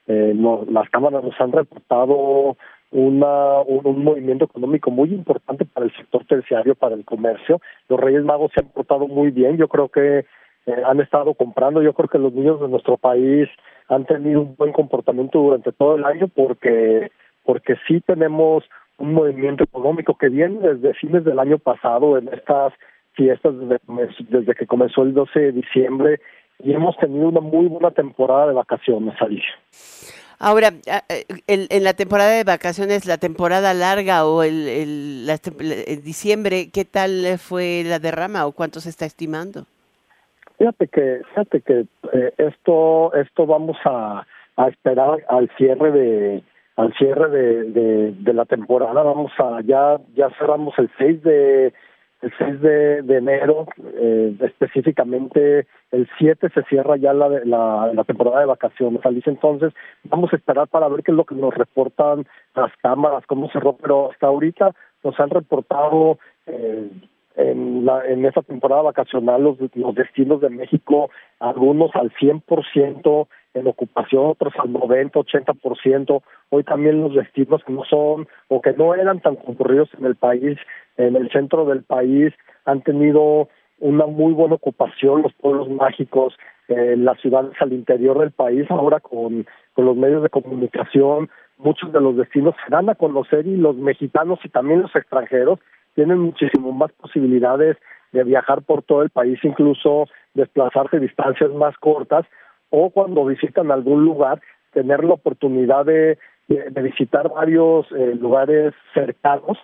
Eh, 0.08 0.32
no, 0.34 0.64
las 0.70 0.88
cámaras 0.90 1.22
nos 1.22 1.40
han 1.40 1.52
reportado 1.52 2.56
una, 2.92 3.60
un, 3.60 3.86
un, 3.86 4.04
movimiento 4.04 4.44
económico 4.44 4.90
muy 4.90 5.12
importante 5.12 5.64
para 5.64 5.86
el 5.86 5.96
sector 5.96 6.24
terciario, 6.24 6.74
para 6.74 6.94
el 6.94 7.04
comercio. 7.04 7.60
Los 7.88 8.00
Reyes 8.00 8.24
Magos 8.24 8.52
se 8.54 8.60
han 8.60 8.68
portado 8.68 9.06
muy 9.08 9.30
bien, 9.30 9.56
yo 9.56 9.68
creo 9.68 9.88
que 9.88 10.24
eh, 10.66 10.82
han 10.84 11.00
estado 11.00 11.34
comprando, 11.34 11.82
yo 11.82 11.92
creo 11.92 12.08
que 12.08 12.18
los 12.18 12.32
niños 12.32 12.60
de 12.60 12.68
nuestro 12.68 12.96
país 12.96 13.48
han 13.88 14.04
tenido 14.04 14.40
un 14.40 14.56
buen 14.56 14.72
comportamiento 14.72 15.38
durante 15.38 15.72
todo 15.72 15.96
el 15.96 16.04
año 16.04 16.28
porque 16.28 17.10
porque 17.44 17.76
sí 17.86 18.00
tenemos 18.00 18.64
un 18.98 19.14
movimiento 19.14 19.62
económico 19.62 20.16
que 20.18 20.28
viene 20.28 20.58
desde 20.58 20.94
fines 20.94 21.24
del 21.24 21.38
año 21.38 21.58
pasado 21.58 22.18
en 22.18 22.28
estas 22.28 22.72
fiestas 23.12 23.54
desde, 24.30 24.54
que 24.54 24.66
comenzó 24.66 25.02
el 25.02 25.14
12 25.14 25.38
de 25.38 25.52
diciembre 25.52 26.20
y 26.58 26.72
hemos 26.72 26.96
tenido 26.96 27.28
una 27.28 27.40
muy 27.40 27.66
buena 27.66 27.90
temporada 27.90 28.48
de 28.48 28.54
vacaciones, 28.54 29.14
Alicia. 29.20 29.54
Ahora, 30.38 30.70
en 31.46 31.84
la 31.84 31.94
temporada 31.94 32.30
de 32.30 32.44
vacaciones, 32.44 33.06
la 33.06 33.16
temporada 33.16 33.72
larga 33.72 34.26
o 34.26 34.42
el, 34.42 35.26
diciembre, 36.04 36.70
¿qué 36.72 36.84
tal 36.84 37.38
fue 37.38 37.82
la 37.86 37.98
derrama 37.98 38.46
o 38.46 38.52
cuánto 38.52 38.80
se 38.80 38.90
está 38.90 39.06
estimando? 39.06 39.64
Fíjate 40.58 40.88
que, 40.88 41.20
fíjate 41.30 41.60
que 41.60 41.86
eh, 42.12 42.32
esto, 42.38 43.14
esto 43.14 43.46
vamos 43.46 43.76
a, 43.84 44.26
a 44.56 44.68
esperar 44.68 45.18
al 45.28 45.50
cierre 45.56 45.90
de, 45.92 46.42
al 46.76 46.94
cierre 46.94 47.28
de, 47.28 47.64
de, 47.70 48.12
de, 48.12 48.32
la 48.32 48.44
temporada. 48.46 49.02
Vamos 49.02 49.32
a, 49.38 49.60
ya, 49.62 49.98
ya 50.14 50.30
cerramos 50.38 50.74
el 50.78 50.90
6 50.98 51.22
de, 51.22 51.74
el 52.22 52.32
6 52.38 52.60
de, 52.60 53.16
enero, 53.16 53.66
eh, 53.98 54.34
específicamente 54.40 55.66
el 55.90 56.08
7 56.18 56.48
se 56.54 56.62
cierra 56.64 56.96
ya 56.96 57.12
la, 57.12 57.28
la, 57.28 57.90
la 57.92 58.04
temporada 58.04 58.40
de 58.40 58.46
vacaciones, 58.46 59.04
Alicia. 59.04 59.30
Entonces, 59.30 59.72
vamos 60.04 60.32
a 60.32 60.36
esperar 60.36 60.68
para 60.68 60.88
ver 60.88 61.02
qué 61.02 61.12
es 61.12 61.16
lo 61.16 61.24
que 61.24 61.34
nos 61.34 61.54
reportan 61.54 62.26
las 62.54 62.72
cámaras, 62.82 63.26
cómo 63.26 63.50
cerró, 63.50 63.76
pero 63.76 64.10
hasta 64.10 64.26
ahorita 64.26 64.74
nos 65.04 65.18
han 65.20 65.30
reportado 65.30 66.18
eh, 66.46 66.90
en, 67.36 67.84
la, 67.84 68.04
en 68.06 68.24
esta 68.24 68.42
temporada 68.42 68.82
vacacional 68.82 69.42
los, 69.42 69.58
los 69.74 69.94
destinos 69.94 70.40
de 70.40 70.48
México, 70.48 71.10
algunos 71.38 71.94
al 71.94 72.12
100% 72.14 73.28
en 73.56 73.66
ocupación, 73.66 74.26
otros 74.26 74.52
al 74.58 74.72
90, 74.72 75.18
80%. 75.18 76.22
Hoy 76.50 76.62
también 76.64 77.00
los 77.02 77.14
destinos 77.14 77.62
que 77.64 77.72
no 77.72 77.84
son 77.84 78.28
o 78.48 78.60
que 78.60 78.72
no 78.74 78.94
eran 78.94 79.20
tan 79.20 79.36
concurridos 79.36 79.88
en 79.98 80.04
el 80.04 80.14
país, 80.14 80.58
en 80.96 81.16
el 81.16 81.30
centro 81.30 81.64
del 81.64 81.82
país, 81.82 82.32
han 82.64 82.82
tenido 82.82 83.48
una 83.78 84.06
muy 84.06 84.32
buena 84.32 84.54
ocupación, 84.54 85.22
los 85.22 85.32
pueblos 85.34 85.68
mágicos, 85.68 86.34
eh, 86.68 86.96
las 86.96 87.20
ciudades 87.20 87.52
al 87.60 87.72
interior 87.72 88.18
del 88.18 88.30
país, 88.30 88.70
ahora 88.70 89.00
con, 89.00 89.46
con 89.74 89.84
los 89.84 89.96
medios 89.96 90.22
de 90.22 90.30
comunicación, 90.30 91.30
muchos 91.58 91.92
de 91.92 92.00
los 92.00 92.16
destinos 92.16 92.54
se 92.64 92.70
dan 92.70 92.88
a 92.88 92.94
conocer 92.94 93.46
y 93.46 93.56
los 93.56 93.76
mexicanos 93.76 94.38
y 94.44 94.48
también 94.48 94.82
los 94.82 94.94
extranjeros 94.94 95.60
tienen 95.94 96.18
muchísimo 96.18 96.72
más 96.72 96.92
posibilidades 96.92 97.76
de 98.12 98.24
viajar 98.24 98.62
por 98.62 98.82
todo 98.82 99.02
el 99.02 99.10
país, 99.10 99.38
incluso 99.42 100.06
desplazarse 100.34 101.00
distancias 101.00 101.50
más 101.52 101.76
cortas 101.78 102.26
o 102.70 102.90
cuando 102.90 103.24
visitan 103.24 103.70
algún 103.70 104.04
lugar, 104.04 104.40
tener 104.72 105.04
la 105.04 105.14
oportunidad 105.14 105.84
de, 105.84 106.18
de, 106.48 106.82
visitar 106.82 107.30
varios 107.30 107.86
eh, 107.92 108.14
lugares 108.14 108.74
cercanos 108.94 109.58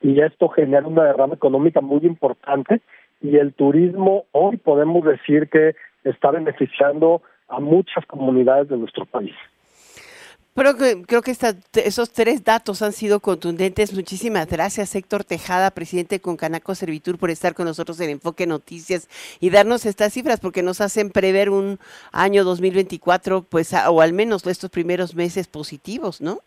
y 0.00 0.20
esto 0.20 0.48
genera 0.48 0.86
una 0.86 1.04
derrama 1.04 1.34
económica 1.34 1.80
muy 1.80 2.00
importante 2.04 2.80
y 3.20 3.36
el 3.36 3.52
turismo 3.54 4.24
hoy 4.32 4.56
podemos 4.58 5.04
decir 5.04 5.48
que 5.48 5.74
está 6.04 6.30
beneficiando 6.30 7.22
a 7.48 7.60
muchas 7.60 8.04
comunidades 8.06 8.68
de 8.68 8.76
nuestro 8.76 9.06
país. 9.06 9.34
Pero 10.58 10.74
que, 10.74 11.04
creo 11.06 11.22
que 11.22 11.30
esta, 11.30 11.50
esos 11.84 12.12
tres 12.12 12.42
datos 12.42 12.82
han 12.82 12.90
sido 12.90 13.20
contundentes. 13.20 13.94
Muchísimas 13.94 14.48
gracias, 14.48 14.96
Héctor 14.96 15.22
Tejada, 15.22 15.70
presidente 15.70 16.16
de 16.16 16.20
Concanaco 16.20 16.74
Servitur, 16.74 17.16
por 17.16 17.30
estar 17.30 17.54
con 17.54 17.66
nosotros 17.66 18.00
en 18.00 18.10
Enfoque 18.10 18.44
Noticias 18.44 19.08
y 19.38 19.50
darnos 19.50 19.86
estas 19.86 20.12
cifras, 20.12 20.40
porque 20.40 20.64
nos 20.64 20.80
hacen 20.80 21.10
prever 21.10 21.48
un 21.48 21.78
año 22.10 22.42
2024, 22.42 23.44
pues, 23.48 23.72
o 23.88 24.00
al 24.00 24.12
menos 24.12 24.44
estos 24.48 24.68
primeros 24.68 25.14
meses 25.14 25.46
positivos, 25.46 26.20
¿no? 26.20 26.38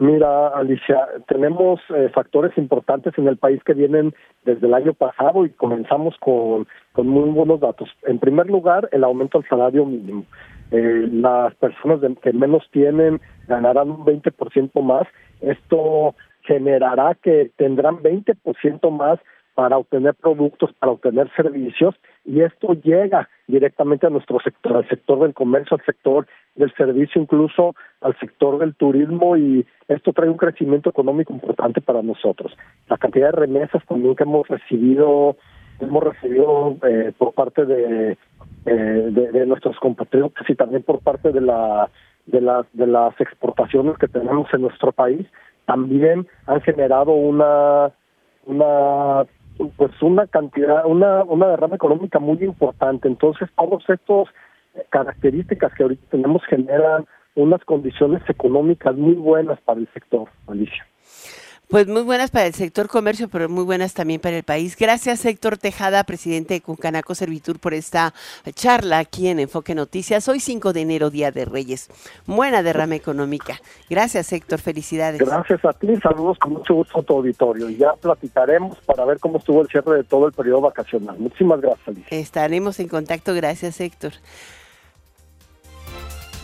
Mira, 0.00 0.48
Alicia, 0.48 1.06
tenemos 1.28 1.80
eh, 1.94 2.10
factores 2.12 2.58
importantes 2.58 3.16
en 3.16 3.28
el 3.28 3.36
país 3.36 3.62
que 3.62 3.74
vienen 3.74 4.12
desde 4.44 4.66
el 4.66 4.74
año 4.74 4.92
pasado 4.92 5.46
y 5.46 5.50
comenzamos 5.50 6.16
con, 6.18 6.66
con 6.92 7.06
muy 7.06 7.30
buenos 7.30 7.60
datos. 7.60 7.88
En 8.02 8.18
primer 8.18 8.48
lugar, 8.48 8.88
el 8.90 9.04
aumento 9.04 9.38
del 9.38 9.48
salario 9.48 9.86
mínimo. 9.86 10.24
Eh, 10.70 11.08
las 11.12 11.54
personas 11.56 12.00
de- 12.00 12.14
que 12.16 12.32
menos 12.32 12.68
tienen 12.70 13.20
ganarán 13.48 13.90
un 13.90 14.04
20% 14.04 14.80
más. 14.82 15.06
Esto 15.40 16.14
generará 16.42 17.14
que 17.14 17.50
tendrán 17.56 18.02
20% 18.02 18.90
más 18.90 19.18
para 19.54 19.78
obtener 19.78 20.14
productos, 20.14 20.70
para 20.78 20.92
obtener 20.92 21.30
servicios, 21.34 21.94
y 22.26 22.42
esto 22.42 22.74
llega 22.74 23.26
directamente 23.46 24.06
a 24.06 24.10
nuestro 24.10 24.38
sector, 24.40 24.76
al 24.76 24.86
sector 24.86 25.18
del 25.20 25.32
comercio, 25.32 25.78
al 25.78 25.84
sector 25.86 26.26
del 26.56 26.70
servicio, 26.74 27.22
incluso 27.22 27.74
al 28.02 28.14
sector 28.18 28.58
del 28.58 28.74
turismo, 28.74 29.34
y 29.38 29.64
esto 29.88 30.12
trae 30.12 30.28
un 30.28 30.36
crecimiento 30.36 30.90
económico 30.90 31.32
importante 31.32 31.80
para 31.80 32.02
nosotros. 32.02 32.54
La 32.90 32.98
cantidad 32.98 33.30
de 33.32 33.40
remesas 33.40 33.82
también 33.86 34.14
que 34.14 34.24
hemos 34.24 34.46
recibido, 34.46 35.36
hemos 35.80 36.04
recibido 36.04 36.76
eh, 36.86 37.12
por 37.16 37.32
parte 37.32 37.64
de, 37.64 38.18
eh, 38.66 39.08
de, 39.10 39.46
nuestros 39.46 39.78
compatriotas 39.78 40.48
y 40.48 40.54
también 40.54 40.82
por 40.82 41.00
parte 41.00 41.32
de 41.32 41.40
la 41.40 41.88
de 42.26 42.40
las 42.40 42.66
de 42.72 42.86
las 42.86 43.18
exportaciones 43.20 43.96
que 43.98 44.08
tenemos 44.08 44.52
en 44.52 44.62
nuestro 44.62 44.90
país 44.90 45.26
también 45.66 46.26
han 46.46 46.60
generado 46.62 47.12
una 47.12 47.92
una 48.44 49.24
pues 49.76 50.02
una 50.02 50.26
cantidad 50.26 50.84
una 50.84 51.22
una 51.24 51.48
derrama 51.48 51.76
económica 51.76 52.18
muy 52.18 52.38
importante. 52.42 53.08
Entonces 53.08 53.48
todos 53.56 53.88
estos 53.88 54.28
características 54.90 55.72
que 55.74 55.84
ahorita 55.84 56.06
tenemos 56.10 56.42
generan 56.46 57.06
unas 57.36 57.64
condiciones 57.64 58.22
económicas 58.28 58.96
muy 58.96 59.14
buenas 59.14 59.60
para 59.60 59.80
el 59.80 59.88
sector 59.92 60.28
Alicia 60.48 60.84
Pues 61.68 61.88
muy 61.88 62.02
buenas 62.02 62.30
para 62.30 62.46
el 62.46 62.54
sector 62.54 62.86
comercio, 62.86 63.28
pero 63.28 63.48
muy 63.48 63.64
buenas 63.64 63.92
también 63.92 64.20
para 64.20 64.36
el 64.36 64.44
país. 64.44 64.76
Gracias, 64.78 65.24
Héctor 65.24 65.58
Tejada, 65.58 66.04
presidente 66.04 66.54
de 66.54 66.60
Cuncanaco 66.60 67.16
Servitur, 67.16 67.58
por 67.58 67.74
esta 67.74 68.14
charla 68.54 68.98
aquí 68.98 69.26
en 69.26 69.40
Enfoque 69.40 69.74
Noticias. 69.74 70.28
Hoy 70.28 70.38
5 70.38 70.72
de 70.72 70.82
enero, 70.82 71.10
Día 71.10 71.32
de 71.32 71.44
Reyes. 71.44 71.88
Buena 72.24 72.62
derrama 72.62 72.94
económica. 72.94 73.60
Gracias, 73.90 74.32
Héctor. 74.32 74.60
Felicidades. 74.60 75.20
Gracias 75.20 75.64
a 75.64 75.72
ti, 75.72 75.88
saludos 75.96 76.38
con 76.38 76.52
mucho 76.52 76.74
gusto 76.74 77.00
a 77.00 77.02
tu 77.02 77.14
auditorio 77.14 77.68
y 77.68 77.78
ya 77.78 77.94
platicaremos 77.94 78.78
para 78.86 79.04
ver 79.04 79.18
cómo 79.18 79.38
estuvo 79.38 79.60
el 79.60 79.66
cierre 79.66 79.96
de 79.96 80.04
todo 80.04 80.28
el 80.28 80.32
periodo 80.32 80.60
vacacional. 80.60 81.18
Muchísimas 81.18 81.60
gracias, 81.60 81.88
Alicia. 81.88 82.16
Estaremos 82.16 82.78
en 82.78 82.86
contacto. 82.86 83.34
Gracias, 83.34 83.80
Héctor. 83.80 84.12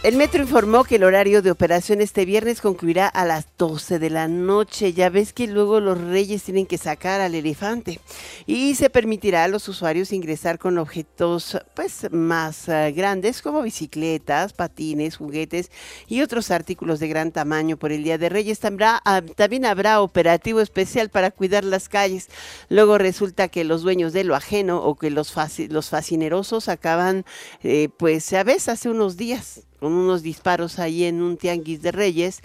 El 0.03 0.17
metro 0.17 0.43
informó 0.43 0.83
que 0.83 0.97
el 0.97 1.05
horario 1.05 1.43
de 1.43 1.53
operación 1.53 2.01
este 2.01 2.25
viernes 2.25 2.61
concluirá 2.61 3.07
a 3.07 3.25
las 3.25 3.47
12 3.57 4.01
de 4.01 4.11
la 4.11 4.27
noche. 4.27 4.93
Ya 4.95 5.11
ves 5.11 5.33
que 5.33 5.47
luego 5.47 5.79
los 5.79 5.97
reyes 6.01 6.43
tienen 6.43 6.67
que 6.67 6.77
sacar 6.77 7.21
al 7.21 7.37
elefante. 7.37 8.01
Y 8.45 8.75
se 8.75 8.91
permitirá 8.91 9.45
a 9.45 9.49
los 9.49 9.69
usuarios 9.69 10.13
ingresar 10.13 10.59
con 10.59 10.79
objetos 10.79 11.57
pues 11.75 12.11
más 12.11 12.69
eh, 12.69 12.91
grandes 12.91 13.43
como 13.43 13.63
bicicletas, 13.63 14.55
patines, 14.55 15.17
juguetes 15.19 15.71
y 16.09 16.23
otros 16.23 16.51
artículos 16.51 16.99
de 16.99 17.07
gran 17.07 17.31
tamaño 17.31 17.77
por 17.77 17.93
el 17.93 18.03
Día 18.03 18.19
de 18.19 18.29
Reyes. 18.29 18.59
También, 18.59 18.91
ah, 19.05 19.23
también 19.37 19.65
habrá 19.65 20.01
operativo 20.01 20.61
especial 20.61 21.11
para 21.11 21.31
cuidar 21.31 21.63
las 21.63 21.89
calles. 21.89 22.29
Luego 22.69 22.99
resulta 22.99 23.47
que 23.47 23.63
los 23.63 23.83
dueños 23.83 24.13
de 24.13 24.25
lo 24.25 24.35
ajeno 24.35 24.83
o 24.83 24.97
que 24.97 25.11
los, 25.11 25.33
faci- 25.33 25.69
los 25.71 25.91
fascinerosos 25.91 26.69
acaban 26.69 27.25
eh, 27.63 27.89
pues 27.97 28.33
a 28.33 28.43
veces 28.43 28.69
hace 28.69 28.89
unos 28.89 29.17
días 29.17 29.61
con 29.83 29.95
unos 29.95 30.23
disparos 30.23 30.79
ahí 30.79 31.03
en 31.03 31.21
un 31.21 31.37
tianguis 31.37 31.83
de 31.83 31.91
Reyes. 31.91 32.43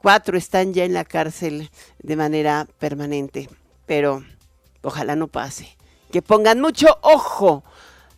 Cuatro 0.00 0.38
están 0.38 0.72
ya 0.72 0.84
en 0.84 0.94
la 0.94 1.04
cárcel 1.04 1.70
de 1.98 2.14
manera 2.14 2.68
permanente, 2.78 3.48
pero 3.84 4.22
ojalá 4.82 5.16
no 5.16 5.26
pase. 5.26 5.76
Que 6.12 6.22
pongan 6.22 6.60
mucho 6.60 6.86
ojo 7.02 7.64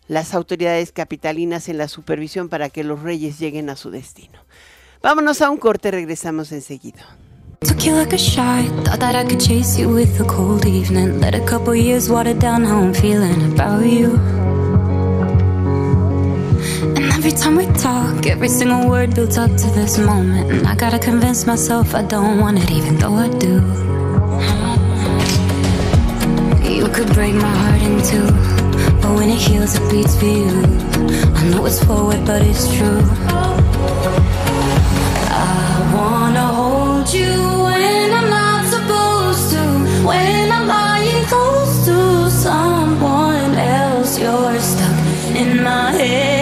las 0.09 0.35
autoridades 0.35 0.93
capitalinas 0.93 1.71
en 1.71 1.79
la 1.79 1.89
supervisión 1.89 2.51
para 2.51 2.69
que 2.69 2.85
los 2.85 3.01
reyes 3.01 3.39
lleguen 3.39 3.71
a 3.71 3.77
su 3.77 3.91
destino. 3.91 4.39
Vámonos 5.01 5.41
a 5.41 5.49
un 5.49 5.57
corte, 5.57 5.91
regresamos 5.91 6.53
enseguida. 6.53 7.17
Took. 14.01 14.40
Every 17.21 17.33
time 17.33 17.57
we 17.57 17.67
talk, 17.75 18.27
every 18.27 18.49
single 18.49 18.89
word 18.89 19.15
builds 19.15 19.37
up 19.37 19.51
to 19.51 19.67
this 19.73 19.99
moment. 19.99 20.51
And 20.51 20.67
I 20.67 20.75
gotta 20.75 20.99
convince 20.99 21.47
myself 21.47 21.95
I 21.95 22.01
don't 22.01 22.41
want 22.41 22.59
it, 22.63 22.71
even 22.71 22.97
though 22.97 23.13
I 23.13 23.29
do. 23.29 23.57
You 26.67 26.89
could 26.89 27.13
break 27.13 27.35
my 27.35 27.55
heart 27.61 27.83
in 27.83 28.01
two, 28.11 28.25
but 29.03 29.13
when 29.17 29.29
it 29.29 29.37
heals, 29.37 29.75
it 29.75 29.91
beats 29.91 30.17
for 30.19 30.25
you. 30.25 30.49
I 31.37 31.45
know 31.51 31.67
it's 31.67 31.85
forward, 31.85 32.25
but 32.25 32.41
it's 32.41 32.65
true. 32.75 33.03
I 35.29 35.93
wanna 35.95 36.47
hold 36.61 37.13
you 37.13 37.37
when 37.67 38.15
I'm 38.19 38.31
not 38.31 38.65
supposed 38.75 39.51
to. 39.53 39.63
When 40.09 40.51
I'm 40.51 40.67
lying 40.67 41.25
close 41.27 41.85
to 41.85 42.31
someone 42.31 43.55
else, 43.57 44.19
you're 44.19 44.59
stuck 44.59 44.99
in 45.37 45.63
my 45.63 45.93
head, 45.93 46.40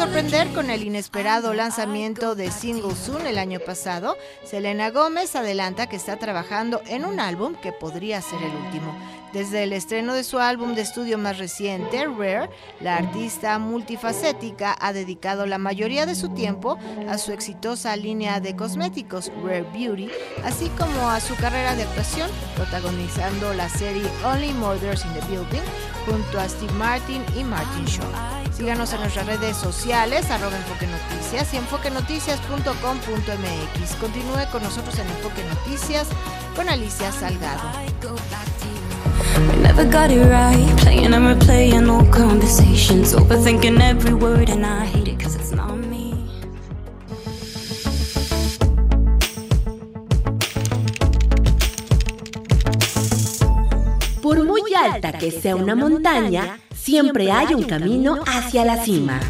sorprender 0.00 0.48
con 0.54 0.70
el 0.70 0.82
inesperado 0.82 1.52
lanzamiento 1.52 2.34
de 2.34 2.50
Single 2.50 2.94
Soon 2.94 3.26
el 3.26 3.36
año 3.36 3.60
pasado, 3.60 4.16
Selena 4.42 4.88
Gómez 4.88 5.36
adelanta 5.36 5.90
que 5.90 5.96
está 5.96 6.16
trabajando 6.16 6.80
en 6.86 7.04
un 7.04 7.20
álbum 7.20 7.54
que 7.56 7.70
podría 7.72 8.22
ser 8.22 8.42
el 8.42 8.50
último. 8.50 8.98
Desde 9.32 9.62
el 9.62 9.72
estreno 9.72 10.14
de 10.14 10.24
su 10.24 10.38
álbum 10.38 10.74
de 10.74 10.82
estudio 10.82 11.16
más 11.16 11.38
reciente, 11.38 12.04
Rare, 12.06 12.50
la 12.80 12.96
artista 12.96 13.60
multifacética 13.60 14.76
ha 14.80 14.92
dedicado 14.92 15.46
la 15.46 15.58
mayoría 15.58 16.04
de 16.04 16.16
su 16.16 16.30
tiempo 16.30 16.78
a 17.08 17.16
su 17.16 17.30
exitosa 17.32 17.94
línea 17.96 18.40
de 18.40 18.56
cosméticos 18.56 19.30
Rare 19.44 19.66
Beauty, 19.72 20.10
así 20.44 20.68
como 20.70 21.08
a 21.08 21.20
su 21.20 21.36
carrera 21.36 21.76
de 21.76 21.84
actuación, 21.84 22.28
protagonizando 22.56 23.54
la 23.54 23.68
serie 23.68 24.02
Only 24.24 24.52
Murders 24.54 25.04
in 25.04 25.14
the 25.14 25.20
Building 25.26 25.62
junto 26.06 26.40
a 26.40 26.48
Steve 26.48 26.72
Martin 26.72 27.22
y 27.38 27.44
Martin 27.44 27.84
Shaw. 27.84 28.10
Síganos 28.52 28.92
en 28.92 28.98
nuestras 29.00 29.26
redes 29.26 29.56
sociales, 29.56 30.28
arroba 30.30 30.56
Enfoque 30.56 30.88
Noticias 30.88 31.54
y 31.54 31.58
enfoquenoticias.com.mx. 31.58 33.94
Continúe 34.00 34.50
con 34.50 34.64
nosotros 34.64 34.98
en 34.98 35.06
Enfoque 35.06 35.44
Noticias 35.44 36.08
con 36.56 36.68
Alicia 36.68 37.12
Salgado. 37.12 37.62
We 39.20 39.62
never 39.62 39.84
got 39.84 40.10
it 40.10 40.24
right, 40.24 40.76
playing 40.78 41.12
and 41.12 41.26
replaying 41.26 41.88
old 41.88 42.10
conversations, 42.12 43.14
overthinking 43.14 43.80
every 43.80 44.14
word, 44.14 44.48
and 44.48 44.64
I 44.64 44.86
hate 44.86 45.08
it 45.08 45.20
cause 45.20 45.34
it's 45.36 45.52
not 45.52 45.76
me. 45.76 46.14
Por 54.22 54.44
muy 54.44 54.62
alta 54.74 55.12
que 55.12 55.30
sea 55.30 55.56
una 55.56 55.74
montaña, 55.74 56.58
siempre 56.74 57.30
hay 57.30 57.54
un 57.54 57.64
camino 57.64 58.22
hacia 58.26 58.64
la 58.64 58.82
cima. 58.84 59.20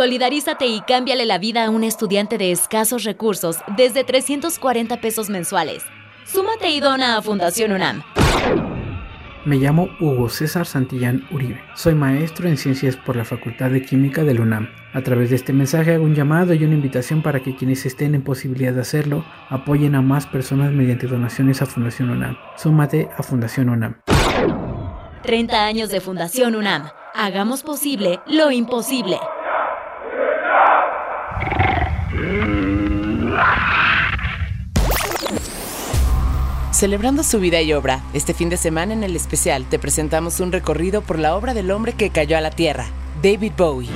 Solidarízate 0.00 0.66
y 0.66 0.80
cámbiale 0.80 1.26
la 1.26 1.36
vida 1.36 1.66
a 1.66 1.68
un 1.68 1.84
estudiante 1.84 2.38
de 2.38 2.52
escasos 2.52 3.04
recursos 3.04 3.58
desde 3.76 4.02
340 4.02 4.98
pesos 4.98 5.28
mensuales. 5.28 5.82
Súmate 6.24 6.70
y 6.70 6.80
dona 6.80 7.18
a 7.18 7.22
Fundación 7.22 7.72
UNAM. 7.72 8.02
Me 9.44 9.56
llamo 9.56 9.90
Hugo 10.00 10.30
César 10.30 10.64
Santillán 10.64 11.28
Uribe. 11.30 11.60
Soy 11.74 11.94
maestro 11.94 12.48
en 12.48 12.56
ciencias 12.56 12.96
por 12.96 13.14
la 13.14 13.26
Facultad 13.26 13.68
de 13.68 13.82
Química 13.82 14.24
del 14.24 14.40
UNAM. 14.40 14.70
A 14.94 15.02
través 15.02 15.28
de 15.28 15.36
este 15.36 15.52
mensaje 15.52 15.92
hago 15.92 16.04
un 16.04 16.14
llamado 16.14 16.54
y 16.54 16.64
una 16.64 16.76
invitación 16.76 17.20
para 17.20 17.40
que 17.40 17.54
quienes 17.54 17.84
estén 17.84 18.14
en 18.14 18.24
posibilidad 18.24 18.72
de 18.72 18.80
hacerlo 18.80 19.22
apoyen 19.50 19.94
a 19.94 20.00
más 20.00 20.26
personas 20.26 20.72
mediante 20.72 21.08
donaciones 21.08 21.60
a 21.60 21.66
Fundación 21.66 22.08
UNAM. 22.08 22.38
Súmate 22.56 23.10
a 23.18 23.22
Fundación 23.22 23.68
UNAM. 23.68 24.00
30 25.24 25.62
años 25.62 25.90
de 25.90 26.00
Fundación 26.00 26.54
UNAM. 26.54 26.88
Hagamos 27.14 27.62
posible 27.62 28.20
lo 28.26 28.50
imposible. 28.50 29.18
Celebrando 36.80 37.22
su 37.22 37.40
vida 37.40 37.60
y 37.60 37.74
obra, 37.74 38.02
este 38.14 38.32
fin 38.32 38.48
de 38.48 38.56
semana 38.56 38.94
en 38.94 39.04
el 39.04 39.14
especial 39.14 39.66
te 39.66 39.78
presentamos 39.78 40.40
un 40.40 40.50
recorrido 40.50 41.02
por 41.02 41.18
la 41.18 41.36
obra 41.36 41.52
del 41.52 41.72
hombre 41.72 41.92
que 41.92 42.08
cayó 42.08 42.38
a 42.38 42.40
la 42.40 42.50
tierra, 42.50 42.86
David 43.22 43.52
Bowie. 43.54 43.90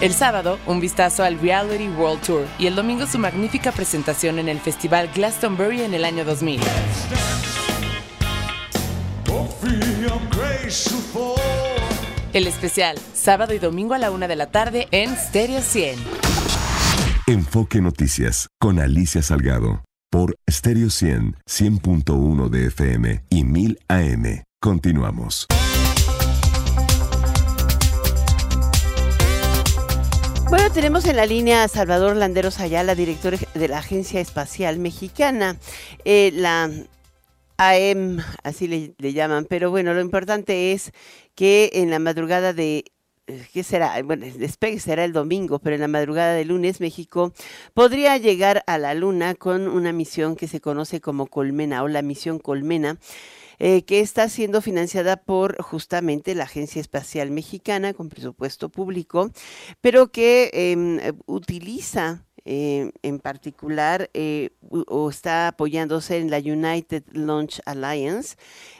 El 0.00 0.14
sábado, 0.14 0.60
un 0.64 0.78
vistazo 0.78 1.24
al 1.24 1.40
Reality 1.40 1.88
World 1.88 2.22
Tour 2.22 2.46
y 2.60 2.68
el 2.68 2.76
domingo 2.76 3.08
su 3.08 3.18
magnífica 3.18 3.72
presentación 3.72 4.38
en 4.38 4.48
el 4.48 4.60
Festival 4.60 5.10
Glastonbury 5.12 5.82
en 5.82 5.94
el 5.94 6.04
año 6.04 6.24
2000. 6.24 6.60
El 12.32 12.46
especial, 12.46 12.96
sábado 13.12 13.54
y 13.54 13.58
domingo 13.58 13.94
a 13.94 13.98
la 13.98 14.12
una 14.12 14.28
de 14.28 14.36
la 14.36 14.52
tarde 14.52 14.86
en 14.92 15.16
Stereo 15.16 15.60
100. 15.60 15.98
Enfoque 17.26 17.80
Noticias 17.80 18.46
con 18.60 18.78
Alicia 18.78 19.20
Salgado 19.20 19.82
por 20.10 20.36
Stereo 20.48 20.90
100, 20.90 21.36
100.1 21.48 22.48
de 22.48 22.66
FM 22.66 23.24
y 23.30 23.44
1000 23.44 23.78
AM. 23.88 24.44
Continuamos. 24.60 25.46
Bueno, 30.48 30.70
tenemos 30.72 31.06
en 31.06 31.16
la 31.16 31.26
línea 31.26 31.64
a 31.64 31.68
Salvador 31.68 32.14
Landeros 32.14 32.60
Ayala, 32.60 32.94
director 32.94 33.38
de 33.38 33.68
la 33.68 33.78
Agencia 33.78 34.20
Espacial 34.20 34.78
Mexicana, 34.78 35.56
eh, 36.04 36.30
la 36.34 36.70
AEM, 37.60 38.18
así 38.42 38.66
le, 38.68 38.94
le 38.98 39.12
llaman, 39.12 39.44
pero 39.44 39.70
bueno, 39.70 39.92
lo 39.94 40.00
importante 40.00 40.72
es 40.72 40.92
que 41.34 41.70
en 41.74 41.90
la 41.90 41.98
madrugada 41.98 42.52
de 42.54 42.84
eh, 43.26 43.46
¿qué 43.52 43.62
será? 43.62 44.02
Bueno, 44.02 44.24
el 44.26 44.38
despegue 44.38 44.80
será 44.80 45.04
el 45.04 45.12
domingo, 45.12 45.58
pero 45.60 45.74
en 45.76 45.82
la 45.82 45.88
madrugada 45.88 46.34
de 46.34 46.44
lunes 46.44 46.80
México 46.80 47.32
podría 47.74 48.16
llegar 48.18 48.64
a 48.66 48.78
la 48.78 48.94
Luna 48.94 49.34
con 49.34 49.68
una 49.68 49.92
misión 49.92 50.36
que 50.36 50.48
se 50.48 50.60
conoce 50.60 51.00
como 51.00 51.26
Colmena 51.26 51.82
o 51.82 51.88
la 51.88 52.02
misión 52.02 52.38
Colmena. 52.38 52.98
eh, 53.62 53.82
que 53.84 54.00
está 54.00 54.28
siendo 54.28 54.62
financiada 54.62 55.16
por 55.18 55.60
justamente 55.62 56.34
la 56.34 56.44
Agencia 56.44 56.80
Espacial 56.80 57.30
Mexicana 57.30 57.92
con 57.94 58.08
presupuesto 58.08 58.70
público, 58.70 59.30
pero 59.82 60.10
que 60.10 60.50
em, 60.54 60.98
utiliza 61.26 62.24
eh, 62.44 62.92
en 63.02 63.18
particular 63.18 64.10
eh, 64.14 64.50
o 64.70 65.10
está 65.10 65.48
apoyándose 65.48 66.18
en 66.18 66.30
la 66.30 66.38
United 66.38 67.04
Launch 67.12 67.60
Alliance, 67.66 68.36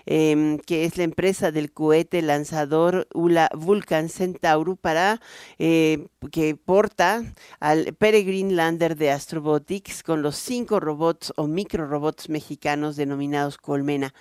em, 0.06 0.58
que 0.58 0.84
es 0.84 0.96
la 0.96 1.04
empresa 1.04 1.52
del 1.52 1.72
cohete 1.72 2.22
lanzador 2.22 3.08
ULA 3.14 3.50
Vulcan 3.54 4.08
Centauro 4.08 4.76
para 4.76 5.20
eh, 5.58 6.06
que 6.32 6.56
porta 6.56 7.22
al 7.60 7.94
Peregrine 7.94 8.54
Lander 8.54 8.96
de 8.96 9.10
Astrobotics 9.10 10.02
con 10.02 10.22
los 10.22 10.36
cinco 10.36 10.80
robots 10.80 11.32
o 11.36 11.46
microrobots 11.46 12.28
mexicanos 12.28 12.96
denominados 12.96 13.58
Colmena. 13.58 14.14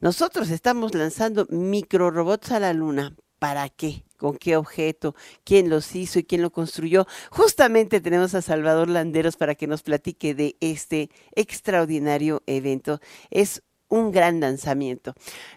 Nosotros 0.00 0.50
estamos 0.50 0.94
lanzando 0.94 1.46
microrobots 1.50 2.52
a 2.52 2.60
la 2.60 2.72
luna. 2.72 3.14
¿Para 3.40 3.70
qué? 3.70 4.04
¿Con 4.18 4.36
qué 4.36 4.56
objeto? 4.56 5.14
¿Quién 5.44 5.70
los 5.70 5.96
hizo 5.96 6.18
y 6.18 6.24
quién 6.24 6.42
lo 6.42 6.50
construyó? 6.50 7.06
Justamente 7.30 8.02
tenemos 8.02 8.34
a 8.34 8.42
Salvador 8.42 8.90
Landeros 8.90 9.38
para 9.38 9.54
que 9.54 9.66
nos 9.66 9.82
platique 9.82 10.34
de 10.34 10.56
este 10.60 11.08
extraordinario 11.34 12.42
evento. 12.46 13.00
Es 13.30 13.62
un 13.88 14.12
gran 14.12 14.40
lanzamiento. 14.40 15.14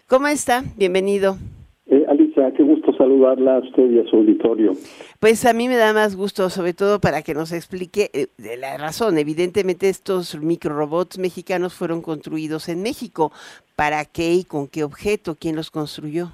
¿Cómo 0.08 0.28
está? 0.28 0.64
Bienvenido. 0.78 1.36
Eh, 1.84 2.06
Alicia, 2.08 2.54
qué 2.56 2.62
gusto 2.62 2.94
saludarla 2.96 3.56
a 3.56 3.58
usted 3.58 3.90
y 3.90 3.98
a 4.00 4.04
su 4.08 4.16
auditorio. 4.16 4.72
Pues 5.20 5.44
a 5.44 5.52
mí 5.52 5.68
me 5.68 5.76
da 5.76 5.92
más 5.92 6.16
gusto, 6.16 6.48
sobre 6.48 6.72
todo 6.72 7.02
para 7.02 7.20
que 7.20 7.34
nos 7.34 7.52
explique 7.52 8.10
eh, 8.14 8.28
de 8.38 8.56
la 8.56 8.78
razón. 8.78 9.18
Evidentemente 9.18 9.90
estos 9.90 10.40
microrobots 10.40 11.18
mexicanos 11.18 11.74
fueron 11.74 12.00
construidos 12.00 12.70
en 12.70 12.80
México. 12.80 13.30
¿Para 13.76 14.06
qué 14.06 14.32
y 14.32 14.44
con 14.44 14.68
qué 14.68 14.84
objeto? 14.84 15.36
¿Quién 15.38 15.54
los 15.54 15.70
construyó? 15.70 16.30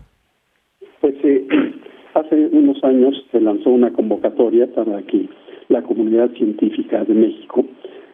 Unos 2.52 2.82
años 2.84 3.24
se 3.30 3.40
lanzó 3.40 3.70
una 3.70 3.92
convocatoria 3.92 4.66
para 4.72 5.02
que 5.02 5.28
la 5.68 5.82
comunidad 5.82 6.30
científica 6.32 7.04
de 7.04 7.14
México, 7.14 7.64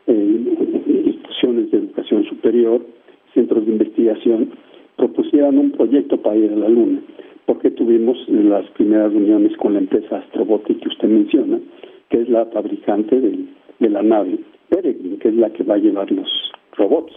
eh, 0.07 0.39
instituciones 1.05 1.71
de 1.71 1.79
educación 1.79 2.25
superior, 2.25 2.81
centros 3.35 3.65
de 3.67 3.73
investigación, 3.73 4.51
propusieran 4.97 5.59
un 5.59 5.71
proyecto 5.73 6.17
para 6.21 6.37
ir 6.37 6.53
a 6.53 6.57
la 6.57 6.69
Luna, 6.69 7.01
porque 7.47 7.71
tuvimos 7.71 8.17
las 8.29 8.69
primeras 8.71 9.13
reuniones 9.13 9.57
con 9.59 9.75
la 9.75 9.81
empresa 9.81 10.19
Astrobotic 10.19 10.81
que 10.81 10.89
usted 10.89 11.09
menciona, 11.09 11.59
que 12.09 12.23
es 12.23 12.29
la 12.29 12.47
fabricante 12.47 13.21
del- 13.21 13.49
de 13.79 13.91
la 13.91 14.03
nave 14.03 14.39
Peregrine, 14.69 15.19
que 15.19 15.29
es 15.29 15.35
la 15.37 15.51
que 15.51 15.63
va 15.65 15.75
a 15.75 15.79
llevar 15.79 16.11
los 16.11 16.29
robots. 16.77 17.13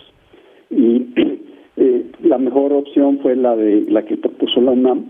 Y 0.69 1.05
eh, 1.77 2.05
la 2.23 2.37
mejor 2.37 2.73
opción 2.73 3.19
fue 3.19 3.35
la 3.35 3.55
de 3.55 3.85
la 3.89 4.03
que 4.05 4.17
propuso 4.17 4.61
la 4.61 4.71
UNAM, 4.71 5.05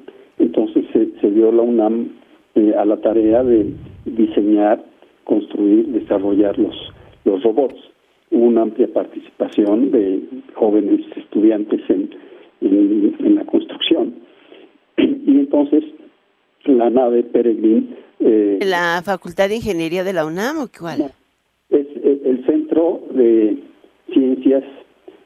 entonces 0.59 0.85
se, 0.91 1.19
se 1.21 1.31
dio 1.31 1.51
la 1.51 1.61
UNAM 1.61 2.09
eh, 2.55 2.73
a 2.77 2.83
la 2.85 2.97
tarea 2.97 3.43
de 3.43 3.73
diseñar, 4.05 4.83
construir, 5.23 5.87
desarrollar 5.87 6.57
los, 6.59 6.75
los 7.23 7.41
robots. 7.43 7.77
Hubo 8.31 8.45
una 8.45 8.63
amplia 8.63 8.87
participación 8.93 9.91
de 9.91 10.21
jóvenes 10.55 11.01
estudiantes 11.15 11.81
en, 11.89 12.09
en, 12.61 13.15
en 13.19 13.35
la 13.35 13.45
construcción. 13.45 14.15
Y 14.97 15.31
entonces 15.39 15.83
la 16.65 16.89
nave 16.89 17.23
Peregrine 17.23 17.87
eh, 18.19 18.59
¿La 18.65 19.01
Facultad 19.03 19.47
de 19.47 19.55
Ingeniería 19.55 20.03
de 20.03 20.11
la 20.13 20.25
UNAM 20.25 20.59
o 20.59 20.67
cuál? 20.77 21.11
es 21.69 21.87
el 22.03 22.45
Centro 22.45 23.01
de 23.11 23.57
Ciencias 24.11 24.63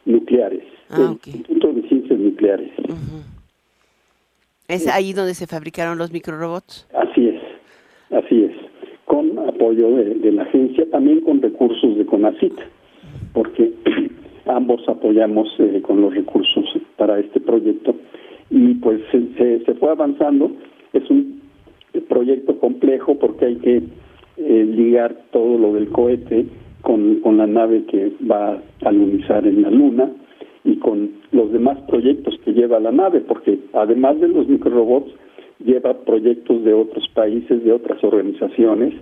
Nucleares, 0.06 0.64
Ah, 0.90 0.98
el 1.00 1.12
Instituto 1.34 1.74
de 1.74 1.82
Ciencias 1.88 2.20
Nucleares. 2.20 2.70
¿Es 4.68 4.88
ahí 4.88 5.14
donde 5.14 5.34
se 5.34 5.48
fabricaron 5.48 5.98
los 5.98 6.12
microrobots? 6.12 6.88
Así 6.94 7.28
es, 7.30 7.42
así 8.12 8.44
es, 8.46 8.52
con 9.06 9.38
apoyo 9.40 9.96
de, 9.96 10.16
de 10.16 10.32
la 10.32 10.44
agencia, 10.44 10.90
también 10.90 11.22
con 11.22 11.42
recursos 11.42 11.98
de 11.98 12.06
CONACIT, 12.06 12.54
porque 13.34 13.74
ambos 14.46 14.82
apoyamos 14.88 15.48
eh, 15.60 15.82
con 15.82 16.02
los 16.02 16.14
recursos 16.16 16.66
para 16.98 17.20
este 17.20 17.40
proyecto 17.40 17.96
y 18.50 18.76
pues 18.76 19.02
se, 19.12 19.22
se- 19.38 19.66
se 19.66 19.74
fue 19.76 19.90
avanzando. 19.92 20.52
Es 20.94 21.10
un 21.10 21.42
proyecto 22.08 22.58
complejo 22.60 23.18
porque 23.20 23.46
hay 23.46 23.56
que 23.58 23.78
eh, 24.38 24.66
ligar 24.76 25.16
todo 25.32 25.58
lo 25.58 25.74
del 25.74 25.90
cohete 25.90 26.46
con, 26.82 27.20
con 27.22 27.38
la 27.38 27.48
nave 27.48 27.84
que 27.86 28.12
va 28.30 28.54
a 28.54 28.90
alunizar 28.90 29.46
en 29.48 29.62
la 29.62 29.70
Luna 29.72 30.10
y 30.64 30.78
con 30.78 31.12
los 31.32 31.52
demás 31.52 31.78
proyectos 31.88 32.36
que 32.44 32.54
lleva 32.54 32.80
la 32.80 32.92
nave, 32.92 33.22
porque 33.22 33.60
además 33.74 34.20
de 34.20 34.30
los 34.30 34.48
microrobots, 34.48 35.12
lleva 35.60 35.94
proyectos 36.04 36.64
de 36.64 36.74
otros 36.74 37.08
países, 37.14 37.64
de 37.64 37.72
otras 37.72 38.04
organizaciones 38.04 38.94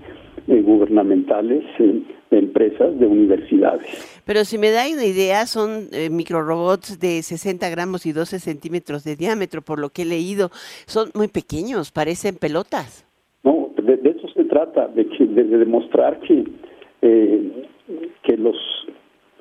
eh, 0.48 0.62
gubernamentales, 0.62 1.64
eh, 1.80 2.02
de 2.30 2.40
empresas, 2.40 2.98
de 3.00 3.08
universidades. 3.08 4.22
Pero 4.26 4.46
si 4.46 4.58
me 4.58 4.72
da 4.72 4.84
una 4.92 5.06
idea, 5.06 5.46
son 5.46 5.88
eh, 5.92 6.10
microrobots 6.10 7.00
de 7.00 7.22
60 7.22 7.70
gramos 7.70 8.06
y 8.06 8.14
12 8.14 8.40
centímetros 8.40 9.04
de 9.04 9.16
diámetro, 9.16 9.62
por 9.62 9.80
lo 9.80 9.90
que 9.90 10.04
he 10.04 10.06
leído. 10.06 10.50
Son 10.86 11.10
muy 11.14 11.28
pequeños, 11.28 11.92
parecen 11.92 12.36
pelotas. 12.36 13.06
No, 13.44 13.70
de, 13.76 13.98
de 13.98 14.10
eso 14.12 14.28
se 14.30 14.46
trata, 14.46 14.88
de, 14.88 15.08
que, 15.08 15.26
de, 15.26 15.44
de 15.44 15.58
demostrar 15.58 16.20
que, 16.22 16.46
eh, 17.02 17.68
que 18.24 18.38
los 18.38 18.56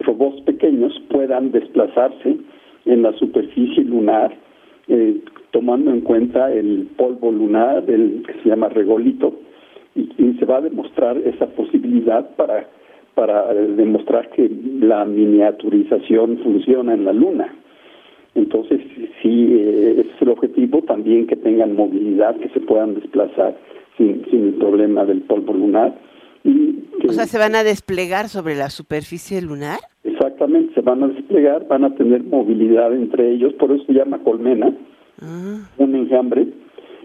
robots 0.01 0.41
pequeños 0.43 0.93
puedan 1.11 1.53
desplazarse 1.53 2.37
en 2.87 3.03
la 3.03 3.13
superficie 3.19 3.85
lunar, 3.85 4.35
eh, 4.89 5.21
tomando 5.51 5.91
en 5.91 6.01
cuenta 6.01 6.53
el 6.53 6.89
polvo 6.97 7.31
lunar, 7.31 7.85
el 7.89 8.23
que 8.27 8.35
se 8.43 8.49
llama 8.49 8.69
regolito, 8.69 9.35
y, 9.95 10.09
y 10.19 10.37
se 10.39 10.45
va 10.45 10.59
a 10.59 10.61
demostrar 10.63 11.17
esa 11.19 11.47
posibilidad 11.47 12.29
para, 12.37 12.69
para 13.15 13.53
eh, 13.53 13.67
demostrar 13.77 14.31
que 14.31 14.51
la 14.81 15.05
miniaturización 15.05 16.39
funciona 16.39 16.95
en 16.95 17.05
la 17.05 17.13
luna. 17.13 17.55
Entonces, 18.35 18.81
sí, 19.23 19.49
eh, 19.51 19.97
ese 19.99 20.11
es 20.11 20.23
el 20.23 20.29
objetivo, 20.29 20.83
también 20.83 21.27
que 21.27 21.37
tengan 21.37 21.75
movilidad, 21.75 22.37
que 22.37 22.49
se 22.51 22.61
puedan 22.61 22.95
desplazar 22.95 23.57
sin, 23.99 24.25
sin 24.31 24.49
el 24.49 24.55
problema 24.55 25.05
del 25.05 25.23
polvo 25.23 25.53
lunar. 25.53 25.99
Y 26.45 26.73
que 27.01 27.09
O 27.09 27.13
sea, 27.13 27.27
¿se 27.27 27.39
van 27.39 27.55
a 27.57 27.65
desplegar 27.65 28.29
sobre 28.29 28.55
la 28.55 28.71
superficie 28.71 29.43
lunar? 29.43 29.81
Exactamente 30.21 30.75
se 30.75 30.81
van 30.83 31.03
a 31.03 31.09
desplegar, 31.09 31.67
van 31.67 31.85
a 31.85 31.95
tener 31.95 32.23
movilidad 32.25 32.93
entre 32.95 33.31
ellos, 33.33 33.55
por 33.55 33.73
eso 33.73 33.85
se 33.87 33.95
llama 33.95 34.19
colmena, 34.19 34.71
un 35.79 35.95
enjambre, 35.95 36.47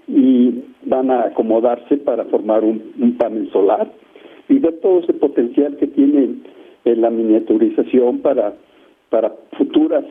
y 0.07 0.63
van 0.83 1.09
a 1.09 1.25
acomodarse 1.27 1.97
para 1.97 2.25
formar 2.25 2.63
un, 2.63 2.93
un 2.99 3.17
panel 3.17 3.49
solar 3.51 3.91
y 4.49 4.59
ver 4.59 4.79
todo 4.81 4.99
ese 4.99 5.13
potencial 5.13 5.77
que 5.77 5.87
tiene 5.87 6.35
eh, 6.85 6.95
la 6.95 7.09
miniaturización 7.09 8.19
para, 8.19 8.53
para 9.09 9.33
futuras 9.57 10.03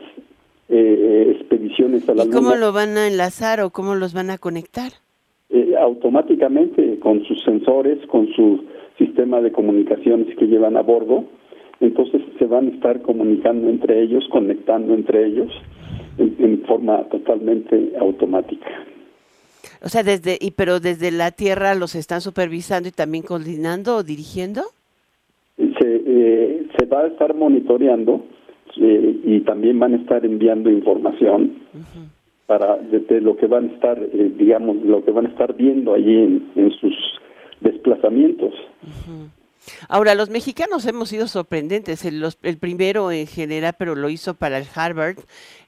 eh, 0.67 1.37
expediciones 1.39 2.09
a 2.09 2.15
la 2.15 2.25
¿Y 2.25 2.29
cómo 2.29 2.49
Luna. 2.49 2.59
lo 2.61 2.73
van 2.73 2.97
a 2.97 3.07
enlazar 3.07 3.61
o 3.61 3.69
cómo 3.69 3.95
los 3.95 4.13
van 4.13 4.29
a 4.31 4.37
conectar? 4.37 4.91
eh, 5.49 5.75
automáticamente 5.79 6.97
con 6.99 7.23
sus 7.25 7.41
sensores, 7.43 8.03
con 8.07 8.27
su 8.33 8.63
sistema 8.97 9.41
de 9.41 9.51
comunicaciones 9.51 10.35
que 10.37 10.47
llevan 10.47 10.75
a 10.75 10.81
bordo, 10.81 11.25
entonces 11.79 12.21
se 12.39 12.45
van 12.45 12.67
a 12.67 12.71
estar 12.71 13.01
comunicando 13.01 13.69
entre 13.69 14.01
ellos, 14.01 14.25
conectando 14.31 14.93
entre 14.93 15.25
ellos 15.27 15.51
en, 16.17 16.35
en 16.39 16.61
forma 16.63 17.03
totalmente 17.09 17.93
automática. 17.99 18.85
O 19.83 19.89
sea, 19.89 20.03
desde 20.03 20.37
y 20.39 20.51
pero 20.51 20.79
desde 20.79 21.11
la 21.11 21.31
Tierra 21.31 21.75
los 21.75 21.95
están 21.95 22.21
supervisando 22.21 22.89
y 22.89 22.91
también 22.91 23.23
coordinando 23.23 23.97
o 23.97 24.03
dirigiendo. 24.03 24.63
Se, 25.57 26.01
eh, 26.05 26.67
se 26.77 26.85
va 26.85 27.01
a 27.01 27.07
estar 27.07 27.33
monitoreando 27.35 28.25
eh, 28.77 29.19
y 29.23 29.39
también 29.41 29.79
van 29.79 29.93
a 29.93 29.97
estar 29.97 30.25
enviando 30.25 30.69
información 30.69 31.59
para 32.45 32.77
de, 32.77 33.21
lo 33.21 33.37
que 33.37 33.47
van 33.47 33.69
a 33.69 33.73
estar, 33.73 33.97
eh, 34.01 34.31
digamos, 34.37 34.77
lo 34.77 35.03
que 35.03 35.11
van 35.11 35.27
a 35.27 35.29
estar 35.29 35.55
viendo 35.55 35.93
allí 35.93 36.15
en, 36.17 36.51
en 36.55 36.71
sus 36.71 36.93
desplazamientos. 37.61 38.53
Ahora, 39.87 40.15
los 40.15 40.29
mexicanos 40.29 40.85
hemos 40.85 41.09
sido 41.09 41.27
sorprendentes. 41.27 42.05
El, 42.05 42.19
los- 42.19 42.37
el 42.43 42.57
primero 42.57 43.11
en 43.11 43.27
general, 43.27 43.75
pero 43.77 43.95
lo 43.95 44.09
hizo 44.09 44.33
para 44.33 44.57
el 44.57 44.67
Harvard, 44.73 45.17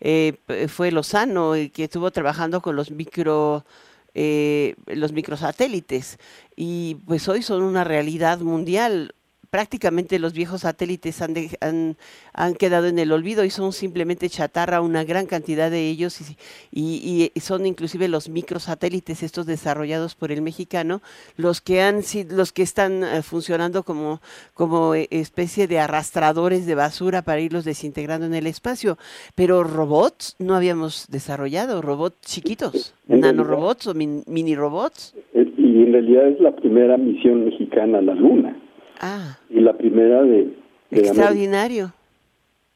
eh, 0.02 0.38
fue 0.68 0.92
Lozano, 0.92 1.56
el 1.56 1.72
que 1.72 1.86
estuvo 1.86 2.12
trabajando 2.12 2.62
con 2.62 2.76
los 2.76 2.92
micro 2.92 3.66
eh, 4.14 4.76
los 4.88 5.12
microsatélites. 5.14 6.18
Y 6.56 6.96
pues 7.08 7.28
hoy 7.28 7.44
son 7.44 7.62
una 7.64 7.84
realidad 7.84 8.40
mundial. 8.40 9.14
Prácticamente 9.50 10.20
los 10.20 10.34
viejos 10.34 10.62
satélites 10.62 11.22
han, 11.22 11.34
de- 11.34 11.58
han, 11.62 11.96
han 12.34 12.54
quedado 12.56 12.88
en 12.88 13.00
el 13.00 13.12
olvido 13.12 13.44
y 13.46 13.50
son 13.50 13.72
simplemente 13.74 14.30
chatarra, 14.30 14.82
una 14.82 15.04
gran 15.04 15.26
cantidad 15.26 15.72
de 15.72 15.90
ellos, 15.90 16.20
y, 16.22 16.36
y- 16.72 17.32
y 17.34 17.40
son 17.40 17.66
inclusive 17.66 18.08
los 18.08 18.30
microsatélites, 18.30 19.24
estos 19.24 19.46
desarrollados 19.46 20.16
por 20.16 20.32
el 20.32 20.42
mexicano, 20.42 21.02
los 21.38 21.62
que 21.62 21.82
han 21.82 22.02
los 22.30 22.52
que 22.54 22.64
están 22.64 23.04
eh, 23.04 23.22
funcionando 23.24 23.84
como, 23.84 24.22
como 24.54 24.94
eh, 24.96 25.08
especie 25.12 25.68
de 25.68 25.80
arrastradores 25.80 26.66
de 26.66 26.76
basura 26.76 27.22
para 27.22 27.42
irlos 27.42 27.66
desintegrando 27.66 28.26
en 28.26 28.34
el 28.34 28.48
espacio. 28.48 28.98
Pero 29.36 29.64
robots 29.64 30.36
no 30.40 30.56
habíamos 30.56 31.08
desarrollado, 31.10 31.82
robots 31.82 32.18
chiquitos, 32.22 32.94
nanorobots 33.08 33.88
o 33.88 33.94
min- 33.94 34.24
mini 34.28 34.56
robots. 34.56 35.14
Eh, 35.34 35.46
Y 35.58 35.84
en 35.84 35.94
realidad 35.94 36.28
es 36.30 36.40
la 36.40 36.56
primera 36.56 36.98
misión 36.98 37.46
mexicana 37.46 38.00
a 38.00 38.02
la 38.02 38.14
Luna 38.14 38.56
Ah, 39.00 39.38
y 39.50 39.60
la 39.60 39.74
primera 39.74 40.24
de, 40.24 40.30
de 40.30 40.50
América. 40.92 41.08
extraordinario. 41.10 41.94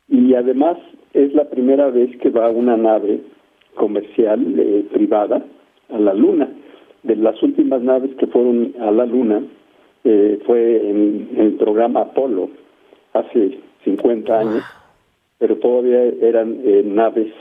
Y 0.07 0.33
además 0.35 0.77
es 1.13 1.33
la 1.33 1.49
primera 1.49 1.89
vez 1.89 2.15
que 2.17 2.29
va 2.29 2.49
una 2.49 2.77
nave 2.77 3.21
comercial 3.75 4.55
eh, 4.57 4.85
privada 4.91 5.43
a 5.89 5.99
la 5.99 6.13
Luna. 6.13 6.49
De 7.03 7.15
las 7.15 7.41
últimas 7.41 7.81
naves 7.81 8.11
que 8.19 8.27
fueron 8.27 8.73
a 8.79 8.91
la 8.91 9.05
Luna 9.05 9.41
eh, 10.03 10.39
fue 10.45 10.89
en, 10.89 11.29
en 11.33 11.39
el 11.39 11.53
programa 11.53 12.01
Apolo 12.01 12.49
hace 13.13 13.59
50 13.83 14.39
años, 14.39 14.63
pero 15.37 15.57
todavía 15.57 16.03
eran 16.21 16.59
eh, 16.63 16.83
naves 16.85 17.33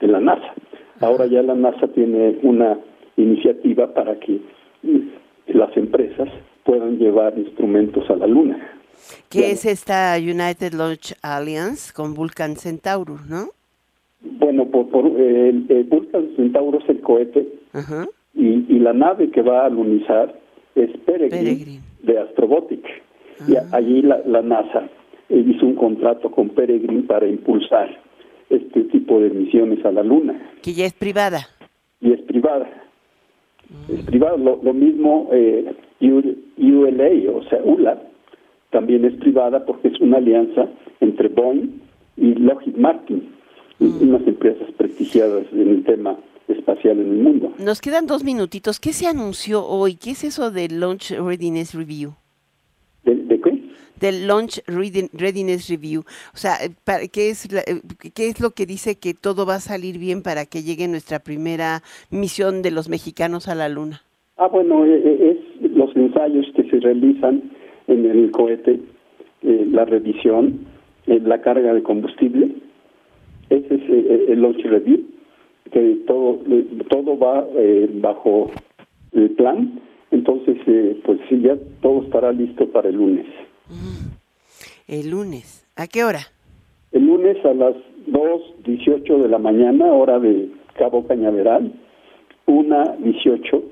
de 0.00 0.08
la 0.08 0.20
NASA. 0.20 0.54
Ahora 1.00 1.26
ya 1.26 1.42
la 1.42 1.54
NASA 1.54 1.88
tiene 1.88 2.38
una 2.42 2.78
iniciativa 3.16 3.92
para 3.94 4.18
que 4.18 4.40
mm, 4.82 4.98
las 5.48 5.76
empresas 5.76 6.28
puedan 6.64 6.98
llevar 6.98 7.38
instrumentos 7.38 8.08
a 8.10 8.16
la 8.16 8.26
Luna. 8.26 8.58
¿Qué 9.28 9.50
es 9.50 9.64
esta 9.66 10.16
United 10.18 10.72
Launch 10.72 11.14
Alliance 11.22 11.92
con 11.92 12.14
Vulcan 12.14 12.56
Centaurus, 12.56 13.26
no? 13.28 13.48
Bueno, 14.22 14.66
por, 14.66 14.88
por 14.88 15.06
eh, 15.06 15.50
el, 15.68 15.84
Vulcan 15.84 16.30
Centauro 16.36 16.78
es 16.78 16.88
el 16.88 17.00
cohete 17.00 17.46
Ajá. 17.74 18.06
y, 18.34 18.64
y 18.74 18.78
la 18.78 18.92
nave 18.94 19.30
que 19.30 19.42
va 19.42 19.62
a 19.62 19.66
alunizar 19.66 20.40
es 20.74 20.90
Peregrine, 21.04 21.80
de 22.02 22.18
Astrobotic. 22.18 22.84
Y 23.46 23.56
a- 23.56 23.66
allí 23.72 24.00
la, 24.02 24.20
la 24.26 24.40
NASA 24.42 24.88
eh, 25.28 25.44
hizo 25.46 25.66
un 25.66 25.74
contrato 25.74 26.30
con 26.30 26.48
Peregrine 26.50 27.02
para 27.02 27.26
impulsar 27.28 28.00
este 28.48 28.84
tipo 28.84 29.20
de 29.20 29.30
misiones 29.30 29.84
a 29.84 29.90
la 29.92 30.02
Luna 30.02 30.52
Que 30.62 30.72
ya 30.72 30.86
es 30.86 30.92
privada. 30.94 31.46
y 32.00 32.12
es 32.12 32.20
privada. 32.22 32.68
Es 33.88 34.02
privada. 34.02 34.36
Lo, 34.36 34.60
lo 34.62 34.72
mismo 34.72 35.28
eh, 35.32 35.74
ULA, 36.00 37.32
o 37.32 37.42
sea, 37.44 37.60
ULA, 37.64 38.02
también 38.70 39.04
es 39.04 39.14
privada 39.14 39.64
porque 39.64 39.88
es 39.88 40.00
una 40.00 40.18
alianza 40.18 40.68
entre 41.00 41.28
Boeing 41.28 41.80
y 42.16 42.34
Lockheed 42.34 42.76
Martin, 42.76 43.30
unas 43.78 44.26
empresas 44.26 44.70
prestigiadas 44.76 45.46
en 45.52 45.68
el 45.68 45.84
tema 45.84 46.16
espacial 46.48 46.98
en 46.98 47.10
el 47.10 47.18
mundo. 47.18 47.52
Nos 47.58 47.80
quedan 47.80 48.06
dos 48.06 48.24
minutitos. 48.24 48.80
¿Qué 48.80 48.92
se 48.92 49.06
anunció 49.06 49.64
hoy? 49.64 49.96
¿Qué 49.96 50.10
es 50.10 50.24
eso 50.24 50.50
del 50.50 50.80
Launch 50.80 51.12
Readiness 51.12 51.74
Review? 51.74 52.14
¿De, 53.04 53.14
de 53.14 53.40
qué? 53.40 53.53
Del 54.04 54.26
Launch 54.26 54.60
Readi- 54.66 55.08
Readiness 55.14 55.70
Review. 55.70 56.00
O 56.34 56.36
sea, 56.36 56.56
eh, 56.62 57.08
¿qué 57.10 57.30
es, 57.30 57.50
la- 57.50 57.62
eh, 57.62 57.80
¿qué 58.14 58.28
es 58.28 58.38
lo 58.38 58.50
que 58.50 58.66
dice 58.66 58.96
que 58.96 59.14
todo 59.14 59.46
va 59.46 59.54
a 59.54 59.60
salir 59.60 59.96
bien 59.98 60.22
para 60.22 60.44
que 60.44 60.62
llegue 60.62 60.86
nuestra 60.88 61.20
primera 61.20 61.80
misión 62.10 62.60
de 62.60 62.70
los 62.70 62.90
mexicanos 62.90 63.48
a 63.48 63.54
la 63.54 63.70
Luna? 63.70 64.02
Ah, 64.36 64.48
bueno, 64.48 64.84
eh, 64.84 65.30
es 65.62 65.70
los 65.72 65.96
ensayos 65.96 66.44
que 66.54 66.64
se 66.68 66.80
realizan 66.80 67.50
en 67.88 68.04
el 68.04 68.30
cohete, 68.30 68.78
la 69.42 69.86
revisión, 69.86 70.66
la 71.06 71.40
carga 71.40 71.72
de 71.72 71.82
combustible. 71.82 72.50
Ese 73.48 73.74
es 73.74 74.28
el 74.28 74.42
launch 74.42 74.62
review, 74.64 75.00
que 75.72 75.96
todo 76.06 76.40
todo 76.90 77.18
va 77.18 77.46
bajo 78.02 78.50
el 79.12 79.30
plan. 79.30 79.80
Entonces, 80.10 80.58
pues 81.04 81.18
sí, 81.30 81.40
ya 81.40 81.56
todo 81.80 82.02
estará 82.02 82.32
listo 82.32 82.66
para 82.68 82.90
el 82.90 82.96
lunes. 82.96 83.26
El 84.86 85.10
lunes. 85.10 85.66
¿A 85.76 85.86
qué 85.86 86.04
hora? 86.04 86.20
El 86.92 87.06
lunes 87.06 87.36
a 87.44 87.54
las 87.54 87.74
2.18 88.06 89.22
de 89.22 89.28
la 89.28 89.38
mañana, 89.38 89.86
hora 89.86 90.18
de 90.18 90.50
Cabo 90.78 91.06
Cañaveral, 91.06 91.72
1.18 92.46 93.62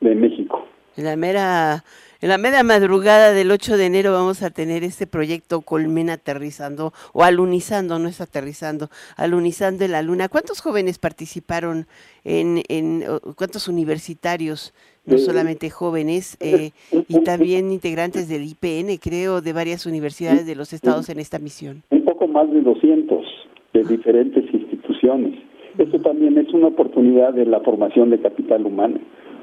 de 0.00 0.14
México. 0.14 0.66
En 0.96 1.04
la 1.04 1.16
mera, 1.16 1.84
en 2.20 2.28
la 2.30 2.38
mera 2.38 2.62
madrugada 2.62 3.32
del 3.32 3.50
8 3.50 3.76
de 3.76 3.86
enero 3.86 4.12
vamos 4.12 4.42
a 4.42 4.50
tener 4.50 4.82
este 4.82 5.06
proyecto 5.06 5.60
Colmena 5.60 6.14
aterrizando 6.14 6.94
o 7.12 7.22
alunizando, 7.22 7.98
no 7.98 8.08
es 8.08 8.22
aterrizando, 8.22 8.88
alunizando 9.16 9.84
en 9.84 9.92
la 9.92 10.00
luna. 10.00 10.30
¿Cuántos 10.30 10.60
jóvenes 10.60 10.98
participaron 10.98 11.86
en, 12.24 12.62
en 12.68 13.04
cuántos 13.36 13.68
universitarios, 13.68 14.72
no 15.06 15.18
solamente 15.18 15.70
jóvenes, 15.70 16.36
eh, 16.40 16.70
y 17.08 17.20
también 17.22 17.72
integrantes 17.72 18.28
del 18.28 18.42
IPN, 18.44 18.98
creo, 19.00 19.40
de 19.40 19.52
varias 19.52 19.86
universidades 19.86 20.46
de 20.46 20.56
los 20.56 20.72
estados 20.72 21.08
en 21.08 21.18
esta 21.18 21.38
misión? 21.38 21.82
un 21.90 22.04
poco 22.04 22.28
más 22.28 22.50
de 22.50 22.60
200 22.60 23.24
de 23.72 23.84
diferentes 23.84 24.44
instituciones. 24.52 25.34
Esto 25.78 26.00
también 26.00 26.38
es 26.38 26.52
una 26.54 26.68
oportunidad 26.68 27.34
de 27.34 27.44
la 27.44 27.60
formación 27.60 28.10
de 28.10 28.18
capital 28.18 28.64
humano 28.64 28.98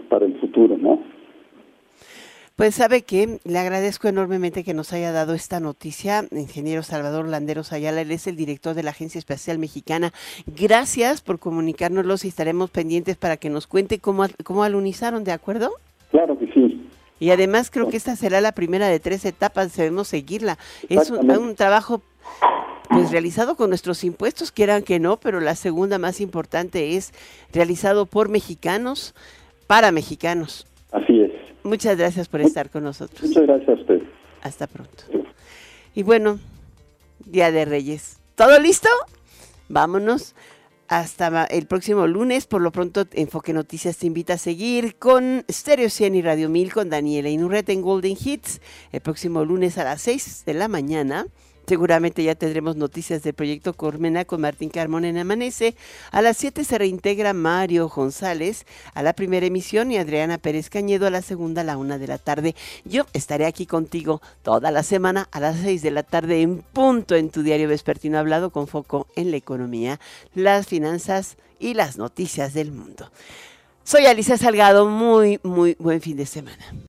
para 0.09 0.25
el 0.25 0.35
futuro, 0.39 0.77
¿no? 0.77 0.99
Pues 2.55 2.75
sabe 2.75 3.01
que 3.01 3.39
le 3.45 3.57
agradezco 3.57 4.07
enormemente 4.07 4.63
que 4.63 4.75
nos 4.75 4.93
haya 4.93 5.11
dado 5.11 5.33
esta 5.33 5.59
noticia, 5.59 6.27
ingeniero 6.29 6.83
Salvador 6.83 7.27
Landeros 7.27 7.73
Ayala, 7.73 8.01
él 8.01 8.11
es 8.11 8.27
el 8.27 8.35
director 8.35 8.75
de 8.75 8.83
la 8.83 8.91
Agencia 8.91 9.17
Espacial 9.17 9.57
Mexicana. 9.57 10.13
Gracias 10.45 11.21
por 11.21 11.39
comunicárnoslos 11.39 12.25
y 12.25 12.27
estaremos 12.27 12.69
pendientes 12.69 13.17
para 13.17 13.37
que 13.37 13.49
nos 13.49 13.65
cuente 13.65 13.97
cómo, 13.97 14.27
cómo 14.43 14.63
alunizaron, 14.63 15.23
¿de 15.23 15.31
acuerdo? 15.31 15.71
Claro 16.11 16.37
que 16.37 16.45
sí. 16.53 16.87
Y 17.19 17.31
además 17.31 17.71
creo 17.71 17.89
que 17.89 17.97
esta 17.97 18.15
será 18.15 18.39
la 18.39 18.51
primera 18.51 18.87
de 18.87 18.99
tres 18.99 19.25
etapas, 19.25 19.75
debemos 19.75 20.09
seguirla. 20.09 20.59
Es 20.89 21.09
un, 21.09 21.31
un 21.31 21.55
trabajo 21.55 22.03
pues 22.87 23.09
realizado 23.09 23.55
con 23.55 23.69
nuestros 23.69 24.03
impuestos, 24.03 24.51
quieran 24.51 24.83
que 24.83 24.99
no, 24.99 25.17
pero 25.17 25.39
la 25.39 25.55
segunda 25.55 25.97
más 25.97 26.21
importante 26.21 26.97
es 26.97 27.13
realizado 27.51 28.05
por 28.05 28.29
mexicanos, 28.29 29.15
para 29.65 29.91
mexicanos. 29.91 30.67
Así 30.91 31.19
es. 31.19 31.31
Muchas 31.63 31.97
gracias 31.97 32.27
por 32.27 32.41
estar 32.41 32.69
con 32.69 32.83
nosotros. 32.83 33.23
Muchas 33.23 33.43
gracias 33.43 33.69
a 33.69 33.73
usted. 33.73 34.01
Hasta 34.41 34.67
pronto. 34.67 35.03
Y 35.95 36.03
bueno, 36.03 36.39
Día 37.25 37.51
de 37.51 37.65
Reyes. 37.65 38.19
¿Todo 38.35 38.59
listo? 38.59 38.89
Vámonos. 39.69 40.35
Hasta 40.89 41.45
el 41.45 41.65
próximo 41.65 42.05
lunes. 42.07 42.45
Por 42.45 42.61
lo 42.61 42.71
pronto, 42.71 43.05
Enfoque 43.13 43.53
Noticias 43.53 43.97
te 43.97 44.07
invita 44.07 44.33
a 44.33 44.37
seguir 44.37 44.97
con 44.97 45.45
Stereo 45.49 45.89
100 45.89 46.15
y 46.15 46.21
Radio 46.21 46.49
1000 46.49 46.73
con 46.73 46.89
Daniela 46.89 47.29
Inurreta 47.29 47.71
en 47.71 47.81
Golden 47.81 48.17
Hits. 48.19 48.59
El 48.91 49.01
próximo 49.01 49.45
lunes 49.45 49.77
a 49.77 49.85
las 49.85 50.01
6 50.01 50.43
de 50.45 50.53
la 50.53 50.67
mañana. 50.67 51.27
Seguramente 51.65 52.23
ya 52.23 52.35
tendremos 52.35 52.75
noticias 52.75 53.23
del 53.23 53.33
proyecto 53.33 53.73
Cormena 53.73 54.25
con 54.25 54.41
Martín 54.41 54.69
Carmona 54.69 55.07
en 55.07 55.17
Amanece. 55.17 55.75
A 56.11 56.21
las 56.21 56.37
7 56.37 56.63
se 56.65 56.77
reintegra 56.77 57.33
Mario 57.33 57.87
González 57.87 58.65
a 58.93 59.01
la 59.01 59.13
primera 59.13 59.45
emisión 59.45 59.91
y 59.91 59.97
Adriana 59.97 60.37
Pérez 60.37 60.69
Cañedo 60.69 61.07
a 61.07 61.09
la 61.09 61.21
segunda 61.21 61.61
a 61.61 61.63
la 61.63 61.77
una 61.77 61.97
de 61.97 62.07
la 62.07 62.17
tarde. 62.17 62.53
Yo 62.83 63.05
estaré 63.13 63.45
aquí 63.45 63.65
contigo 63.65 64.21
toda 64.41 64.71
la 64.71 64.83
semana 64.83 65.29
a 65.31 65.39
las 65.39 65.57
6 65.59 65.81
de 65.81 65.91
la 65.91 66.03
tarde 66.03 66.41
en 66.41 66.61
punto 66.61 67.15
en 67.15 67.29
tu 67.29 67.43
diario 67.43 67.69
vespertino 67.69 68.19
hablado 68.19 68.49
con 68.49 68.67
foco 68.67 69.07
en 69.15 69.31
la 69.31 69.37
economía, 69.37 69.99
las 70.35 70.67
finanzas 70.67 71.37
y 71.59 71.75
las 71.75 71.97
noticias 71.97 72.53
del 72.53 72.71
mundo. 72.71 73.09
Soy 73.85 74.05
Alicia 74.05 74.37
Salgado, 74.37 74.87
muy, 74.87 75.39
muy 75.43 75.75
buen 75.79 76.01
fin 76.01 76.17
de 76.17 76.25
semana. 76.25 76.73